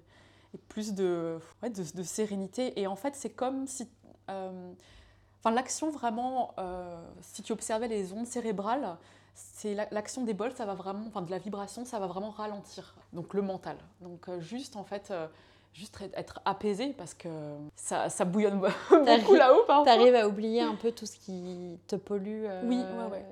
plus 0.69 0.93
de, 0.93 1.39
ouais, 1.63 1.71
de, 1.71 2.03
sérénité. 2.03 2.79
Et 2.79 2.87
en 2.87 2.97
fait, 2.97 3.15
c'est 3.17 3.31
comme 3.31 3.67
si... 3.67 3.89
Euh, 4.29 4.73
enfin, 5.39 5.55
l'action 5.55 5.91
vraiment, 5.91 6.55
si 7.23 7.43
tu 7.43 7.53
observais 7.53 7.89
les 7.89 8.13
ondes 8.13 8.27
cérébrales, 8.27 8.99
c'est 9.35 9.75
l'action 9.91 10.23
des 10.23 10.35
bols, 10.35 10.53
ça 10.53 10.67
va 10.67 10.75
vraiment, 10.75 11.07
enfin 11.07 11.23
de 11.23 11.31
la 11.31 11.39
vibration, 11.39 11.87
ça 11.87 11.99
va 11.99 12.07
vraiment 12.07 12.31
ralentir. 12.31 12.95
Donc 13.15 13.33
le 13.33 13.41
mental. 13.41 13.79
Donc 14.03 14.29
juste 14.41 14.77
en 14.77 14.85
fait 14.85 15.13
juste 15.77 15.99
être 16.15 16.41
apaisé 16.45 16.95
parce 16.97 17.13
que 17.13 17.29
ça, 17.75 18.09
ça 18.09 18.25
bouillonne 18.25 18.61
beaucoup 18.91 19.35
là-haut 19.35 19.65
parfois. 19.67 19.85
Tu 19.85 20.01
arrives 20.01 20.15
à 20.15 20.27
oublier 20.27 20.63
un 20.63 20.75
peu 20.75 20.91
tout 20.91 21.05
ce 21.05 21.19
qui 21.19 21.79
te 21.87 21.97
pollue 21.97 22.45
euh, 22.47 22.63
oui, 22.65 22.81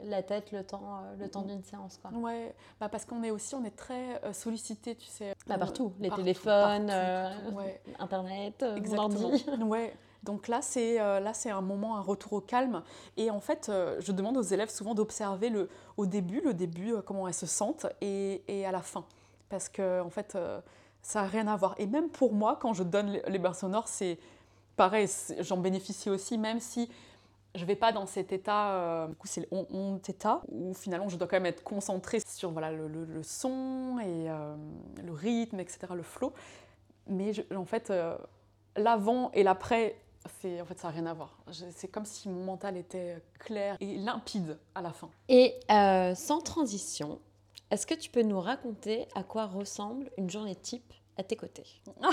la 0.04 0.22
tête 0.22 0.52
le 0.52 0.62
temps, 0.62 0.82
euh, 0.82 1.22
le 1.22 1.28
temps 1.28 1.42
d'une 1.42 1.62
séance. 1.62 1.98
Quoi. 2.02 2.10
Ouais, 2.18 2.54
bah 2.78 2.88
parce 2.90 3.06
qu'on 3.06 3.22
est 3.22 3.30
aussi 3.30 3.54
on 3.54 3.64
est 3.64 3.74
très 3.74 4.22
euh, 4.24 4.32
sollicité, 4.34 4.94
tu 4.94 5.06
sais. 5.06 5.34
Bah 5.46 5.56
partout, 5.56 5.92
les 5.98 6.10
téléphones, 6.10 6.90
Internet, 7.98 8.64
ordi. 8.96 9.46
Ouais. 9.64 9.96
Donc 10.22 10.48
là, 10.48 10.62
c'est 10.62 10.96
là, 10.96 11.34
c'est 11.34 11.50
un 11.50 11.60
moment, 11.60 11.96
un 11.96 12.00
retour 12.00 12.34
au 12.34 12.40
calme. 12.40 12.82
Et 13.18 13.30
en 13.30 13.40
fait, 13.40 13.70
je 13.98 14.10
demande 14.10 14.38
aux 14.38 14.42
élèves 14.42 14.70
souvent 14.70 14.94
d'observer 14.94 15.50
le, 15.50 15.68
au 15.98 16.06
début, 16.06 16.40
le 16.40 16.54
début, 16.54 16.94
comment 17.04 17.28
elles 17.28 17.34
se 17.34 17.46
sentent, 17.46 17.86
et, 18.00 18.42
et 18.48 18.64
à 18.64 18.72
la 18.72 18.80
fin, 18.80 19.04
parce 19.50 19.68
que 19.68 20.00
en 20.00 20.08
fait 20.08 20.36
ça 21.04 21.22
n'a 21.22 21.28
rien 21.28 21.46
à 21.46 21.54
voir. 21.54 21.74
Et 21.78 21.86
même 21.86 22.08
pour 22.08 22.32
moi, 22.32 22.58
quand 22.60 22.72
je 22.72 22.82
donne 22.82 23.20
les 23.28 23.38
bains 23.38 23.52
sonores, 23.52 23.88
c'est 23.88 24.18
pareil, 24.74 25.08
j'en 25.40 25.58
bénéficie 25.58 26.10
aussi, 26.10 26.38
même 26.38 26.60
si 26.60 26.88
je 27.54 27.60
ne 27.60 27.66
vais 27.66 27.76
pas 27.76 27.92
dans 27.92 28.06
cet 28.06 28.32
état, 28.32 28.72
euh, 28.72 29.06
du 29.06 29.14
coup 29.14 29.28
c'est 29.28 29.42
le 29.42 29.48
on, 29.52 30.00
état, 30.08 30.40
où 30.48 30.74
finalement 30.74 31.08
je 31.08 31.16
dois 31.16 31.28
quand 31.28 31.36
même 31.36 31.46
être 31.46 31.62
concentrée 31.62 32.20
sur 32.26 32.50
voilà, 32.50 32.72
le, 32.72 33.22
son 33.22 33.98
et 34.00 34.30
euh, 34.30 34.56
le 35.04 35.12
rythme, 35.12 35.60
etc., 35.60 35.78
le 35.94 36.02
flow. 36.02 36.32
Mais 37.06 37.32
en 37.54 37.66
fait, 37.66 37.90
euh, 37.90 38.16
l'avant 38.74 39.30
et 39.32 39.42
l'après, 39.42 39.96
en 40.24 40.64
fait 40.64 40.78
ça 40.78 40.88
n'a 40.88 40.94
rien 40.94 41.06
à 41.06 41.12
voir. 41.12 41.36
C'est 41.70 41.88
comme 41.88 42.06
si 42.06 42.30
mon 42.30 42.44
mental 42.44 42.78
était 42.78 43.18
clair 43.38 43.76
et 43.78 43.98
limpide 43.98 44.58
à 44.74 44.80
la 44.80 44.90
fin. 44.90 45.10
Et 45.28 45.54
sans 46.16 46.40
transition, 46.40 47.20
est-ce 47.70 47.86
que 47.86 47.94
tu 47.94 48.10
peux 48.10 48.22
nous 48.22 48.40
raconter 48.40 49.06
à 49.14 49.22
quoi 49.22 49.46
ressemble 49.46 50.10
une 50.18 50.30
journée 50.30 50.54
type 50.54 50.92
à 51.16 51.22
tes 51.22 51.36
côtés 51.36 51.66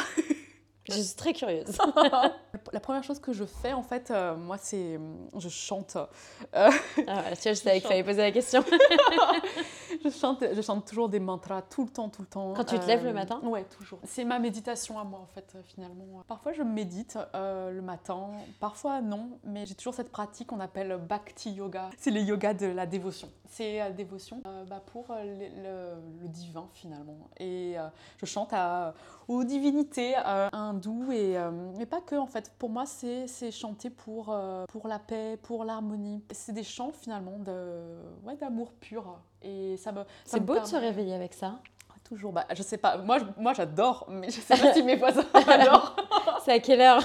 Je 0.89 0.99
suis 0.99 1.15
très 1.15 1.33
curieuse. 1.33 1.77
la 2.73 2.79
première 2.79 3.03
chose 3.03 3.19
que 3.19 3.33
je 3.33 3.43
fais, 3.45 3.73
en 3.73 3.83
fait, 3.83 4.09
euh, 4.09 4.35
moi, 4.35 4.57
c'est. 4.57 4.99
Je 5.37 5.49
chante. 5.49 5.95
Euh, 5.95 6.07
ah, 6.53 6.69
voilà, 7.05 7.35
tu 7.35 7.43
vois, 7.43 7.53
je 7.53 7.59
savais 7.59 7.79
qu'il 7.79 7.87
fallait 7.87 8.03
poser 8.03 8.21
la 8.21 8.31
question. 8.31 8.63
je, 10.03 10.09
chante, 10.09 10.43
je 10.53 10.61
chante 10.61 10.85
toujours 10.85 11.09
des 11.09 11.19
mantras 11.19 11.61
tout 11.61 11.83
le 11.83 11.89
temps, 11.89 12.09
tout 12.09 12.21
le 12.21 12.27
temps. 12.27 12.53
Quand 12.53 12.63
tu 12.63 12.79
te 12.79 12.85
lèves 12.85 13.03
le 13.03 13.09
euh, 13.09 13.13
matin 13.13 13.39
Ouais, 13.43 13.63
toujours. 13.63 13.99
C'est 14.03 14.23
ma 14.23 14.39
méditation 14.39 14.99
à 14.99 15.03
moi, 15.03 15.19
en 15.19 15.25
fait, 15.25 15.57
finalement. 15.65 16.23
Parfois, 16.27 16.53
je 16.53 16.63
médite 16.63 17.17
le 17.33 17.81
matin, 17.81 18.29
parfois 18.59 19.01
non, 19.01 19.29
mais 19.43 19.65
j'ai 19.65 19.75
toujours 19.75 19.93
cette 19.93 20.11
pratique 20.11 20.47
qu'on 20.47 20.59
appelle 20.59 20.97
Bhakti 20.97 21.51
Yoga. 21.51 21.89
C'est 21.97 22.11
le 22.11 22.21
yoga 22.21 22.53
de 22.53 22.67
la 22.67 22.85
dévotion. 22.85 23.29
C'est 23.47 23.79
la 23.79 23.91
dévotion 23.91 24.41
bah, 24.69 24.81
pour 24.85 25.07
le, 25.09 25.97
le, 26.21 26.27
divin, 26.27 26.67
finalement. 26.73 27.29
Et 27.39 27.75
je 28.17 28.25
chante 28.25 28.53
à, 28.53 28.93
aux 29.27 29.43
divinités 29.43 30.15
hindoues, 30.15 31.11
et, 31.11 31.37
mais 31.77 31.85
pas 31.85 32.01
que, 32.01 32.15
en 32.15 32.27
fait. 32.27 32.51
Pour 32.57 32.69
moi, 32.69 32.85
c'est 32.85 33.51
chanter 33.51 33.89
pour, 33.89 34.35
pour 34.69 34.87
la 34.87 34.99
paix, 34.99 35.37
pour 35.41 35.65
l'harmonie. 35.65 36.23
C'est 36.31 36.53
des 36.53 36.63
chants, 36.63 36.91
finalement, 36.91 37.37
d'amour 37.39 38.67
de, 38.67 38.71
ouais, 38.71 38.79
pur. 38.79 39.19
Et 39.41 39.77
ça 39.77 39.91
me. 39.91 40.03
C'est 40.25 40.39
beau 40.39 40.59
de 40.59 40.65
se 40.65 40.75
réveiller 40.75 41.13
avec 41.13 41.33
ça. 41.33 41.59
Toujours. 42.03 42.33
Bah, 42.33 42.45
je 42.53 42.61
sais 42.61 42.77
pas. 42.77 42.97
Moi, 42.97 43.19
moi 43.37 43.53
j'adore, 43.53 44.05
mais 44.09 44.29
je 44.29 44.41
sais 44.41 44.57
pas 44.57 44.73
si 44.73 44.83
mes 44.83 44.97
voisins 44.97 45.23
adorent. 45.33 45.95
c'est 46.43 46.51
à 46.51 46.59
quelle 46.59 46.81
heure 46.81 47.01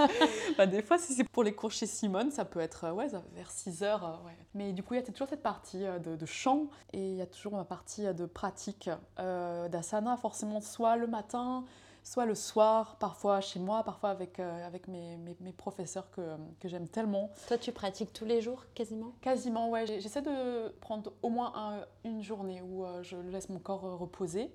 bah, 0.58 0.66
Des 0.66 0.80
fois, 0.80 0.96
si 0.96 1.12
c'est 1.12 1.24
pour 1.24 1.42
les 1.42 1.52
cours 1.52 1.72
chez 1.72 1.86
Simone, 1.86 2.30
ça 2.30 2.44
peut 2.44 2.60
être 2.60 2.92
ouais, 2.92 3.08
vers 3.34 3.50
6 3.50 3.82
heures. 3.82 4.04
Euh, 4.04 4.26
ouais. 4.26 4.36
Mais 4.54 4.72
du 4.72 4.84
coup, 4.84 4.94
il 4.94 4.98
y 4.98 5.00
a 5.00 5.02
toujours 5.04 5.28
cette 5.28 5.42
partie 5.42 5.84
euh, 5.84 5.98
de, 5.98 6.14
de 6.14 6.26
chant 6.26 6.68
et 6.92 7.00
il 7.00 7.16
y 7.16 7.22
a 7.22 7.26
toujours 7.26 7.54
ma 7.54 7.64
partie 7.64 8.04
de 8.14 8.26
pratique 8.26 8.88
euh, 9.18 9.68
d'asana, 9.68 10.16
forcément, 10.16 10.60
soit 10.60 10.96
le 10.96 11.08
matin, 11.08 11.64
soit 12.04 12.26
le 12.26 12.34
soir, 12.34 12.96
parfois 13.00 13.40
chez 13.40 13.58
moi, 13.58 13.82
parfois 13.82 14.10
avec, 14.10 14.38
euh, 14.38 14.66
avec 14.66 14.86
mes, 14.88 15.16
mes, 15.16 15.52
professeurs 15.52 16.10
que, 16.10 16.36
que 16.60 16.68
j'aime 16.68 16.86
tellement. 16.86 17.30
Toi, 17.48 17.58
tu 17.58 17.72
pratiques 17.72 18.12
tous 18.12 18.26
les 18.26 18.40
jours, 18.40 18.64
quasiment? 18.74 19.12
Quasiment, 19.22 19.70
ouais. 19.70 19.86
J'essaie 19.86 20.22
de 20.22 20.68
prendre 20.80 21.12
au 21.22 21.30
moins 21.30 21.84
une 22.04 22.22
journée 22.22 22.60
où 22.60 22.84
euh, 22.84 23.02
je 23.02 23.16
laisse 23.16 23.48
mon 23.48 23.58
corps 23.58 23.98
reposer 23.98 24.52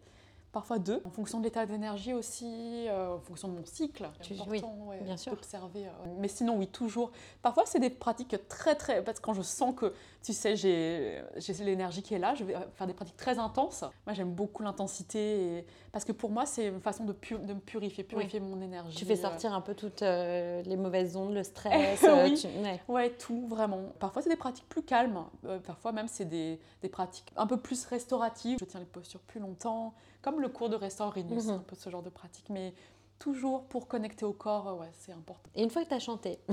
parfois 0.52 0.80
deux, 0.80 1.02
en 1.06 1.10
fonction 1.10 1.40
de 1.40 1.44
l'état 1.44 1.66
d'énergie 1.66 2.14
aussi, 2.14 2.88
euh, 2.88 3.16
en 3.16 3.20
fonction 3.20 3.48
de 3.48 3.54
mon 3.54 3.66
cycle. 3.66 4.10
Tu, 4.22 4.34
oui, 4.48 4.62
bien 5.04 5.18
sûr. 5.18 5.34
Observer. 5.34 5.86
Euh, 5.86 6.16
mais 6.18 6.28
sinon, 6.28 6.58
oui, 6.58 6.68
toujours. 6.68 7.12
Parfois, 7.42 7.64
c'est 7.66 7.80
des 7.80 7.90
pratiques 7.90 8.36
très, 8.48 8.76
très. 8.76 9.04
Parce 9.04 9.20
que 9.20 9.26
quand 9.26 9.34
je 9.34 9.42
sens 9.42 9.76
que, 9.76 9.94
tu 10.24 10.34
sais, 10.34 10.56
j'ai 10.56 11.24
l'énergie 11.60 12.02
qui 12.02 12.16
est 12.16 12.20
là, 12.20 12.34
je 12.36 12.44
vais 12.44 12.56
faire 12.76 12.88
des 12.88 12.94
pratiques 12.94 13.18
très 13.18 13.38
intenses. 13.38 13.84
Moi, 14.06 14.14
j'aime 14.14 14.32
beaucoup 14.32 14.64
l'intensité. 14.64 15.66
Parce 15.92 16.06
que 16.06 16.12
pour 16.12 16.32
moi, 16.32 16.46
c'est 16.46 16.68
une 16.68 16.82
façon 16.82 17.06
de, 17.06 17.14
de 17.14 17.54
me 17.54 17.60
purifier, 17.60 18.04
purifier 18.04 18.40
mon 18.40 18.60
énergie. 18.62 18.98
Tu 18.98 19.06
fais 19.06 19.18
euh. 19.20 19.22
sortir 19.22 19.54
un 19.54 19.62
peu 19.62 19.76
toutes 19.76 20.02
les 20.02 20.78
mauvaises 20.78 21.16
ondes, 21.16 21.34
le 21.34 21.44
stress. 21.44 22.02
oui. 22.24 22.50
ouais. 22.88 23.10
tout, 23.12 23.46
vraiment. 23.48 23.82
Parfois, 24.00 24.24
c'est 24.24 24.30
des 24.30 24.36
pratiques 24.36 24.68
plus 24.68 24.84
calmes. 24.84 25.26
parfois, 25.66 25.92
même, 25.92 26.08
c'est 26.08 26.26
des, 26.26 26.60
des 26.82 26.90
pratiques 26.90 27.32
un 27.38 27.46
peu 27.46 27.58
plus 27.58 27.86
restauratives. 27.86 28.58
Je 28.60 28.66
tiens 28.66 28.80
les 28.80 28.86
postures 28.88 29.22
plus 29.22 29.40
longtemps 29.40 29.94
comme 30.22 30.42
le 30.42 30.50
cours 30.50 30.70
de 30.70 30.76
restaurant 30.76 31.14
mhm. 31.16 31.50
un 31.50 31.60
peu 31.60 31.76
ce 31.76 31.90
genre 31.90 32.04
de 32.04 32.10
pratique. 32.10 32.50
Mais 32.50 32.74
toujours 33.20 33.66
pour 33.66 33.88
connecter 33.88 34.26
au 34.26 34.34
corps, 34.34 34.70
euh, 34.70 34.74
ouais, 34.76 34.90
c'est 34.98 35.12
important. 35.12 35.50
Et 35.54 35.62
une 35.62 35.70
fois 35.70 35.84
que 35.84 35.90
tu 35.90 35.94
as 35.94 36.00
chanté 36.00 36.40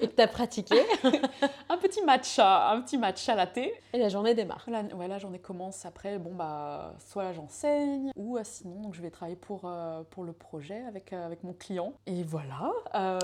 et 0.00 0.06
que 0.08 0.14
tu 0.14 0.20
as 0.20 0.28
pratiqué, 0.28 0.76
un 1.68 1.78
petit 1.78 2.02
matcha, 2.02 2.70
un 2.70 2.82
petit 2.82 2.98
matcha 2.98 3.34
latte. 3.34 3.58
Et 3.58 3.98
la 3.98 4.10
journée 4.10 4.34
démarre. 4.34 4.64
La, 4.68 4.82
ouais, 4.82 5.08
la 5.08 5.18
journée 5.18 5.38
commence 5.38 5.84
après, 5.86 6.18
bon 6.18 6.34
bah, 6.34 6.94
soit 6.98 7.32
j'enseigne, 7.32 8.12
ou 8.16 8.36
euh, 8.36 8.42
sinon 8.44 8.80
donc, 8.80 8.94
je 8.94 9.02
vais 9.02 9.10
travailler 9.10 9.36
pour, 9.36 9.62
euh, 9.64 10.02
pour 10.10 10.24
le 10.24 10.32
projet 10.32 10.84
avec, 10.86 11.12
avec 11.12 11.42
mon 11.42 11.54
client. 11.54 11.94
Et 12.06 12.22
voilà. 12.22 12.72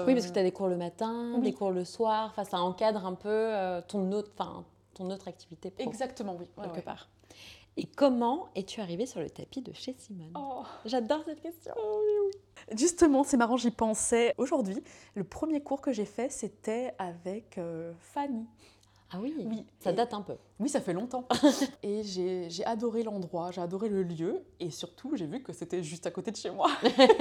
Oui, 0.07 0.15
parce 0.15 0.27
que 0.27 0.33
tu 0.33 0.39
as 0.39 0.43
des 0.43 0.53
cours 0.53 0.69
le 0.69 0.79
matin, 0.79 1.39
des 1.39 1.53
cours 1.53 1.71
le 1.71 1.85
soir, 1.85 2.29
enfin, 2.31 2.45
ça 2.45 2.61
encadre 2.61 3.05
un 3.07 3.15
peu 3.15 3.53
ton, 3.89 4.11
autre, 4.13 4.31
ton 4.95 5.11
autre 5.11 5.29
activité 5.29 5.71
pro. 5.71 5.87
Exactement, 5.87 6.37
oui. 6.39 6.47
quelque 6.63 6.85
part. 6.85 7.09
Et 7.77 7.87
comment 7.87 8.49
es-tu 8.55 8.81
arrivée 8.81 9.07
sur 9.07 9.21
le 9.21 9.31
tapis 9.31 9.63
de 9.63 9.73
chez 9.73 9.95
Simone? 9.97 10.33
Oh. 10.37 10.63
J'adore 10.85 11.23
cette 11.25 11.41
question. 11.41 11.73
Oh, 11.77 12.01
oui, 12.03 12.13
oui. 12.27 12.77
Justement, 12.77 13.25
c'est 13.25 13.37
marrant, 13.37 13.57
j'y 13.57 13.71
pensais 13.71 14.35
aujourd'hui. 14.39 14.83
Le 15.15 15.25
premier 15.25 15.63
cours 15.63 15.81
que 15.81 15.93
j'ai 15.93 16.05
fait, 16.05 16.31
c'était 16.31 16.95
avec 16.99 17.59
euh, 17.59 17.93
Fanny. 17.99 18.47
Ah 19.13 19.19
oui, 19.21 19.35
oui. 19.37 19.65
ça 19.81 19.93
date 19.93 20.15
un 20.15 20.23
peu. 20.23 20.37
Oui, 20.61 20.69
ça 20.69 20.81
fait 20.81 20.93
longtemps. 20.93 21.27
et 21.83 22.03
j'ai 22.05 22.65
adoré 22.65 23.03
l'endroit, 23.03 23.51
j'ai 23.51 23.61
adoré 23.61 23.89
le 23.89 24.05
lieu 24.05 24.45
et 24.61 24.71
surtout, 24.71 25.17
j'ai 25.17 25.27
vu 25.27 25.43
que 25.43 25.53
c'était 25.53 25.83
juste 25.83 26.07
à 26.07 26.13
côté 26.13 26.31
de 26.31 26.37
chez 26.37 26.51
moi. 26.51 26.71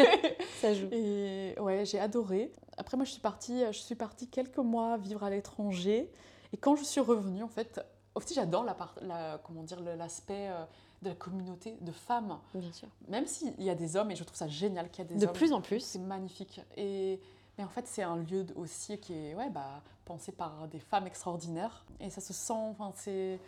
ça 0.62 0.74
joue. 0.76 0.88
Et 0.92 1.56
ouais, 1.60 1.86
j'ai 1.86 2.00
adoré. 2.00 2.52
Après, 2.78 2.96
moi, 2.96 3.06
je 3.06 3.12
suis 3.12 3.22
partie, 3.22 3.64
je 3.72 3.80
suis 3.80 3.96
partie 3.96 4.28
quelques 4.28 4.58
mois 4.58 4.98
vivre 4.98 5.24
à 5.24 5.32
l'étranger. 5.32 6.12
Et 6.54 6.58
quand 6.58 6.76
je 6.76 6.84
suis 6.84 7.02
revenue, 7.02 7.42
en 7.42 7.48
fait, 7.48 7.82
aussi, 8.20 8.34
j'adore 8.34 8.64
la, 8.64 8.76
la, 9.02 9.40
comment 9.44 9.64
dire 9.64 9.80
l'aspect 9.82 10.50
euh, 10.50 10.64
de 11.02 11.10
la 11.10 11.16
communauté 11.16 11.78
de 11.82 11.92
femmes. 11.92 12.38
Bien 12.54 12.72
sûr. 12.72 12.88
Même 13.08 13.26
s'il 13.26 13.62
y 13.62 13.70
a 13.70 13.76
des 13.76 13.96
hommes, 13.96 14.12
et 14.12 14.16
je 14.16 14.24
trouve 14.24 14.38
ça 14.38 14.48
génial 14.48 14.90
qu'il 14.90 15.04
y 15.04 15.08
a 15.08 15.10
des 15.10 15.16
de 15.16 15.26
hommes. 15.26 15.34
De 15.34 15.38
plus 15.38 15.54
en 15.54 15.62
plus. 15.62 15.80
C'est 15.80 16.00
magnifique. 16.00 16.62
Et, 16.78 17.20
mais 17.58 17.64
en 17.64 17.70
fait, 17.70 17.88
c'est 17.88 18.04
un 18.04 18.18
lieu 18.18 18.46
aussi 18.56 18.98
qui 19.00 19.14
est 19.14 19.36
ouais, 19.36 19.50
bah, 19.50 19.82
pensé 20.06 20.32
par 20.32 20.68
des 20.68 20.80
femmes 20.80 21.08
extraordinaires. 21.08 21.86
Et 22.00 22.10
ça 22.10 22.22
se 22.22 22.34
sent, 22.34 22.54
enfin, 22.54 22.92
c'est... 22.96 23.40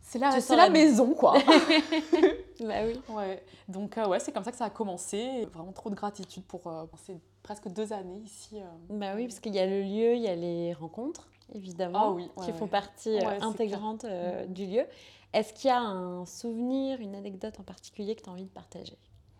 C'est 0.00 0.18
la, 0.18 0.40
c'est 0.40 0.56
la, 0.56 0.70
maison, 0.70 1.12
quoi. 1.12 1.34
bah 2.60 2.84
oui. 2.86 2.98
Ouais. 3.10 3.44
Donc, 3.66 3.98
euh, 3.98 4.06
ouais, 4.06 4.20
c'est 4.20 4.32
comme 4.32 4.44
ça 4.44 4.52
que 4.52 4.56
ça 4.56 4.64
a 4.64 4.70
commencé. 4.70 5.44
Vraiment 5.52 5.72
trop 5.72 5.90
de 5.90 5.94
gratitude 5.96 6.44
pour 6.44 6.66
euh, 6.66 6.86
ces 7.04 7.20
presque 7.42 7.68
deux 7.68 7.92
années 7.92 8.20
ici. 8.24 8.58
Bah 8.88 9.12
oui, 9.16 9.26
parce 9.26 9.40
qu'il 9.40 9.54
y 9.54 9.58
a 9.58 9.66
le 9.66 9.82
lieu, 9.82 10.14
il 10.14 10.22
y 10.22 10.28
a 10.28 10.36
les 10.36 10.72
rencontres 10.72 11.28
évidemment, 11.54 12.10
ah 12.10 12.10
oui, 12.12 12.30
qui 12.44 12.52
font 12.52 12.66
partie 12.66 13.18
euh, 13.18 13.40
intégrante 13.40 14.04
euh, 14.04 14.46
mm. 14.46 14.52
du 14.52 14.66
lieu. 14.66 14.84
Est-ce 15.32 15.52
qu'il 15.52 15.68
y 15.68 15.72
a 15.72 15.80
un 15.80 16.24
souvenir, 16.24 17.00
une 17.00 17.14
anecdote 17.14 17.60
en 17.60 17.62
particulier 17.62 18.16
que 18.16 18.22
tu 18.22 18.30
as 18.30 18.32
envie 18.32 18.44
de 18.44 18.50
partager? 18.50 18.96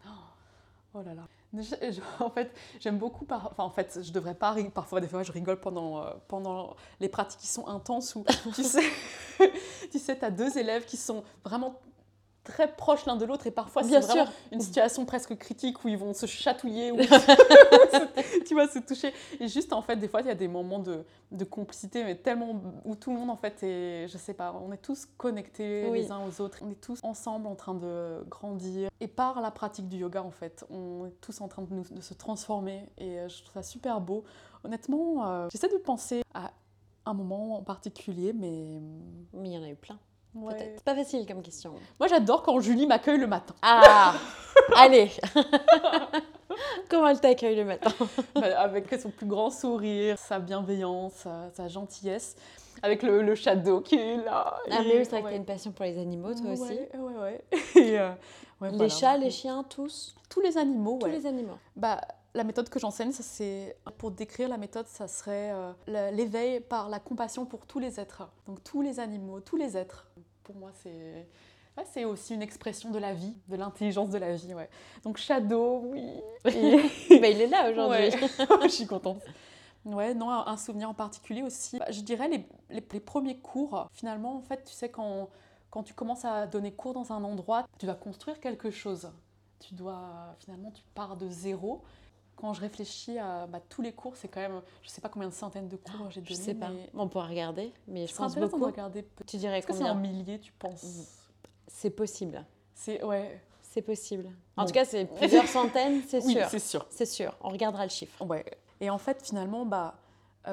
Oh, 0.06 0.10
oh 0.94 1.02
là 1.02 1.14
là. 1.14 1.28
en 2.20 2.30
fait, 2.30 2.52
j'aime 2.78 2.98
beaucoup. 2.98 3.24
Par... 3.24 3.48
Enfin, 3.50 3.64
en 3.64 3.70
fait, 3.70 4.00
je 4.02 4.12
devrais 4.12 4.34
pas. 4.34 4.54
Parfois, 4.74 5.00
des 5.00 5.08
fois, 5.08 5.22
je 5.22 5.32
rigole 5.32 5.60
pendant, 5.60 6.02
euh, 6.02 6.10
pendant 6.28 6.76
les 7.00 7.08
pratiques 7.08 7.40
qui 7.40 7.46
sont 7.46 7.66
intenses 7.66 8.14
où 8.14 8.24
tu 8.54 8.62
sais, 8.62 8.84
tu 9.90 9.98
sais, 9.98 10.22
as 10.24 10.30
deux 10.30 10.58
élèves 10.58 10.84
qui 10.84 10.96
sont 10.96 11.24
vraiment 11.44 11.76
très 12.48 12.74
proches 12.74 13.04
l'un 13.04 13.16
de 13.16 13.24
l'autre 13.24 13.46
et 13.46 13.50
parfois 13.50 13.82
c'est 13.84 14.00
vraiment 14.00 14.26
une 14.50 14.60
situation 14.60 15.04
presque 15.04 15.36
critique 15.36 15.84
où 15.84 15.88
ils 15.88 15.98
vont 15.98 16.14
se 16.14 16.26
chatouiller 16.26 16.90
ou 16.90 16.96
tu 18.46 18.54
vois 18.54 18.66
se 18.66 18.78
toucher. 18.78 19.12
Et 19.38 19.48
juste 19.48 19.72
en 19.72 19.82
fait 19.82 19.96
des 19.96 20.08
fois 20.08 20.22
il 20.22 20.26
y 20.26 20.30
a 20.30 20.34
des 20.34 20.48
moments 20.48 20.78
de, 20.78 21.04
de, 21.30 21.44
complicité 21.44 22.04
mais 22.04 22.16
tellement 22.16 22.60
où 22.84 22.96
tout 22.96 23.10
le 23.12 23.18
monde 23.18 23.30
en 23.30 23.36
fait 23.36 23.62
est 23.62 24.08
je 24.08 24.16
sais 24.16 24.34
pas 24.34 24.54
on 24.66 24.72
est 24.72 24.78
tous 24.78 25.06
connectés 25.16 25.90
les 25.90 26.10
uns 26.10 26.20
aux 26.26 26.40
autres. 26.40 26.58
On 26.62 26.70
est 26.70 26.80
tous 26.80 26.98
ensemble 27.02 27.46
en 27.46 27.54
train 27.54 27.74
de 27.74 28.24
grandir. 28.28 28.88
Et 29.00 29.08
par 29.08 29.40
la 29.40 29.50
pratique 29.50 29.88
du 29.88 29.98
yoga 29.98 30.22
en 30.22 30.30
fait 30.30 30.64
on 30.70 31.06
est 31.06 31.20
tous 31.20 31.40
en 31.40 31.48
train 31.48 31.62
de, 31.62 31.72
nous, 31.72 31.84
de 31.90 32.00
se 32.00 32.14
transformer. 32.14 32.88
Et 32.96 33.18
euh, 33.18 33.28
je 33.28 33.42
trouve 33.42 33.54
ça 33.54 33.62
super 33.62 34.00
beau. 34.00 34.24
Honnêtement 34.64 35.28
euh, 35.28 35.48
j'essaie 35.52 35.68
de 35.68 35.76
penser 35.76 36.22
à 36.34 36.50
un 37.04 37.14
moment 37.14 37.58
en 37.58 37.62
particulier 37.62 38.32
mais 38.32 38.80
mais 39.34 39.50
il 39.50 39.54
y 39.54 39.58
en 39.58 39.62
a 39.62 39.68
eu 39.68 39.76
plein 39.76 39.98
c'est 40.56 40.84
pas 40.84 40.94
facile 40.94 41.26
comme 41.26 41.42
question. 41.42 41.74
Moi, 41.98 42.08
j'adore 42.08 42.42
quand 42.42 42.60
Julie 42.60 42.86
m'accueille 42.86 43.18
le 43.18 43.26
matin. 43.26 43.54
Ah 43.62 44.14
Allez 44.76 45.10
Comment 46.90 47.08
elle 47.08 47.20
t'accueille 47.20 47.56
le 47.56 47.64
matin? 47.64 47.90
Bah, 48.34 48.60
Avec 48.60 48.92
son 49.00 49.10
plus 49.10 49.26
grand 49.26 49.50
sourire, 49.50 50.18
sa 50.18 50.38
bienveillance, 50.38 51.26
sa, 51.52 51.68
gentillesse. 51.68 52.36
Avec 52.82 53.02
le, 53.02 53.22
le, 53.22 53.34
shadow 53.34 53.80
qui 53.80 53.96
est 53.96 54.16
là. 54.16 54.58
Ah, 54.70 54.82
mais 54.82 54.98
oui, 54.98 55.04
c'est 55.04 55.10
vrai 55.10 55.22
que 55.22 55.28
tu 55.28 55.34
as 55.34 55.36
une 55.36 55.44
passion 55.44 55.72
pour 55.72 55.84
les 55.84 55.98
animaux, 55.98 56.32
toi 56.34 56.52
aussi. 56.52 56.62
Ouais, 56.62 56.90
ouais, 56.94 57.42
ouais. 57.76 57.98
Euh, 57.98 58.70
les 58.72 58.88
chats, 58.88 59.16
les 59.16 59.30
chiens, 59.30 59.64
tous? 59.64 60.14
Tous 60.28 60.40
les 60.40 60.56
animaux, 60.58 60.98
Tous 61.00 61.06
les 61.06 61.26
animaux. 61.26 61.58
Bah, 61.76 62.00
la 62.34 62.44
méthode 62.44 62.68
que 62.68 62.78
j'enseigne, 62.78 63.12
ça 63.12 63.22
c'est 63.22 63.76
pour 63.98 64.10
décrire 64.10 64.48
la 64.48 64.58
méthode, 64.58 64.86
ça 64.86 65.08
serait 65.08 65.50
euh, 65.52 66.10
l'éveil 66.12 66.60
par 66.60 66.88
la 66.88 67.00
compassion 67.00 67.44
pour 67.46 67.66
tous 67.66 67.78
les 67.78 67.98
êtres. 67.98 68.28
Donc 68.46 68.62
tous 68.62 68.82
les 68.82 69.00
animaux, 69.00 69.40
tous 69.40 69.56
les 69.56 69.76
êtres 69.76 70.06
pour 70.48 70.56
moi, 70.56 70.70
c'est 70.82 71.26
c'est 71.92 72.04
aussi 72.04 72.34
une 72.34 72.42
expression 72.42 72.90
de 72.90 72.98
la 72.98 73.12
vie, 73.12 73.34
de 73.48 73.56
l'intelligence 73.56 74.10
de 74.10 74.18
la 74.18 74.34
vie. 74.34 74.54
Ouais. 74.54 74.68
Donc 75.04 75.18
Shadow, 75.18 75.82
oui. 75.92 76.02
bah, 76.44 76.50
il 76.50 77.40
est 77.40 77.46
là 77.46 77.70
aujourd'hui. 77.70 78.10
je 78.62 78.68
suis 78.68 78.86
contente. 78.86 79.22
Ouais, 79.84 80.14
non, 80.14 80.30
un 80.30 80.56
souvenir 80.56 80.90
en 80.90 80.94
particulier 80.94 81.42
aussi. 81.42 81.78
Bah, 81.78 81.90
je 81.90 82.00
dirais 82.00 82.28
les, 82.28 82.46
les, 82.70 82.80
premiers 82.80 83.38
cours. 83.38 83.88
Finalement, 83.92 84.36
en 84.36 84.40
fait, 84.40 84.64
tu 84.64 84.72
sais, 84.72 84.88
quand, 84.88 85.28
quand 85.70 85.82
tu 85.82 85.94
commences 85.94 86.24
à 86.24 86.46
donner 86.46 86.72
cours 86.72 86.94
dans 86.94 87.12
un 87.12 87.22
endroit, 87.22 87.66
tu 87.78 87.86
dois 87.86 87.94
construire 87.94 88.40
quelque 88.40 88.70
chose. 88.70 89.10
Tu 89.60 89.74
dois, 89.74 90.34
finalement, 90.40 90.70
tu 90.72 90.82
pars 90.94 91.16
de 91.16 91.28
zéro. 91.28 91.82
Quand 92.40 92.54
je 92.54 92.60
réfléchis 92.60 93.18
à 93.18 93.46
bah, 93.48 93.60
tous 93.68 93.82
les 93.82 93.92
cours, 93.92 94.16
c'est 94.16 94.28
quand 94.28 94.40
même, 94.40 94.60
je 94.82 94.88
sais 94.88 95.00
pas 95.00 95.08
combien 95.08 95.28
de 95.28 95.34
centaines 95.34 95.68
de 95.68 95.76
cours 95.76 96.10
j'ai 96.10 96.20
donné. 96.20 96.30
Je 96.30 96.34
sais 96.34 96.54
pas. 96.54 96.70
On 96.94 97.08
pourra 97.08 97.26
regarder, 97.26 97.72
mais 97.88 98.06
je 98.06 98.14
pense 98.14 98.36
beaucoup. 98.36 98.64
Regarder. 98.64 99.04
Tu 99.26 99.38
dirais 99.38 99.62
combien 99.66 99.86
c'est 99.86 99.90
en 99.90 99.96
milliers, 99.96 100.38
tu 100.38 100.52
penses 100.52 100.84
C'est 101.66 101.90
possible. 101.90 102.44
C'est 102.74 103.02
ouais. 103.04 103.40
C'est 103.62 103.82
possible. 103.82 104.30
En 104.56 104.64
tout 104.66 104.72
cas, 104.72 104.84
c'est 104.84 105.04
plusieurs 105.18 105.48
centaines, 105.48 106.02
c'est 106.06 106.20
sûr. 106.20 106.48
c'est 106.48 106.58
sûr. 106.58 106.86
C'est 106.90 107.06
sûr. 107.06 107.36
On 107.40 107.48
regardera 107.48 107.84
le 107.84 107.90
chiffre. 107.90 108.24
Ouais. 108.24 108.44
Et 108.80 108.88
en 108.88 108.98
fait, 108.98 109.20
finalement, 109.22 109.66
bah, 109.66 109.96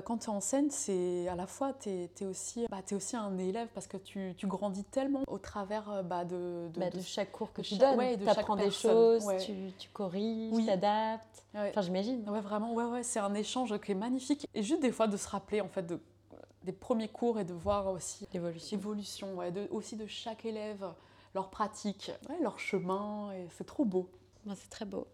quand 0.04 0.20
tu 0.20 0.26
es 0.26 0.30
en 0.30 0.42
scène, 0.42 0.70
c'est 0.72 1.28
à 1.28 1.36
la 1.36 1.48
fois, 1.48 1.74
tu 1.74 1.90
es, 1.90 2.26
aussi, 2.26 2.66
bah, 2.70 2.82
es 2.90 2.94
aussi 2.94 3.16
un 3.16 3.38
élève 3.38 3.68
parce 3.74 3.88
que 3.88 3.98
tu, 3.98 4.34
tu 4.38 4.48
grandis 4.48 4.84
tellement 4.84 5.24
au 5.28 5.38
travers 5.38 5.90
euh, 5.90 6.04
bah, 6.04 6.26
de, 6.26 6.70
de, 6.74 6.80
bah, 6.80 6.90
de, 6.90 7.00
chaque 7.00 7.32
cours 7.32 7.54
que 7.54 7.62
tu 7.62 7.78
donnes. 7.78 7.98
Ouais, 7.98 8.18
tu 8.18 8.28
apprends 8.28 8.56
des 8.56 8.72
choses, 8.72 9.26
tu, 9.46 9.54
tu, 9.78 9.90
corriges, 9.90 10.54
tu 10.56 10.66
t'adaptes. 10.66 11.46
Enfin, 11.54 11.82
j'imagine. 11.82 12.28
Ouais, 12.30 12.42
vraiment, 12.42 12.74
ouais, 12.74 12.86
ouais, 12.86 13.04
c'est 13.04 13.20
un 13.20 13.34
échange 13.34 13.80
qui 13.80 13.92
est 13.92 13.96
magnifique. 13.96 14.48
Et 14.54 14.64
juste 14.64 14.82
des 14.82 14.92
fois 14.92 15.08
de 15.08 15.18
se 15.18 15.28
rappeler 15.28 15.62
en 15.62 15.70
fait 15.70 15.84
de, 15.84 16.00
des 16.64 16.74
premiers 16.74 17.10
cours 17.10 17.40
et 17.40 17.46
de 17.46 17.54
voir 17.54 17.88
aussi 17.88 18.28
l'évolution, 18.34 18.78
l'évolution 18.78 19.36
ouais, 19.36 19.52
de, 19.52 19.68
aussi 19.72 19.96
de 19.96 20.08
chaque 20.08 20.46
élève, 20.46 20.86
leur 21.34 21.50
pratique, 21.50 22.12
leur 22.42 22.60
chemin. 22.60 23.32
C'est 23.58 23.66
trop 23.66 23.86
beau. 23.86 24.10
c'est 24.56 24.70
très 24.70 24.86
beau. 24.86 25.08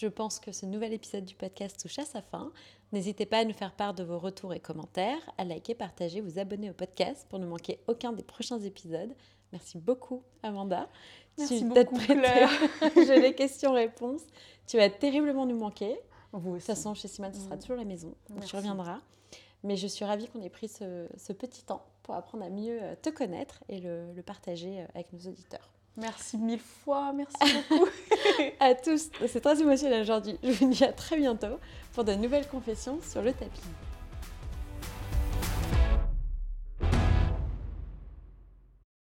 Je 0.00 0.08
pense 0.08 0.40
que 0.40 0.52
ce 0.52 0.66
nouvel 0.66 0.92
épisode 0.92 1.24
du 1.24 1.34
podcast 1.34 1.80
touche 1.80 1.98
à 1.98 2.04
sa 2.04 2.20
fin. 2.22 2.52
N'hésitez 2.92 3.26
pas 3.26 3.38
à 3.38 3.44
nous 3.44 3.52
faire 3.52 3.72
part 3.72 3.94
de 3.94 4.02
vos 4.04 4.18
retours 4.18 4.54
et 4.54 4.60
commentaires, 4.60 5.18
à 5.38 5.44
liker, 5.44 5.74
partager, 5.74 6.20
vous 6.20 6.38
abonner 6.38 6.70
au 6.70 6.74
podcast 6.74 7.26
pour 7.28 7.38
ne 7.38 7.46
manquer 7.46 7.80
aucun 7.88 8.12
des 8.12 8.22
prochains 8.22 8.60
épisodes. 8.60 9.14
Merci 9.52 9.78
beaucoup, 9.78 10.22
Amanda. 10.42 10.88
Merci 11.38 11.60
tu 11.60 11.64
beaucoup, 11.66 11.96
Claire. 11.96 12.50
J'ai 12.96 13.20
les 13.20 13.34
questions-réponses. 13.34 14.22
Tu 14.66 14.76
vas 14.76 14.90
terriblement 14.90 15.46
nous 15.46 15.58
manquer. 15.58 15.98
Vous 16.32 16.52
De 16.52 16.56
toute 16.58 16.66
façon, 16.66 16.94
chez 16.94 17.08
Simone, 17.08 17.32
ce 17.32 17.40
sera 17.40 17.56
mm. 17.56 17.60
toujours 17.60 17.76
la 17.76 17.84
maison. 17.84 18.14
tu 18.46 18.56
reviendras. 18.56 19.00
Mais 19.62 19.76
je 19.76 19.86
suis 19.86 20.04
ravie 20.04 20.28
qu'on 20.28 20.42
ait 20.42 20.50
pris 20.50 20.68
ce, 20.68 21.32
petit 21.32 21.64
temps 21.64 21.86
pour 22.02 22.14
apprendre 22.14 22.44
à 22.44 22.50
mieux 22.50 22.82
euh, 22.82 22.94
te 23.00 23.08
connaître 23.08 23.64
et 23.68 23.80
le 23.80 24.22
partager 24.22 24.82
euh, 24.82 24.86
avec 24.94 25.12
nos 25.12 25.20
auditeurs. 25.20 25.73
Merci 25.96 26.38
mille 26.38 26.60
fois, 26.84 27.12
merci 27.12 27.36
beaucoup. 27.68 27.86
à 28.60 28.74
tous, 28.74 29.10
c'est 29.28 29.40
très 29.40 29.60
émotionnel 29.60 30.02
aujourd'hui. 30.02 30.36
Je 30.42 30.50
vous 30.50 30.70
dis 30.70 30.84
à 30.84 30.92
très 30.92 31.16
bientôt 31.16 31.60
pour 31.92 32.02
de 32.02 32.14
nouvelles 32.14 32.48
confessions 32.48 32.98
sur 33.08 33.22
le 33.22 33.32
tapis. 33.32 33.60